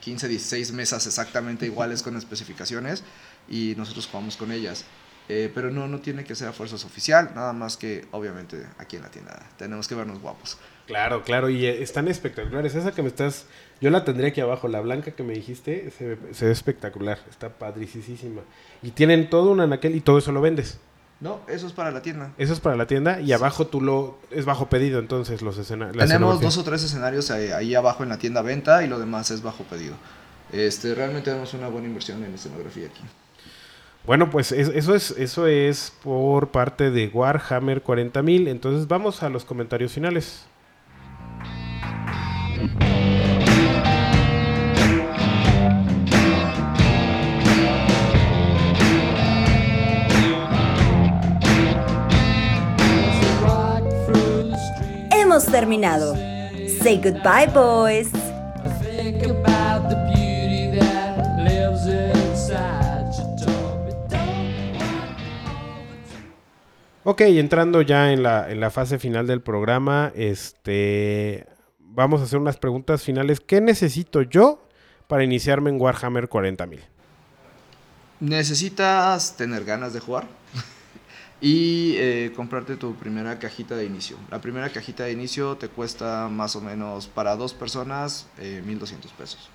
15, 0.01 0.28
16 0.28 0.72
mesas 0.72 1.07
exactamente 1.07 1.66
iguales 1.66 2.03
con 2.03 2.16
especificaciones, 2.18 3.03
y 3.49 3.74
nosotros 3.76 4.07
jugamos 4.07 4.36
con 4.36 4.53
ellas. 4.53 4.84
Eh, 5.28 5.51
pero 5.55 5.70
no, 5.70 5.86
no 5.86 6.01
tiene 6.01 6.24
que 6.24 6.34
ser 6.34 6.49
a 6.49 6.53
fuerzas 6.53 6.84
oficial, 6.86 7.32
nada 7.34 7.53
más 7.53 7.76
que 7.76 8.07
obviamente 8.12 8.64
aquí 8.78 8.97
en 8.97 9.03
la 9.03 9.11
tienda 9.11 9.47
tenemos 9.59 9.86
que 9.86 9.95
vernos 9.95 10.20
guapos. 10.20 10.57
Claro, 10.86 11.22
claro, 11.22 11.51
y 11.51 11.66
eh, 11.66 11.82
están 11.82 12.09
espectaculares. 12.09 12.74
Esa 12.74 12.93
que 12.93 13.03
me 13.03 13.09
estás. 13.09 13.45
Yo 13.81 13.91
la 13.91 14.05
tendré 14.05 14.29
aquí 14.29 14.41
abajo, 14.41 14.66
la 14.68 14.81
blanca 14.81 15.12
que 15.12 15.22
me 15.22 15.35
dijiste, 15.35 15.91
se 15.97 16.09
ve, 16.09 16.18
se 16.33 16.47
ve 16.47 16.53
espectacular, 16.53 17.18
está 17.31 17.49
padricísima. 17.51 18.41
Y 18.83 18.91
tienen 18.91 19.31
todo 19.31 19.51
un 19.53 19.61
anaquel 19.61 19.95
y 19.95 20.01
todo 20.01 20.18
eso 20.18 20.33
lo 20.33 20.41
vendes. 20.41 20.79
No, 21.20 21.41
eso 21.49 21.66
es 21.66 21.72
para 21.72 21.91
la 21.91 22.01
tienda. 22.03 22.33
Eso 22.39 22.53
es 22.53 22.61
para 22.61 22.76
la 22.76 22.87
tienda 22.87 23.20
y 23.20 23.33
abajo 23.33 23.66
tú 23.66 23.81
lo. 23.81 24.18
Es 24.31 24.45
bajo 24.45 24.68
pedido, 24.68 24.99
entonces 25.01 25.43
los 25.43 25.59
escenarios. 25.59 25.97
Tenemos 26.07 26.41
dos 26.41 26.59
o 26.59 26.64
tres 26.64 26.83
escenarios 26.85 27.31
ahí, 27.31 27.49
ahí 27.51 27.74
abajo 27.74 28.03
en 28.05 28.09
la 28.09 28.18
tienda 28.18 28.43
venta 28.43 28.85
y 28.85 28.89
lo 28.89 28.99
demás 29.01 29.31
es 29.33 29.43
bajo 29.43 29.64
pedido. 29.64 29.95
Este, 30.53 30.95
realmente 30.95 31.31
tenemos 31.31 31.53
una 31.55 31.68
buena 31.68 31.89
inversión 31.89 32.22
en 32.24 32.35
escenografía 32.35 32.87
aquí. 32.87 33.03
Bueno, 34.07 34.31
pues 34.31 34.53
es- 34.53 34.68
eso 34.68 34.95
es, 34.95 35.11
eso 35.12 35.47
es 35.47 35.93
por 36.03 36.49
parte 36.49 36.91
de 36.91 37.09
Warhammer 37.09 37.83
40.000. 37.83 38.49
Entonces 38.49 38.87
vamos 38.89 39.22
a 39.22 39.29
los 39.29 39.45
comentarios 39.45 39.93
finales. 39.93 40.47
Hemos 55.39 55.53
terminado. 55.53 56.16
Say 56.82 57.01
goodbye, 57.01 57.47
boys. 57.55 58.09
Ok, 67.05 67.20
entrando 67.20 67.82
ya 67.82 68.12
en 68.12 68.24
la, 68.24 68.51
en 68.51 68.59
la 68.59 68.70
fase 68.70 68.99
final 68.99 69.28
del 69.28 69.41
programa, 69.41 70.11
este, 70.16 71.47
vamos 71.78 72.20
a 72.20 72.24
hacer 72.24 72.41
unas 72.41 72.57
preguntas 72.57 73.05
finales. 73.05 73.39
¿Qué 73.39 73.61
necesito 73.61 74.22
yo 74.22 74.66
para 75.07 75.22
iniciarme 75.22 75.70
en 75.70 75.80
Warhammer 75.80 76.28
40.000? 76.28 76.80
Necesitas 78.18 79.36
tener 79.36 79.64
ganas 79.64 79.93
de 79.93 80.01
jugar 80.01 80.38
y 81.41 81.95
eh, 81.97 82.32
comprarte 82.34 82.76
tu 82.76 82.95
primera 82.97 83.39
cajita 83.39 83.76
de 83.76 83.84
inicio. 83.84 84.16
La 84.30 84.41
primera 84.41 84.68
cajita 84.70 85.05
de 85.05 85.12
inicio 85.12 85.57
te 85.57 85.68
cuesta 85.68 86.28
más 86.28 86.57
o 86.57 86.61
menos 86.61 87.07
para 87.07 87.36
dos 87.36 87.55
personas 87.55 88.26
eh, 88.39 88.62
1200 88.66 89.12
pesos. 89.12 89.49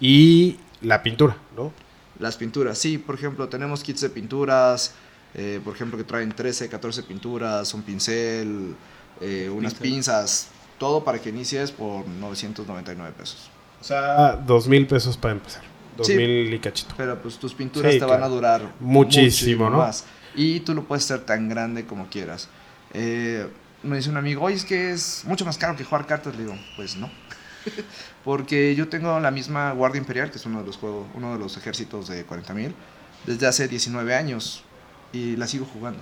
Y 0.00 0.56
la 0.80 1.02
pintura, 1.02 1.36
¿no? 1.56 1.72
Las 2.18 2.36
pinturas, 2.36 2.78
sí, 2.78 2.98
por 2.98 3.14
ejemplo, 3.14 3.48
tenemos 3.48 3.82
kits 3.82 4.00
de 4.02 4.10
pinturas, 4.10 4.94
eh, 5.34 5.60
por 5.64 5.74
ejemplo, 5.74 5.96
que 5.98 6.04
traen 6.04 6.32
13, 6.32 6.68
14 6.68 7.02
pinturas, 7.02 7.72
un 7.74 7.82
pincel, 7.82 8.74
eh, 9.20 9.50
unas 9.54 9.74
pinzas, 9.74 10.48
todo 10.78 11.04
para 11.04 11.18
que 11.18 11.28
inicies 11.30 11.70
por 11.70 12.06
999 12.06 13.12
pesos. 13.16 13.50
O 13.80 13.84
sea, 13.84 14.32
dos 14.36 14.66
mil 14.68 14.86
pesos 14.86 15.16
para 15.16 15.32
empezar. 15.34 15.62
Dos 15.96 16.06
Sí. 16.06 16.14
mil 16.16 16.52
y 16.52 16.58
cachito. 16.58 16.94
Pero 16.96 17.20
pues 17.20 17.36
tus 17.38 17.52
pinturas 17.54 17.92
Sí, 17.92 17.98
te 17.98 18.04
van 18.04 18.18
claro. 18.18 18.24
a 18.32 18.34
durar 18.34 18.72
Muchísimo, 18.80 19.68
¿no? 19.70 19.78
más. 19.78 20.04
Y 20.34 20.60
tú 20.60 20.74
lo 20.74 20.86
puedes 20.86 21.04
hacer 21.04 21.24
tan 21.24 21.48
grande 21.48 21.86
como 21.86 22.08
quieras. 22.08 22.48
Eh, 22.92 23.48
me 23.82 23.96
dice 23.96 24.10
un 24.10 24.16
amigo, 24.16 24.42
oye, 24.42 24.56
es 24.56 24.64
que 24.64 24.92
es 24.92 25.24
mucho 25.26 25.44
más 25.44 25.58
caro 25.58 25.76
que 25.76 25.84
jugar 25.84 26.06
cartas. 26.06 26.36
Le 26.36 26.44
digo, 26.44 26.58
pues 26.76 26.96
no. 26.96 27.10
Porque 28.24 28.74
yo 28.74 28.88
tengo 28.88 29.18
la 29.20 29.30
misma 29.30 29.72
Guardia 29.72 29.98
Imperial, 29.98 30.30
que 30.30 30.38
es 30.38 30.46
uno 30.46 30.60
de 30.60 30.66
los 30.66 30.76
juegos, 30.76 31.06
uno 31.14 31.32
de 31.32 31.38
los 31.38 31.56
ejércitos 31.56 32.08
de 32.08 32.26
40.000, 32.26 32.72
desde 33.26 33.46
hace 33.46 33.68
19 33.68 34.14
años. 34.14 34.64
Y 35.12 35.36
la 35.36 35.46
sigo 35.46 35.66
jugando. 35.66 36.00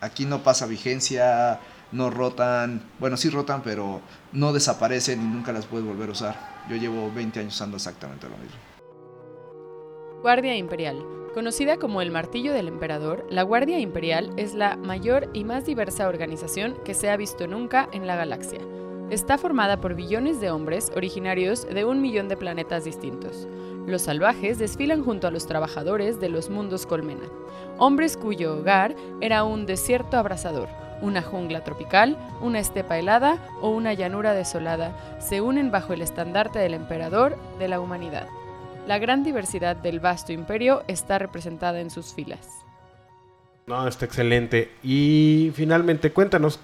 Aquí 0.00 0.24
no 0.24 0.42
pasa 0.42 0.66
vigencia, 0.66 1.60
no 1.92 2.10
rotan. 2.10 2.82
Bueno, 2.98 3.16
sí 3.16 3.28
rotan, 3.30 3.62
pero 3.62 4.00
no 4.32 4.52
desaparecen 4.52 5.20
y 5.20 5.24
nunca 5.24 5.52
las 5.52 5.66
puedes 5.66 5.86
volver 5.86 6.08
a 6.08 6.12
usar. 6.12 6.56
Yo 6.68 6.76
llevo 6.76 7.12
20 7.12 7.40
años 7.40 7.54
usando 7.54 7.76
exactamente 7.76 8.28
lo 8.28 8.36
mismo. 8.38 8.75
Guardia 10.22 10.56
Imperial. 10.56 11.04
Conocida 11.34 11.76
como 11.76 12.00
el 12.00 12.10
Martillo 12.10 12.54
del 12.54 12.68
Emperador, 12.68 13.26
la 13.28 13.42
Guardia 13.42 13.78
Imperial 13.78 14.30
es 14.36 14.54
la 14.54 14.76
mayor 14.76 15.28
y 15.34 15.44
más 15.44 15.66
diversa 15.66 16.08
organización 16.08 16.74
que 16.84 16.94
se 16.94 17.10
ha 17.10 17.16
visto 17.16 17.46
nunca 17.46 17.88
en 17.92 18.06
la 18.06 18.16
galaxia. 18.16 18.60
Está 19.10 19.36
formada 19.36 19.80
por 19.80 19.94
billones 19.94 20.40
de 20.40 20.50
hombres 20.50 20.90
originarios 20.96 21.68
de 21.68 21.84
un 21.84 22.00
millón 22.00 22.28
de 22.28 22.36
planetas 22.36 22.84
distintos. 22.84 23.46
Los 23.86 24.02
salvajes 24.02 24.58
desfilan 24.58 25.04
junto 25.04 25.28
a 25.28 25.30
los 25.30 25.46
trabajadores 25.46 26.18
de 26.18 26.30
los 26.30 26.48
mundos 26.48 26.86
colmena, 26.86 27.28
hombres 27.76 28.16
cuyo 28.16 28.56
hogar 28.58 28.96
era 29.20 29.44
un 29.44 29.66
desierto 29.66 30.16
abrasador, 30.16 30.68
una 31.02 31.22
jungla 31.22 31.62
tropical, 31.62 32.16
una 32.40 32.58
estepa 32.58 32.98
helada 32.98 33.46
o 33.60 33.68
una 33.68 33.92
llanura 33.92 34.32
desolada, 34.32 35.20
se 35.20 35.42
unen 35.42 35.70
bajo 35.70 35.92
el 35.92 36.02
estandarte 36.02 36.58
del 36.58 36.74
emperador 36.74 37.36
de 37.58 37.68
la 37.68 37.78
humanidad. 37.78 38.28
La 38.86 38.98
gran 38.98 39.24
diversidad 39.24 39.74
del 39.74 39.98
vasto 39.98 40.32
imperio 40.32 40.84
está 40.86 41.18
representada 41.18 41.80
en 41.80 41.90
sus 41.90 42.14
filas. 42.14 42.46
No, 43.66 43.88
está 43.88 44.04
excelente. 44.04 44.70
Y 44.84 45.50
finalmente, 45.56 46.12
cuéntanos, 46.12 46.60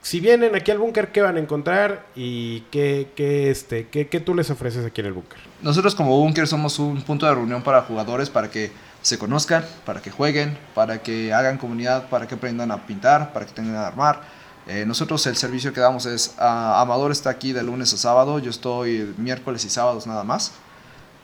si 0.00 0.20
vienen 0.20 0.54
aquí 0.54 0.70
al 0.70 0.78
búnker, 0.78 1.12
¿qué 1.12 1.20
van 1.20 1.36
a 1.36 1.40
encontrar? 1.40 2.06
Y 2.16 2.62
qué, 2.70 3.10
qué, 3.14 3.50
este, 3.50 3.88
qué, 3.88 4.08
qué 4.08 4.18
tú 4.18 4.34
les 4.34 4.48
ofreces 4.48 4.86
aquí 4.86 5.02
en 5.02 5.08
el 5.08 5.12
búnker. 5.12 5.38
Nosotros 5.60 5.94
como 5.94 6.18
Bunker 6.18 6.48
somos 6.48 6.78
un 6.78 7.02
punto 7.02 7.26
de 7.26 7.34
reunión 7.34 7.62
para 7.62 7.82
jugadores, 7.82 8.30
para 8.30 8.50
que 8.50 8.72
se 9.02 9.18
conozcan, 9.18 9.62
para 9.84 10.00
que 10.00 10.10
jueguen, 10.10 10.56
para 10.74 11.02
que 11.02 11.34
hagan 11.34 11.58
comunidad, 11.58 12.08
para 12.08 12.26
que 12.26 12.36
aprendan 12.36 12.70
a 12.70 12.86
pintar, 12.86 13.34
para 13.34 13.44
que 13.44 13.52
tengan 13.52 13.76
a 13.76 13.88
armar. 13.88 14.22
Eh, 14.68 14.84
nosotros 14.86 15.26
el 15.26 15.36
servicio 15.36 15.74
que 15.74 15.80
damos 15.80 16.06
es, 16.06 16.34
ah, 16.38 16.80
Amador 16.80 17.12
está 17.12 17.28
aquí 17.28 17.52
de 17.52 17.62
lunes 17.62 17.92
a 17.92 17.98
sábado, 17.98 18.38
yo 18.38 18.48
estoy 18.48 19.12
miércoles 19.18 19.66
y 19.66 19.68
sábados 19.68 20.06
nada 20.06 20.24
más. 20.24 20.52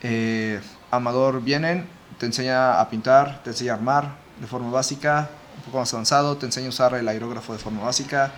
Eh, 0.02 0.60
Amador 0.90 1.42
vienen, 1.42 1.86
te 2.18 2.26
enseña 2.26 2.80
a 2.80 2.88
pintar, 2.90 3.42
te 3.42 3.50
enseña 3.50 3.72
a 3.72 3.76
armar 3.76 4.16
de 4.40 4.46
forma 4.46 4.70
básica, 4.70 5.30
un 5.56 5.62
poco 5.64 5.78
más 5.78 5.92
avanzado, 5.92 6.36
te 6.36 6.46
enseña 6.46 6.66
a 6.66 6.70
usar 6.70 6.94
el 6.94 7.08
aerógrafo 7.08 7.52
de 7.52 7.58
forma 7.58 7.82
básica. 7.82 8.32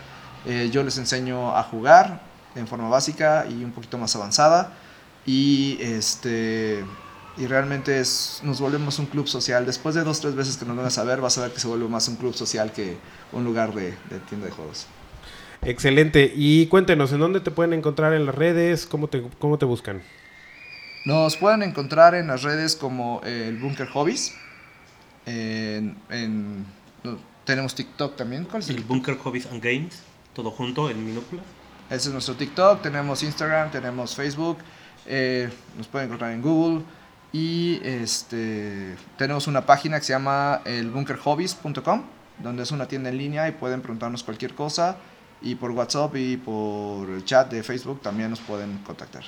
Eh, 0.47 0.71
yo 0.73 0.83
les 0.83 0.97
enseño 0.99 1.57
a 1.57 1.63
jugar 1.63 2.21
en 2.55 2.67
forma 2.67 2.89
básica 2.89 3.47
y 3.49 3.63
un 3.65 3.73
poquito 3.73 3.99
más 3.99 4.15
avanzada. 4.17 4.73
Y 5.27 5.79
este 5.81 6.85
y 7.37 7.47
realmente 7.47 8.01
es, 8.01 8.41
nos 8.43 8.61
volvemos 8.61 8.99
un 8.99 9.07
club 9.07 9.29
social. 9.29 9.65
Después 9.65 9.95
de 9.95 10.03
dos 10.03 10.21
tres 10.21 10.35
veces 10.35 10.57
que 10.57 10.65
nos 10.65 10.77
van 10.77 10.87
a 10.87 10.91
saber, 10.91 11.21
vas 11.21 11.39
a 11.39 11.43
ver 11.43 11.53
que 11.53 11.61
se 11.61 11.69
vuelve 11.69 11.89
más 11.89 12.09
un 12.09 12.17
club 12.17 12.35
social 12.35 12.73
que 12.73 12.97
un 13.33 13.45
lugar 13.45 13.73
de, 13.75 13.95
de 14.11 14.19
tienda 14.29 14.47
de 14.47 14.53
juegos. 14.53 14.87
Excelente. 15.63 16.33
Y 16.35 16.67
cuéntenos, 16.67 17.13
¿en 17.13 17.21
dónde 17.21 17.41
te 17.41 17.51
pueden 17.51 17.73
encontrar 17.73 18.15
en 18.15 18.27
las 18.27 18.35
redes? 18.35 18.87
¿Cómo 18.87 19.09
te, 19.09 19.23
cómo 19.39 19.59
te 19.59 19.67
buscan? 19.67 20.03
Nos 21.05 21.37
pueden 21.37 21.63
encontrar 21.63 22.15
en 22.15 22.27
las 22.29 22.43
redes 22.43 22.77
como 22.77 23.21
eh, 23.25 23.47
el 23.49 23.57
Bunker 23.59 23.89
Hobbies. 23.89 24.35
En, 25.27 25.97
en- 26.11 26.65
no, 27.05 27.19
tenemos 27.45 27.75
TikTok 27.75 28.17
también. 28.17 28.45
¿Cuál 28.45 28.63
es 28.63 28.69
el 28.71 28.77
El 28.77 28.85
Bunker 28.85 29.17
Hobbies 29.19 29.47
and 29.47 29.63
Games, 29.63 30.03
todo 30.35 30.51
junto 30.51 30.91
en 30.91 31.05
minúsculas. 31.05 31.45
Ese 31.89 32.09
es 32.09 32.13
nuestro 32.13 32.35
TikTok, 32.37 32.83
tenemos 32.83 33.23
Instagram, 33.23 33.71
tenemos 33.71 34.15
Facebook, 34.15 34.59
eh, 35.07 35.51
nos 35.77 35.89
pueden 35.89 36.07
encontrar 36.07 36.31
en 36.33 36.41
Google 36.43 36.83
y 37.33 37.81
este, 37.83 38.95
tenemos 39.17 39.49
una 39.49 39.67
página 39.67 39.99
que 39.99 40.05
se 40.07 40.13
llama 40.13 40.61
elbunkerhobbies.com, 40.65 42.03
donde 42.39 42.63
es 42.63 42.71
una 42.71 42.87
tienda 42.87 43.09
en 43.09 43.19
línea 43.19 43.49
y 43.49 43.53
pueden 43.53 43.81
preguntarnos 43.81 44.23
cualquier 44.23 44.55
cosa 44.55 44.99
y 45.43 45.57
por 45.57 45.73
WhatsApp 45.73 46.15
y 46.17 46.37
por 46.37 47.11
el 47.11 47.25
chat 47.25 47.51
de 47.51 47.63
Facebook 47.65 48.01
también 48.03 48.31
nos 48.31 48.41
pueden 48.41 48.79
contactar. 48.79 49.25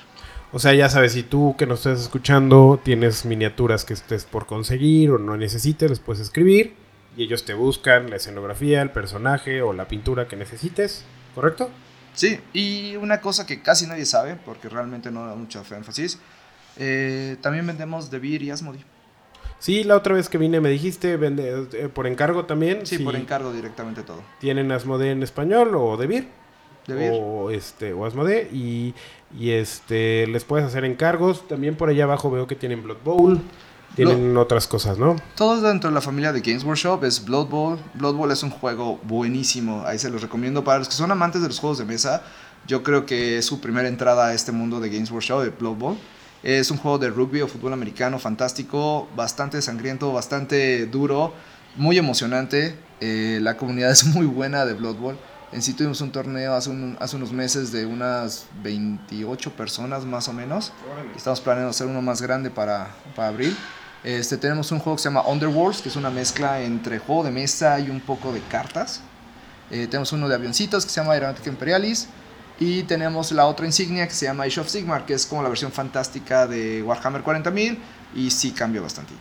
O 0.53 0.59
sea, 0.59 0.75
ya 0.75 0.89
sabes, 0.91 1.13
si 1.13 1.23
tú 1.23 1.55
que 1.57 1.67
nos 1.67 1.87
estés 1.87 2.03
escuchando 2.03 2.79
tienes 2.83 3.25
miniaturas 3.25 3.85
que 3.85 3.95
estés 3.95 4.25
por 4.27 4.47
conseguir 4.47 5.11
o 5.11 5.19
no 5.19 5.37
necesites, 5.37 5.89
les 5.89 5.99
puedes 5.99 6.21
escribir 6.21 6.75
y 7.17 7.25
ellos 7.25 7.45
te 7.45 7.55
buscan 7.55 8.11
la 8.11 8.17
escenografía, 8.17 8.83
el 8.83 8.91
personaje 8.91 9.63
o 9.63 9.73
la 9.73 9.89
pintura 9.89 10.29
que 10.29 10.37
necesites, 10.37 11.05
¿correcto? 11.35 11.71
Sí, 12.15 12.39
y 12.53 12.97
una 12.97 13.21
cosa 13.21 13.47
que 13.47 13.63
casi 13.63 13.87
nadie 13.87 14.05
sabe, 14.05 14.37
porque 14.45 14.69
realmente 14.69 15.11
no 15.11 15.27
da 15.27 15.35
mucho 15.35 15.63
énfasis, 15.71 16.19
Eh, 16.79 17.37
también 17.43 17.67
vendemos 17.67 18.11
De 18.11 18.19
Beer 18.19 18.43
y 18.43 18.51
Asmodee. 18.51 18.83
Sí, 19.59 19.85
la 19.85 19.95
otra 19.95 20.15
vez 20.15 20.31
que 20.31 20.39
vine 20.39 20.59
me 20.61 20.71
dijiste, 20.71 21.19
vende, 21.19 21.67
eh, 21.75 21.89
por 21.89 22.07
encargo 22.07 22.47
también. 22.47 22.87
Sí, 22.87 22.97
si 22.97 23.05
por 23.05 23.15
encargo 23.15 23.53
directamente 23.53 24.03
todo. 24.03 24.23
Tienen 24.41 24.73
Asmodee 24.73 25.11
en 25.11 25.23
español 25.23 25.75
o 25.77 25.99
De 25.99 26.07
Beer. 26.07 26.27
De 26.87 26.95
Beer. 26.95 27.13
O, 27.15 27.51
este, 27.51 27.93
o 27.93 28.07
Asmodee. 28.07 28.49
Y, 28.53 28.95
y 29.39 29.51
este, 29.51 30.27
les 30.27 30.45
puedes 30.45 30.67
hacer 30.67 30.85
encargos. 30.85 31.47
También 31.49 31.77
por 31.77 31.89
allá 31.89 32.05
abajo 32.05 32.31
veo 32.31 32.47
que 32.47 32.55
tienen 32.55 32.83
Blood 32.83 32.99
Bowl. 33.05 33.41
Tienen 33.95 34.37
otras 34.39 34.67
cosas, 34.67 34.97
¿no? 34.97 35.17
Todo 35.37 35.61
dentro 35.61 35.91
de 35.91 35.95
la 35.95 36.01
familia 36.01 36.33
de 36.33 36.41
Games 36.41 36.65
Workshop 36.65 37.05
es 37.05 37.23
Blood 37.25 37.49
Bowl. 37.49 37.79
Blood 37.93 38.15
Bowl 38.15 38.31
es 38.31 38.43
un 38.43 38.49
juego 38.49 38.99
buenísimo. 39.03 39.85
Ahí 39.87 39.99
se 39.99 40.09
los 40.09 40.23
recomiendo 40.23 40.65
para 40.65 40.79
los 40.79 40.89
que 40.89 40.95
son 40.95 41.11
amantes 41.11 41.43
de 41.43 41.49
los 41.49 41.59
juegos 41.59 41.79
de 41.79 41.85
mesa. 41.85 42.23
Yo 42.67 42.83
creo 42.83 43.05
que 43.05 43.39
es 43.39 43.45
su 43.45 43.61
primera 43.61 43.89
entrada 43.89 44.29
a 44.29 44.35
este 44.35 44.51
mundo 44.51 44.81
de 44.81 44.89
Games 44.89 45.11
Workshop, 45.11 45.43
de 45.43 45.51
Blood 45.51 45.77
Bowl. 45.77 45.99
Es 46.43 46.71
un 46.71 46.79
juego 46.79 46.99
de 46.99 47.11
rugby 47.11 47.43
o 47.43 47.49
fútbol 47.49 47.73
americano 47.73 48.19
fantástico, 48.19 49.09
bastante 49.15 49.61
sangriento, 49.61 50.13
bastante 50.13 50.87
duro, 50.87 51.35
muy 51.77 51.99
emocionante. 51.99 52.75
Eh, 53.01 53.41
la 53.43 53.57
comunidad 53.59 53.91
es 53.93 54.07
muy 54.07 54.27
buena 54.27 54.65
de 54.65 54.73
Blood 54.73 54.97
Bowl. 54.97 55.19
En 55.53 55.61
sí 55.63 55.75
tuvimos 55.75 56.01
un 56.01 56.11
torneo 56.11 56.55
hace, 56.55 56.71
un- 56.71 56.97
hace 56.99 57.17
unos 57.17 57.31
meses 57.33 57.73
de 57.73 57.85
unas 57.85 58.47
28 58.63 59.53
personas 59.53 60.05
más 60.05 60.29
o 60.29 60.33
menos. 60.33 60.73
Estamos 61.17 61.41
planeando 61.41 61.71
hacer 61.71 61.87
uno 61.87 62.01
más 62.01 62.23
grande 62.23 62.51
para, 62.51 62.89
para 63.15 63.29
abril. 63.29 63.55
Este, 64.03 64.37
tenemos 64.39 64.73
un 64.73 64.79
juego 64.79 64.97
que 64.97 65.03
se 65.03 65.09
llama 65.11 65.23
Underworlds, 65.27 65.83
que 65.83 65.89
es 65.91 65.97
una 65.97 66.11
mezcla 66.11 66.61
entre 66.63 66.99
juego 66.99 67.25
de 67.25 67.31
mesa 67.31 67.79
y 67.81 67.91
un 67.91 68.01
poco 68.01 68.33
de 68.33 68.41
cartas. 68.41 69.01
Eh, 69.71 69.87
tenemos 69.89 70.13
uno 70.13 70.27
de 70.29 70.35
avioncitos 70.35 70.85
que 70.85 70.91
se 70.91 71.01
llama 71.01 71.13
Aeronautica 71.13 71.51
Imperialis. 71.51 72.09
Y 72.59 72.85
tenemos 72.85 73.33
la 73.33 73.47
otra 73.47 73.67
insignia 73.67 74.07
que 74.07 74.15
se 74.15 74.27
llama 74.27 74.45
Age 74.45 74.61
of 74.61 74.69
Sigmar, 74.69 75.05
que 75.05 75.15
es 75.15 75.27
como 75.27 75.43
la 75.43 75.49
versión 75.49 75.73
fantástica 75.73 76.47
de 76.47 76.83
Warhammer 76.83 77.23
40.000 77.25 77.79
y 78.15 78.31
sí 78.31 78.53
cambia 78.53 78.81
bastante. 78.81 79.13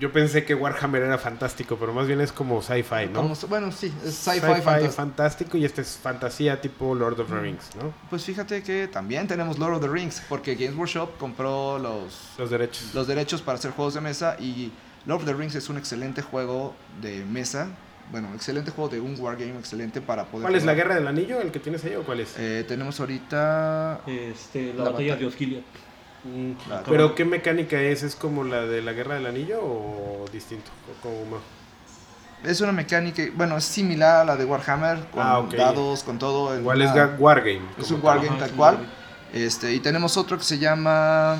Yo 0.00 0.12
pensé 0.12 0.44
que 0.44 0.54
Warhammer 0.54 1.02
era 1.02 1.18
fantástico, 1.18 1.76
pero 1.78 1.92
más 1.92 2.06
bien 2.06 2.20
es 2.20 2.32
como 2.32 2.60
sci-fi, 2.62 3.06
¿no? 3.12 3.22
Como- 3.22 3.34
bueno, 3.48 3.72
sí, 3.72 3.92
es 4.04 4.14
sci-fi 4.14 4.40
Sci-fi 4.40 4.60
fantástico. 4.62 4.92
fantástico 4.92 5.56
y 5.58 5.64
este 5.64 5.82
es 5.82 5.98
fantasía 6.02 6.60
tipo 6.60 6.94
Lord 6.94 7.20
of 7.20 7.28
the 7.30 7.38
Rings, 7.40 7.70
¿no? 7.80 7.92
Pues 8.10 8.24
fíjate 8.24 8.62
que 8.62 8.88
también 8.88 9.26
tenemos 9.28 9.58
Lord 9.58 9.74
of 9.74 9.80
the 9.82 9.88
Rings, 9.88 10.22
porque 10.28 10.54
Games 10.54 10.76
Workshop 10.76 11.16
compró 11.18 11.78
los, 11.78 12.30
Los 12.38 12.50
derechos. 12.50 12.94
los 12.94 13.06
derechos 13.06 13.42
para 13.42 13.58
hacer 13.58 13.70
juegos 13.72 13.94
de 13.94 14.00
mesa 14.00 14.36
y 14.38 14.72
Lord 15.06 15.20
of 15.22 15.26
the 15.26 15.34
Rings 15.34 15.54
es 15.54 15.68
un 15.68 15.76
excelente 15.78 16.22
juego 16.22 16.74
de 17.00 17.24
mesa. 17.24 17.68
Bueno, 18.10 18.28
excelente 18.34 18.70
juego 18.72 18.90
de 18.90 19.00
un 19.00 19.18
wargame, 19.18 19.58
excelente 19.58 20.00
para 20.00 20.24
poder... 20.26 20.42
¿Cuál 20.42 20.56
es 20.56 20.64
la 20.64 20.74
guerra 20.74 20.94
del 20.96 21.06
anillo? 21.06 21.40
¿El 21.40 21.50
que 21.50 21.60
tienes 21.60 21.82
ahí 21.84 21.94
o 21.94 22.02
cuál 22.02 22.20
es? 22.20 22.34
Eh, 22.36 22.64
tenemos 22.68 23.00
ahorita... 23.00 24.00
Este, 24.06 24.74
la, 24.74 24.84
La 24.84 24.90
batalla 24.90 25.12
batalla. 25.12 25.16
de 25.16 25.26
Osgiliath. 25.26 25.62
Mm, 26.24 26.52
Claro. 26.66 26.84
¿Pero 26.88 27.14
qué 27.14 27.24
mecánica 27.24 27.80
es? 27.80 28.02
¿Es 28.02 28.14
como 28.14 28.44
la 28.44 28.62
de 28.62 28.80
la 28.82 28.92
guerra 28.92 29.14
del 29.16 29.26
anillo 29.26 29.60
o 29.62 30.24
distinto? 30.32 30.70
O 30.90 31.02
como- 31.02 31.38
Es 32.44 32.60
una 32.60 32.72
mecánica, 32.72 33.22
bueno, 33.36 33.56
es 33.56 33.64
similar 33.64 34.16
a 34.22 34.24
la 34.24 34.36
de 34.36 34.44
Warhammer, 34.44 35.08
con 35.10 35.22
Ah, 35.22 35.42
dados, 35.56 36.02
con 36.02 36.18
todo. 36.18 36.56
Igual 36.58 36.82
es 36.82 36.90
una- 36.90 37.16
Wargame. 37.18 37.62
Es 37.78 37.90
un 37.90 38.00
wargame 38.02 38.36
tal 38.38 38.50
cual. 38.52 38.78
Este, 39.32 39.72
y 39.72 39.80
tenemos 39.80 40.16
otro 40.16 40.36
que 40.38 40.44
se 40.44 40.58
llama 40.58 41.38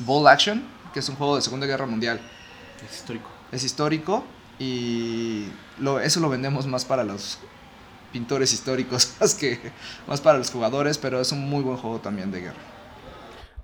Ball 0.00 0.26
Action, 0.28 0.62
que 0.94 1.00
es 1.00 1.08
un 1.08 1.16
juego 1.16 1.36
de 1.36 1.42
Segunda 1.42 1.66
Guerra 1.66 1.86
Mundial. 1.86 2.20
Es 2.88 2.96
histórico. 2.98 3.28
Es 3.50 3.64
histórico 3.64 4.24
y 4.58 5.48
lo, 5.78 6.00
eso 6.00 6.20
lo 6.20 6.28
vendemos 6.28 6.66
más 6.66 6.84
para 6.84 7.02
los 7.04 7.38
pintores 8.12 8.52
históricos, 8.52 9.14
más 9.20 9.34
que 9.34 9.58
más 10.06 10.20
para 10.20 10.38
los 10.38 10.50
jugadores, 10.50 10.96
pero 10.98 11.20
es 11.20 11.32
un 11.32 11.48
muy 11.50 11.62
buen 11.62 11.76
juego 11.76 11.98
también 11.98 12.30
de 12.30 12.40
guerra. 12.42 12.56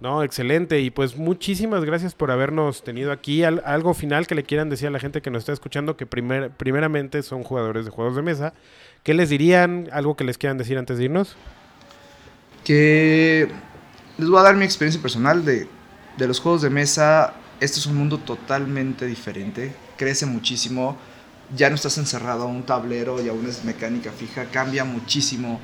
No, 0.01 0.23
excelente. 0.23 0.81
Y 0.81 0.91
pues 0.91 1.17
muchísimas 1.17 1.85
gracias 1.85 2.15
por 2.15 2.31
habernos 2.31 2.85
tenido 2.85 3.13
aquí. 3.13 3.43
Al- 3.45 3.63
algo 3.65 3.95
final 3.95 4.27
que 4.27 4.35
le 4.35 4.45
quieran 4.45 4.69
decir 4.69 4.89
a 4.89 4.91
la 4.91 5.01
gente 5.01 5.23
que 5.23 5.31
nos 5.31 5.41
está 5.41 5.53
escuchando, 5.53 5.97
que 5.97 6.07
primer, 6.07 6.51
primeramente 6.57 7.23
son 7.23 7.43
jugadores 7.45 7.85
de 7.87 7.91
juegos 7.91 8.17
de 8.17 8.23
mesa. 8.23 8.55
¿Qué 9.03 9.15
les 9.15 9.31
dirían? 9.31 9.89
¿Algo 9.93 10.17
que 10.17 10.25
les 10.25 10.37
quieran 10.39 10.59
decir 10.59 10.79
antes 10.79 10.99
de 10.99 11.05
irnos? 11.05 11.39
que 12.63 13.49
les 14.17 14.29
voy 14.29 14.39
a 14.39 14.43
dar 14.43 14.57
mi 14.57 14.65
experiencia 14.65 15.01
personal 15.03 15.45
de, 15.45 15.69
de 16.17 16.27
los 16.29 16.41
juegos 16.41 16.63
de 16.63 16.71
mesa. 16.71 17.35
Este 17.61 17.79
es 17.79 17.87
un 17.87 17.97
mundo 17.97 18.19
totalmente 18.19 19.07
diferente, 19.07 19.81
crece 19.97 20.27
muchísimo, 20.27 20.99
ya 21.55 21.69
no 21.71 21.77
estás 21.77 21.99
encerrado 21.99 22.45
a 22.45 22.47
un 22.47 22.65
tablero 22.67 23.23
y 23.23 23.29
a 23.29 23.33
una 23.33 23.51
mecánica 23.65 24.13
fija, 24.13 24.51
cambia 24.51 24.85
muchísimo, 24.85 25.61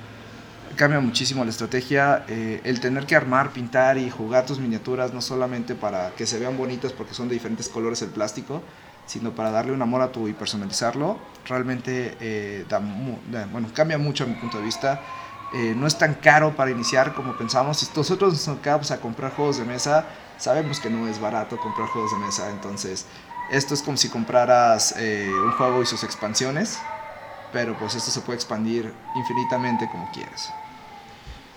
cambia 0.76 1.00
muchísimo 1.00 1.44
la 1.44 1.50
estrategia, 1.50 2.24
eh, 2.28 2.60
el 2.64 2.80
tener 2.80 3.06
que 3.06 3.16
armar, 3.16 3.50
pintar 3.50 3.98
y 3.98 4.10
jugar 4.10 4.46
tus 4.46 4.58
miniaturas 4.58 5.12
no 5.12 5.20
solamente 5.20 5.74
para 5.74 6.10
que 6.10 6.26
se 6.26 6.38
vean 6.38 6.56
bonitas 6.56 6.92
porque 6.92 7.14
son 7.14 7.28
de 7.28 7.34
diferentes 7.34 7.68
colores 7.68 8.02
el 8.02 8.10
plástico, 8.10 8.62
sino 9.06 9.32
para 9.32 9.50
darle 9.50 9.72
un 9.72 9.82
amor 9.82 10.02
a 10.02 10.12
tu 10.12 10.28
y 10.28 10.32
personalizarlo, 10.32 11.18
realmente 11.46 12.16
eh, 12.20 12.64
bueno, 13.52 13.68
cambia 13.74 13.98
mucho 13.98 14.24
a 14.24 14.26
mi 14.26 14.34
punto 14.34 14.58
de 14.58 14.64
vista. 14.64 15.00
Eh, 15.52 15.74
no 15.76 15.88
es 15.88 15.98
tan 15.98 16.14
caro 16.14 16.54
para 16.54 16.70
iniciar 16.70 17.12
como 17.12 17.36
pensamos. 17.36 17.78
Si 17.78 17.88
nosotros 17.96 18.34
nos 18.34 18.56
acabamos 18.56 18.92
a 18.92 19.00
comprar 19.00 19.32
juegos 19.32 19.58
de 19.58 19.64
mesa, 19.64 20.06
sabemos 20.38 20.78
que 20.78 20.88
no 20.88 21.08
es 21.08 21.20
barato 21.20 21.56
comprar 21.56 21.88
juegos 21.88 22.12
de 22.12 22.18
mesa. 22.18 22.48
Entonces, 22.50 23.06
esto 23.50 23.74
es 23.74 23.82
como 23.82 23.96
si 23.96 24.08
compraras 24.08 24.94
un 24.96 25.50
juego 25.52 25.82
y 25.82 25.86
sus 25.86 26.04
expansiones, 26.04 26.78
pero 27.52 27.76
pues 27.76 27.96
esto 27.96 28.12
se 28.12 28.20
puede 28.20 28.36
expandir 28.36 28.94
infinitamente 29.16 29.88
como 29.90 30.08
quieras. 30.12 30.52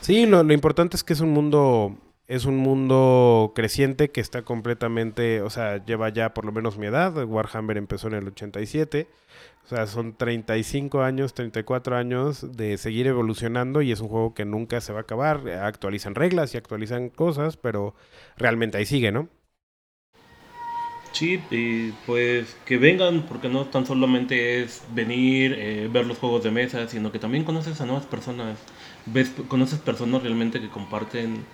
Sí, 0.03 0.25
lo, 0.25 0.43
lo 0.43 0.53
importante 0.53 0.97
es 0.97 1.03
que 1.05 1.13
es 1.13 1.21
un 1.21 1.29
mundo, 1.31 1.95
es 2.27 2.43
un 2.43 2.57
mundo 2.57 3.53
creciente 3.55 4.11
que 4.11 4.19
está 4.19 4.41
completamente, 4.41 5.41
o 5.41 5.49
sea, 5.49 5.83
lleva 5.85 6.09
ya 6.09 6.33
por 6.33 6.43
lo 6.43 6.51
menos 6.51 6.77
mi 6.77 6.87
edad. 6.87 7.15
Warhammer 7.25 7.77
empezó 7.77 8.09
en 8.09 8.15
el 8.15 8.27
87. 8.27 9.07
O 9.63 9.67
sea, 9.69 9.87
son 9.87 10.13
35 10.17 11.03
años, 11.03 11.33
34 11.33 11.95
años 11.95 12.57
de 12.57 12.77
seguir 12.77 13.07
evolucionando 13.07 13.81
y 13.81 13.93
es 13.93 14.01
un 14.01 14.09
juego 14.09 14.33
que 14.33 14.43
nunca 14.43 14.81
se 14.81 14.91
va 14.91 14.99
a 14.99 15.01
acabar. 15.03 15.47
Actualizan 15.47 16.15
reglas 16.15 16.53
y 16.53 16.57
actualizan 16.57 17.07
cosas, 17.09 17.55
pero 17.55 17.95
realmente 18.35 18.77
ahí 18.77 18.85
sigue, 18.85 19.13
¿no? 19.13 19.29
Sí, 21.13 21.39
y 21.51 21.91
pues 22.07 22.57
que 22.65 22.77
vengan, 22.77 23.21
porque 23.21 23.47
no 23.47 23.65
tan 23.67 23.85
solamente 23.85 24.63
es 24.63 24.83
venir, 24.93 25.55
eh, 25.57 25.87
ver 25.89 26.07
los 26.07 26.17
juegos 26.17 26.43
de 26.43 26.51
mesa, 26.51 26.87
sino 26.89 27.11
que 27.11 27.19
también 27.19 27.43
conoces 27.45 27.79
a 27.79 27.85
nuevas 27.85 28.05
personas. 28.05 28.57
Ves, 29.05 29.31
conoces 29.49 29.79
personas 29.79 30.23
realmente 30.23 30.61
que 30.61 30.69
comparten 30.69 31.47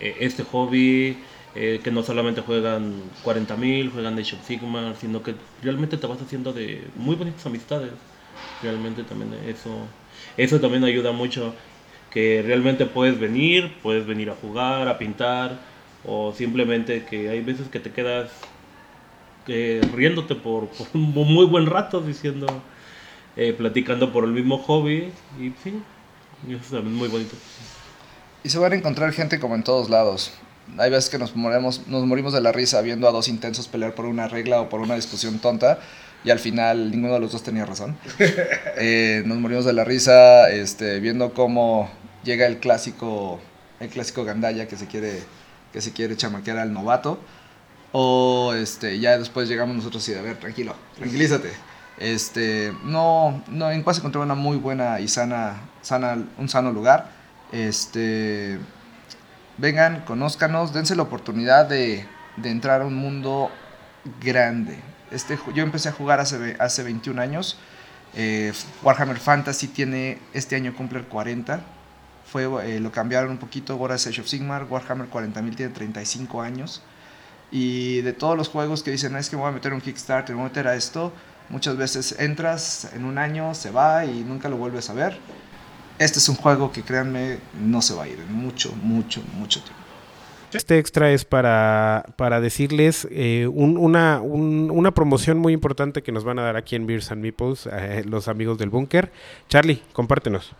eh, 0.00 0.18
este 0.20 0.42
hobby, 0.44 1.24
eh, 1.54 1.80
que 1.82 1.90
no 1.90 2.02
solamente 2.02 2.42
juegan 2.42 3.10
40.000, 3.22 3.90
juegan 3.90 4.18
Age 4.18 4.36
of 4.36 4.44
Sigmar, 4.44 4.96
sino 4.96 5.22
que 5.22 5.36
realmente 5.62 5.96
te 5.96 6.06
vas 6.06 6.20
haciendo 6.20 6.52
de 6.52 6.90
muy 6.94 7.16
bonitas 7.16 7.46
amistades. 7.46 7.92
Realmente 8.60 9.04
también 9.04 9.32
eso, 9.34 9.88
eso 10.36 10.60
también 10.60 10.84
ayuda 10.84 11.12
mucho. 11.12 11.56
Que 12.10 12.42
realmente 12.42 12.86
puedes 12.86 13.18
venir, 13.18 13.80
puedes 13.82 14.06
venir 14.06 14.30
a 14.30 14.34
jugar, 14.34 14.88
a 14.88 14.98
pintar, 14.98 15.64
o 16.02 16.32
simplemente 16.32 17.04
que 17.06 17.30
hay 17.30 17.40
veces 17.40 17.68
que 17.70 17.80
te 17.80 17.92
quedas 17.92 18.50
eh, 19.46 19.88
riéndote 19.92 20.34
por, 20.36 20.70
un 20.94 21.02
muy 21.14 21.46
buen 21.46 21.66
rato, 21.66 22.00
diciendo, 22.02 22.64
platicando 23.58 24.12
por 24.12 24.24
el 24.24 24.32
mismo 24.32 24.58
hobby, 24.58 25.14
y 25.38 25.52
sí, 25.52 25.84
eso 26.48 26.76
también 26.76 26.94
es 26.94 26.98
muy 26.98 27.08
bonito. 27.08 27.36
Y 28.42 28.48
se 28.48 28.58
van 28.58 28.72
a 28.72 28.76
encontrar 28.76 29.12
gente 29.12 29.38
como 29.38 29.54
en 29.54 29.62
todos 29.62 29.90
lados. 29.90 30.32
Hay 30.78 30.90
veces 30.90 31.10
que 31.10 31.18
nos 31.18 31.34
morimos, 31.36 31.86
nos 31.88 32.06
morimos 32.06 32.32
de 32.32 32.40
la 32.40 32.52
risa 32.52 32.80
viendo 32.80 33.08
a 33.08 33.12
dos 33.12 33.28
intensos 33.28 33.68
pelear 33.68 33.94
por 33.94 34.06
una 34.06 34.28
regla 34.28 34.60
o 34.60 34.68
por 34.68 34.80
una 34.80 34.94
discusión 34.94 35.38
tonta 35.38 35.78
y 36.24 36.30
al 36.30 36.38
final 36.38 36.90
ninguno 36.90 37.14
de 37.14 37.20
los 37.20 37.32
dos 37.32 37.42
tenía 37.42 37.66
razón. 37.66 37.96
Eh, 38.82 39.22
nos 39.26 39.38
morimos 39.38 39.66
de 39.66 39.74
la 39.74 39.84
risa 39.84 40.48
este, 40.50 41.00
viendo 41.00 41.34
cómo 41.34 41.90
llega 42.24 42.46
el 42.46 42.58
clásico, 42.58 43.40
el 43.78 43.88
clásico 43.88 44.24
gandaya 44.24 44.68
que 44.68 44.76
se 44.76 44.86
quiere, 44.86 45.22
que 45.72 45.82
se 45.82 45.92
quiere 45.92 46.16
chamaquear 46.16 46.58
al 46.58 46.72
novato. 46.72 47.18
O 47.92 48.54
este, 48.54 48.98
ya 49.00 49.18
después 49.18 49.48
llegamos 49.48 49.76
nosotros 49.76 50.08
y 50.08 50.14
a 50.14 50.22
ver, 50.22 50.38
tranquilo, 50.38 50.74
tranquilízate. 50.96 51.50
Este, 52.00 52.74
no, 52.82 53.44
no, 53.48 53.70
en 53.70 53.84
paz 53.84 53.98
encontré 53.98 54.20
una 54.20 54.34
muy 54.34 54.56
buena 54.56 55.00
y 55.00 55.06
sana, 55.06 55.60
sana, 55.82 56.16
un 56.38 56.48
sano 56.48 56.72
lugar. 56.72 57.10
Este, 57.52 58.58
vengan, 59.58 60.02
conózcanos, 60.06 60.72
dense 60.72 60.96
la 60.96 61.02
oportunidad 61.02 61.66
de, 61.66 62.06
de 62.38 62.50
entrar 62.50 62.80
a 62.80 62.86
un 62.86 62.94
mundo 62.94 63.50
grande. 64.20 64.78
Este, 65.10 65.38
yo 65.54 65.62
empecé 65.62 65.90
a 65.90 65.92
jugar 65.92 66.20
hace, 66.20 66.56
hace 66.58 66.82
21 66.82 67.20
años. 67.20 67.58
Eh, 68.14 68.52
Warhammer 68.82 69.18
Fantasy 69.18 69.68
tiene, 69.68 70.18
este 70.32 70.56
año 70.56 70.74
cumple 70.74 71.00
el 71.00 71.04
40. 71.04 71.60
Fue, 72.24 72.44
eh, 72.64 72.80
lo 72.80 72.92
cambiaron 72.92 73.32
un 73.32 73.38
poquito, 73.38 73.74
ahora 73.74 73.96
es 73.96 74.06
Age 74.06 74.22
of 74.22 74.26
Sigmar. 74.26 74.64
Warhammer 74.70 75.08
40.000 75.10 75.54
tiene 75.54 75.74
35 75.74 76.40
años. 76.40 76.82
Y 77.50 78.00
de 78.02 78.12
todos 78.12 78.36
los 78.38 78.48
juegos 78.48 78.82
que 78.82 78.92
dicen, 78.92 79.16
"Ah, 79.16 79.18
es 79.18 79.28
que 79.28 79.36
me 79.36 79.42
voy 79.42 79.50
a 79.50 79.54
meter 79.54 79.74
un 79.74 79.80
Kickstarter, 79.80 80.34
me 80.34 80.40
voy 80.40 80.46
a 80.46 80.50
meter 80.50 80.68
a 80.68 80.76
esto, 80.76 81.12
muchas 81.50 81.76
veces 81.76 82.16
entras 82.18 82.90
en 82.94 83.04
un 83.04 83.18
año, 83.18 83.54
se 83.54 83.70
va 83.70 84.04
y 84.04 84.24
nunca 84.24 84.48
lo 84.48 84.56
vuelves 84.56 84.88
a 84.90 84.94
ver. 84.94 85.18
Este 85.98 86.18
es 86.18 86.28
un 86.28 86.36
juego 86.36 86.72
que 86.72 86.82
créanme, 86.82 87.38
no 87.60 87.82
se 87.82 87.92
va 87.94 88.04
a 88.04 88.08
ir 88.08 88.18
en 88.18 88.32
mucho, 88.32 88.72
mucho, 88.82 89.22
mucho 89.34 89.60
tiempo. 89.60 89.78
Este 90.52 90.78
extra 90.78 91.12
es 91.12 91.24
para, 91.24 92.06
para 92.16 92.40
decirles 92.40 93.06
eh, 93.12 93.46
un- 93.52 93.76
una, 93.76 94.20
un- 94.20 94.70
una 94.72 94.92
promoción 94.92 95.38
muy 95.38 95.52
importante 95.52 96.02
que 96.02 96.10
nos 96.10 96.24
van 96.24 96.38
a 96.40 96.42
dar 96.42 96.56
aquí 96.56 96.74
en 96.74 96.86
Beers 96.86 97.12
and 97.12 97.22
Meeples, 97.22 97.68
eh, 97.70 98.02
los 98.08 98.26
amigos 98.26 98.58
del 98.58 98.70
búnker. 98.70 99.12
Charlie, 99.48 99.80
compártenos. 99.92 100.52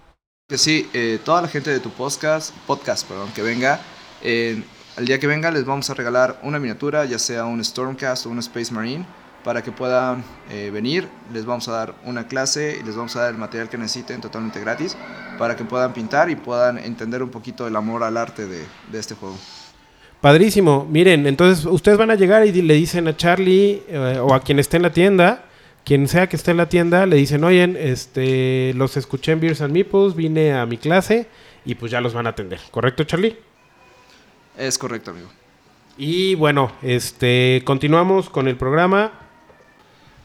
Sí, 0.55 0.89
eh, 0.93 1.19
toda 1.25 1.43
la 1.43 1.49
gente 1.49 1.71
de 1.71 1.81
tu 1.81 1.91
podcast, 1.91 2.55
podcast, 2.67 3.09
perdón, 3.09 3.31
que 3.35 3.43
venga, 3.43 3.81
eh, 4.23 4.63
el 4.97 5.07
día 5.07 5.19
que 5.19 5.27
venga 5.27 5.51
les 5.51 5.65
vamos 5.65 5.91
a 5.91 5.95
regalar 5.95 6.39
una 6.45 6.59
miniatura, 6.61 7.05
ya 7.05 7.19
sea 7.19 7.45
un 7.47 7.65
Stormcast 7.65 8.27
o 8.27 8.31
un 8.31 8.39
Space 8.41 8.73
Marine, 8.73 9.05
para 9.45 9.63
que 9.63 9.73
puedan 9.73 10.25
eh, 10.51 10.71
venir. 10.73 11.09
Les 11.33 11.45
vamos 11.45 11.69
a 11.69 11.73
dar 11.73 11.95
una 12.05 12.27
clase 12.27 12.79
y 12.81 12.85
les 12.85 12.97
vamos 12.97 13.15
a 13.17 13.23
dar 13.23 13.31
el 13.33 13.39
material 13.39 13.69
que 13.69 13.79
necesiten 13.79 14.21
totalmente 14.21 14.61
gratis, 14.61 14.97
para 15.39 15.57
que 15.57 15.65
puedan 15.65 15.93
pintar 15.93 16.31
y 16.31 16.37
puedan 16.37 16.79
entender 16.79 17.23
un 17.23 17.31
poquito 17.31 17.67
el 17.67 17.77
amor 17.77 18.03
al 18.03 18.17
arte 18.17 18.47
de, 18.47 18.65
de 18.91 18.99
este 18.99 19.15
juego. 19.15 19.37
Padrísimo. 20.21 20.87
Miren, 20.91 21.27
entonces 21.27 21.65
ustedes 21.65 21.97
van 21.97 22.11
a 22.11 22.15
llegar 22.15 22.45
y 22.47 22.53
le 22.53 22.75
dicen 22.75 23.09
a 23.09 23.17
Charlie 23.17 23.83
eh, 23.89 24.19
o 24.21 24.35
a 24.35 24.41
quien 24.41 24.59
esté 24.59 24.77
en 24.77 24.83
la 24.83 24.93
tienda, 24.93 25.45
quien 25.85 26.09
sea 26.09 26.29
que 26.29 26.37
esté 26.37 26.51
en 26.51 26.59
la 26.59 26.69
tienda, 26.69 27.07
le 27.07 27.17
dicen, 27.17 27.43
oyen, 27.43 27.77
este, 27.81 28.75
los 28.75 28.99
escuché 28.99 29.33
en 29.33 29.41
Beers 29.41 29.63
and 29.63 29.73
Meeples, 29.73 30.15
vine 30.15 30.53
a 30.53 30.67
mi 30.67 30.77
clase 30.77 31.27
y 31.65 31.75
pues 31.75 31.91
ya 31.91 32.03
los 32.03 32.13
van 32.13 32.27
a 32.27 32.31
atender. 32.31 32.61
¿Correcto, 32.71 33.05
Charlie? 33.05 33.37
Es 34.59 34.77
correcto, 34.77 35.13
amigo. 35.13 35.29
Y 35.97 36.35
bueno, 36.35 36.73
este, 36.83 37.63
continuamos 37.65 38.29
con 38.29 38.47
el 38.47 38.57
programa. 38.57 39.13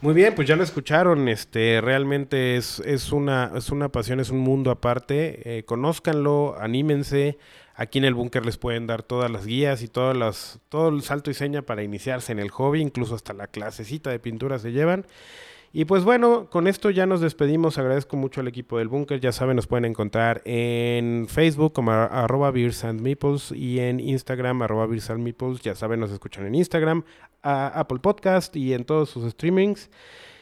Muy 0.06 0.14
bien, 0.14 0.36
pues 0.36 0.46
ya 0.46 0.54
lo 0.54 0.62
escucharon. 0.62 1.26
Este, 1.26 1.80
realmente 1.80 2.56
es, 2.56 2.78
es 2.78 3.10
una, 3.10 3.50
es 3.56 3.70
una 3.70 3.88
pasión, 3.88 4.20
es 4.20 4.30
un 4.30 4.38
mundo 4.38 4.70
aparte. 4.70 5.58
Eh, 5.58 5.64
conózcanlo, 5.64 6.54
anímense. 6.60 7.38
Aquí 7.74 7.98
en 7.98 8.04
el 8.04 8.14
búnker 8.14 8.46
les 8.46 8.56
pueden 8.56 8.86
dar 8.86 9.02
todas 9.02 9.32
las 9.32 9.46
guías 9.46 9.82
y 9.82 9.88
todas 9.88 10.16
las, 10.16 10.60
todo 10.68 10.90
el 10.90 11.02
salto 11.02 11.32
y 11.32 11.34
seña 11.34 11.62
para 11.62 11.82
iniciarse 11.82 12.30
en 12.30 12.38
el 12.38 12.50
hobby, 12.50 12.82
incluso 12.82 13.16
hasta 13.16 13.32
la 13.32 13.48
clasecita 13.48 14.10
de 14.10 14.20
pintura 14.20 14.60
se 14.60 14.70
llevan. 14.70 15.06
Y 15.78 15.84
pues 15.84 16.04
bueno, 16.04 16.48
con 16.48 16.68
esto 16.68 16.88
ya 16.88 17.04
nos 17.04 17.20
despedimos. 17.20 17.76
Agradezco 17.76 18.16
mucho 18.16 18.40
al 18.40 18.48
equipo 18.48 18.78
del 18.78 18.88
búnker. 18.88 19.20
Ya 19.20 19.30
saben, 19.30 19.56
nos 19.56 19.66
pueden 19.66 19.84
encontrar 19.84 20.40
en 20.46 21.26
Facebook 21.28 21.74
como 21.74 21.90
arroba 21.90 22.50
Beers 22.50 22.82
and 22.84 23.06
y 23.54 23.80
en 23.80 24.00
Instagram 24.00 24.62
arroba 24.62 24.86
Beers 24.86 25.10
and. 25.10 25.60
Ya 25.60 25.74
saben, 25.74 26.00
nos 26.00 26.10
escuchan 26.10 26.46
en 26.46 26.54
Instagram, 26.54 27.04
a 27.42 27.78
Apple 27.78 27.98
Podcast 27.98 28.56
y 28.56 28.72
en 28.72 28.86
todos 28.86 29.10
sus 29.10 29.30
streamings. 29.30 29.90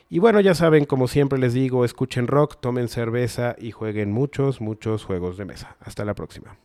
Y 0.08 0.20
bueno, 0.20 0.38
ya 0.38 0.54
saben, 0.54 0.84
como 0.84 1.08
siempre 1.08 1.36
les 1.40 1.52
digo, 1.52 1.84
escuchen 1.84 2.28
rock, 2.28 2.60
tomen 2.60 2.86
cerveza 2.86 3.56
y 3.58 3.72
jueguen 3.72 4.12
muchos, 4.12 4.60
muchos 4.60 5.02
juegos 5.02 5.36
de 5.36 5.46
mesa. 5.46 5.76
Hasta 5.80 6.04
la 6.04 6.14
próxima. 6.14 6.56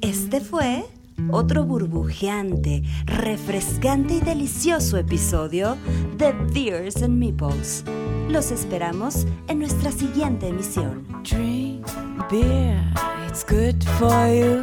Este 0.00 0.40
fue 0.40 0.84
otro 1.30 1.64
burbujeante, 1.64 2.82
refrescante 3.04 4.14
y 4.14 4.20
delicioso 4.20 4.96
episodio 4.96 5.76
de 6.16 6.32
Beers 6.52 7.02
and 7.02 7.18
Meeples. 7.18 7.84
Los 8.28 8.50
esperamos 8.50 9.26
en 9.48 9.60
nuestra 9.60 9.92
siguiente 9.92 10.48
emisión. 10.48 11.06
Drink 11.22 11.86
beer, 12.30 12.82
it's 13.28 13.44
good 13.44 13.82
for 13.98 14.28
you. 14.28 14.62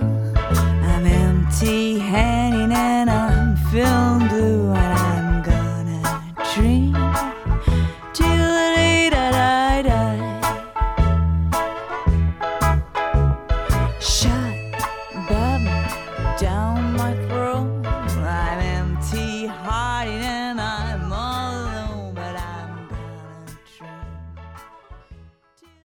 I'm 0.83 1.05
empty 1.05 1.99
handed 1.99 2.71
and 2.71 3.09
I'm 3.09 3.55
feeling 3.71 4.27
blue 4.27 4.73
and 4.73 4.93
I'm 4.99 5.43
gonna 5.43 6.33
drink. 6.55 7.32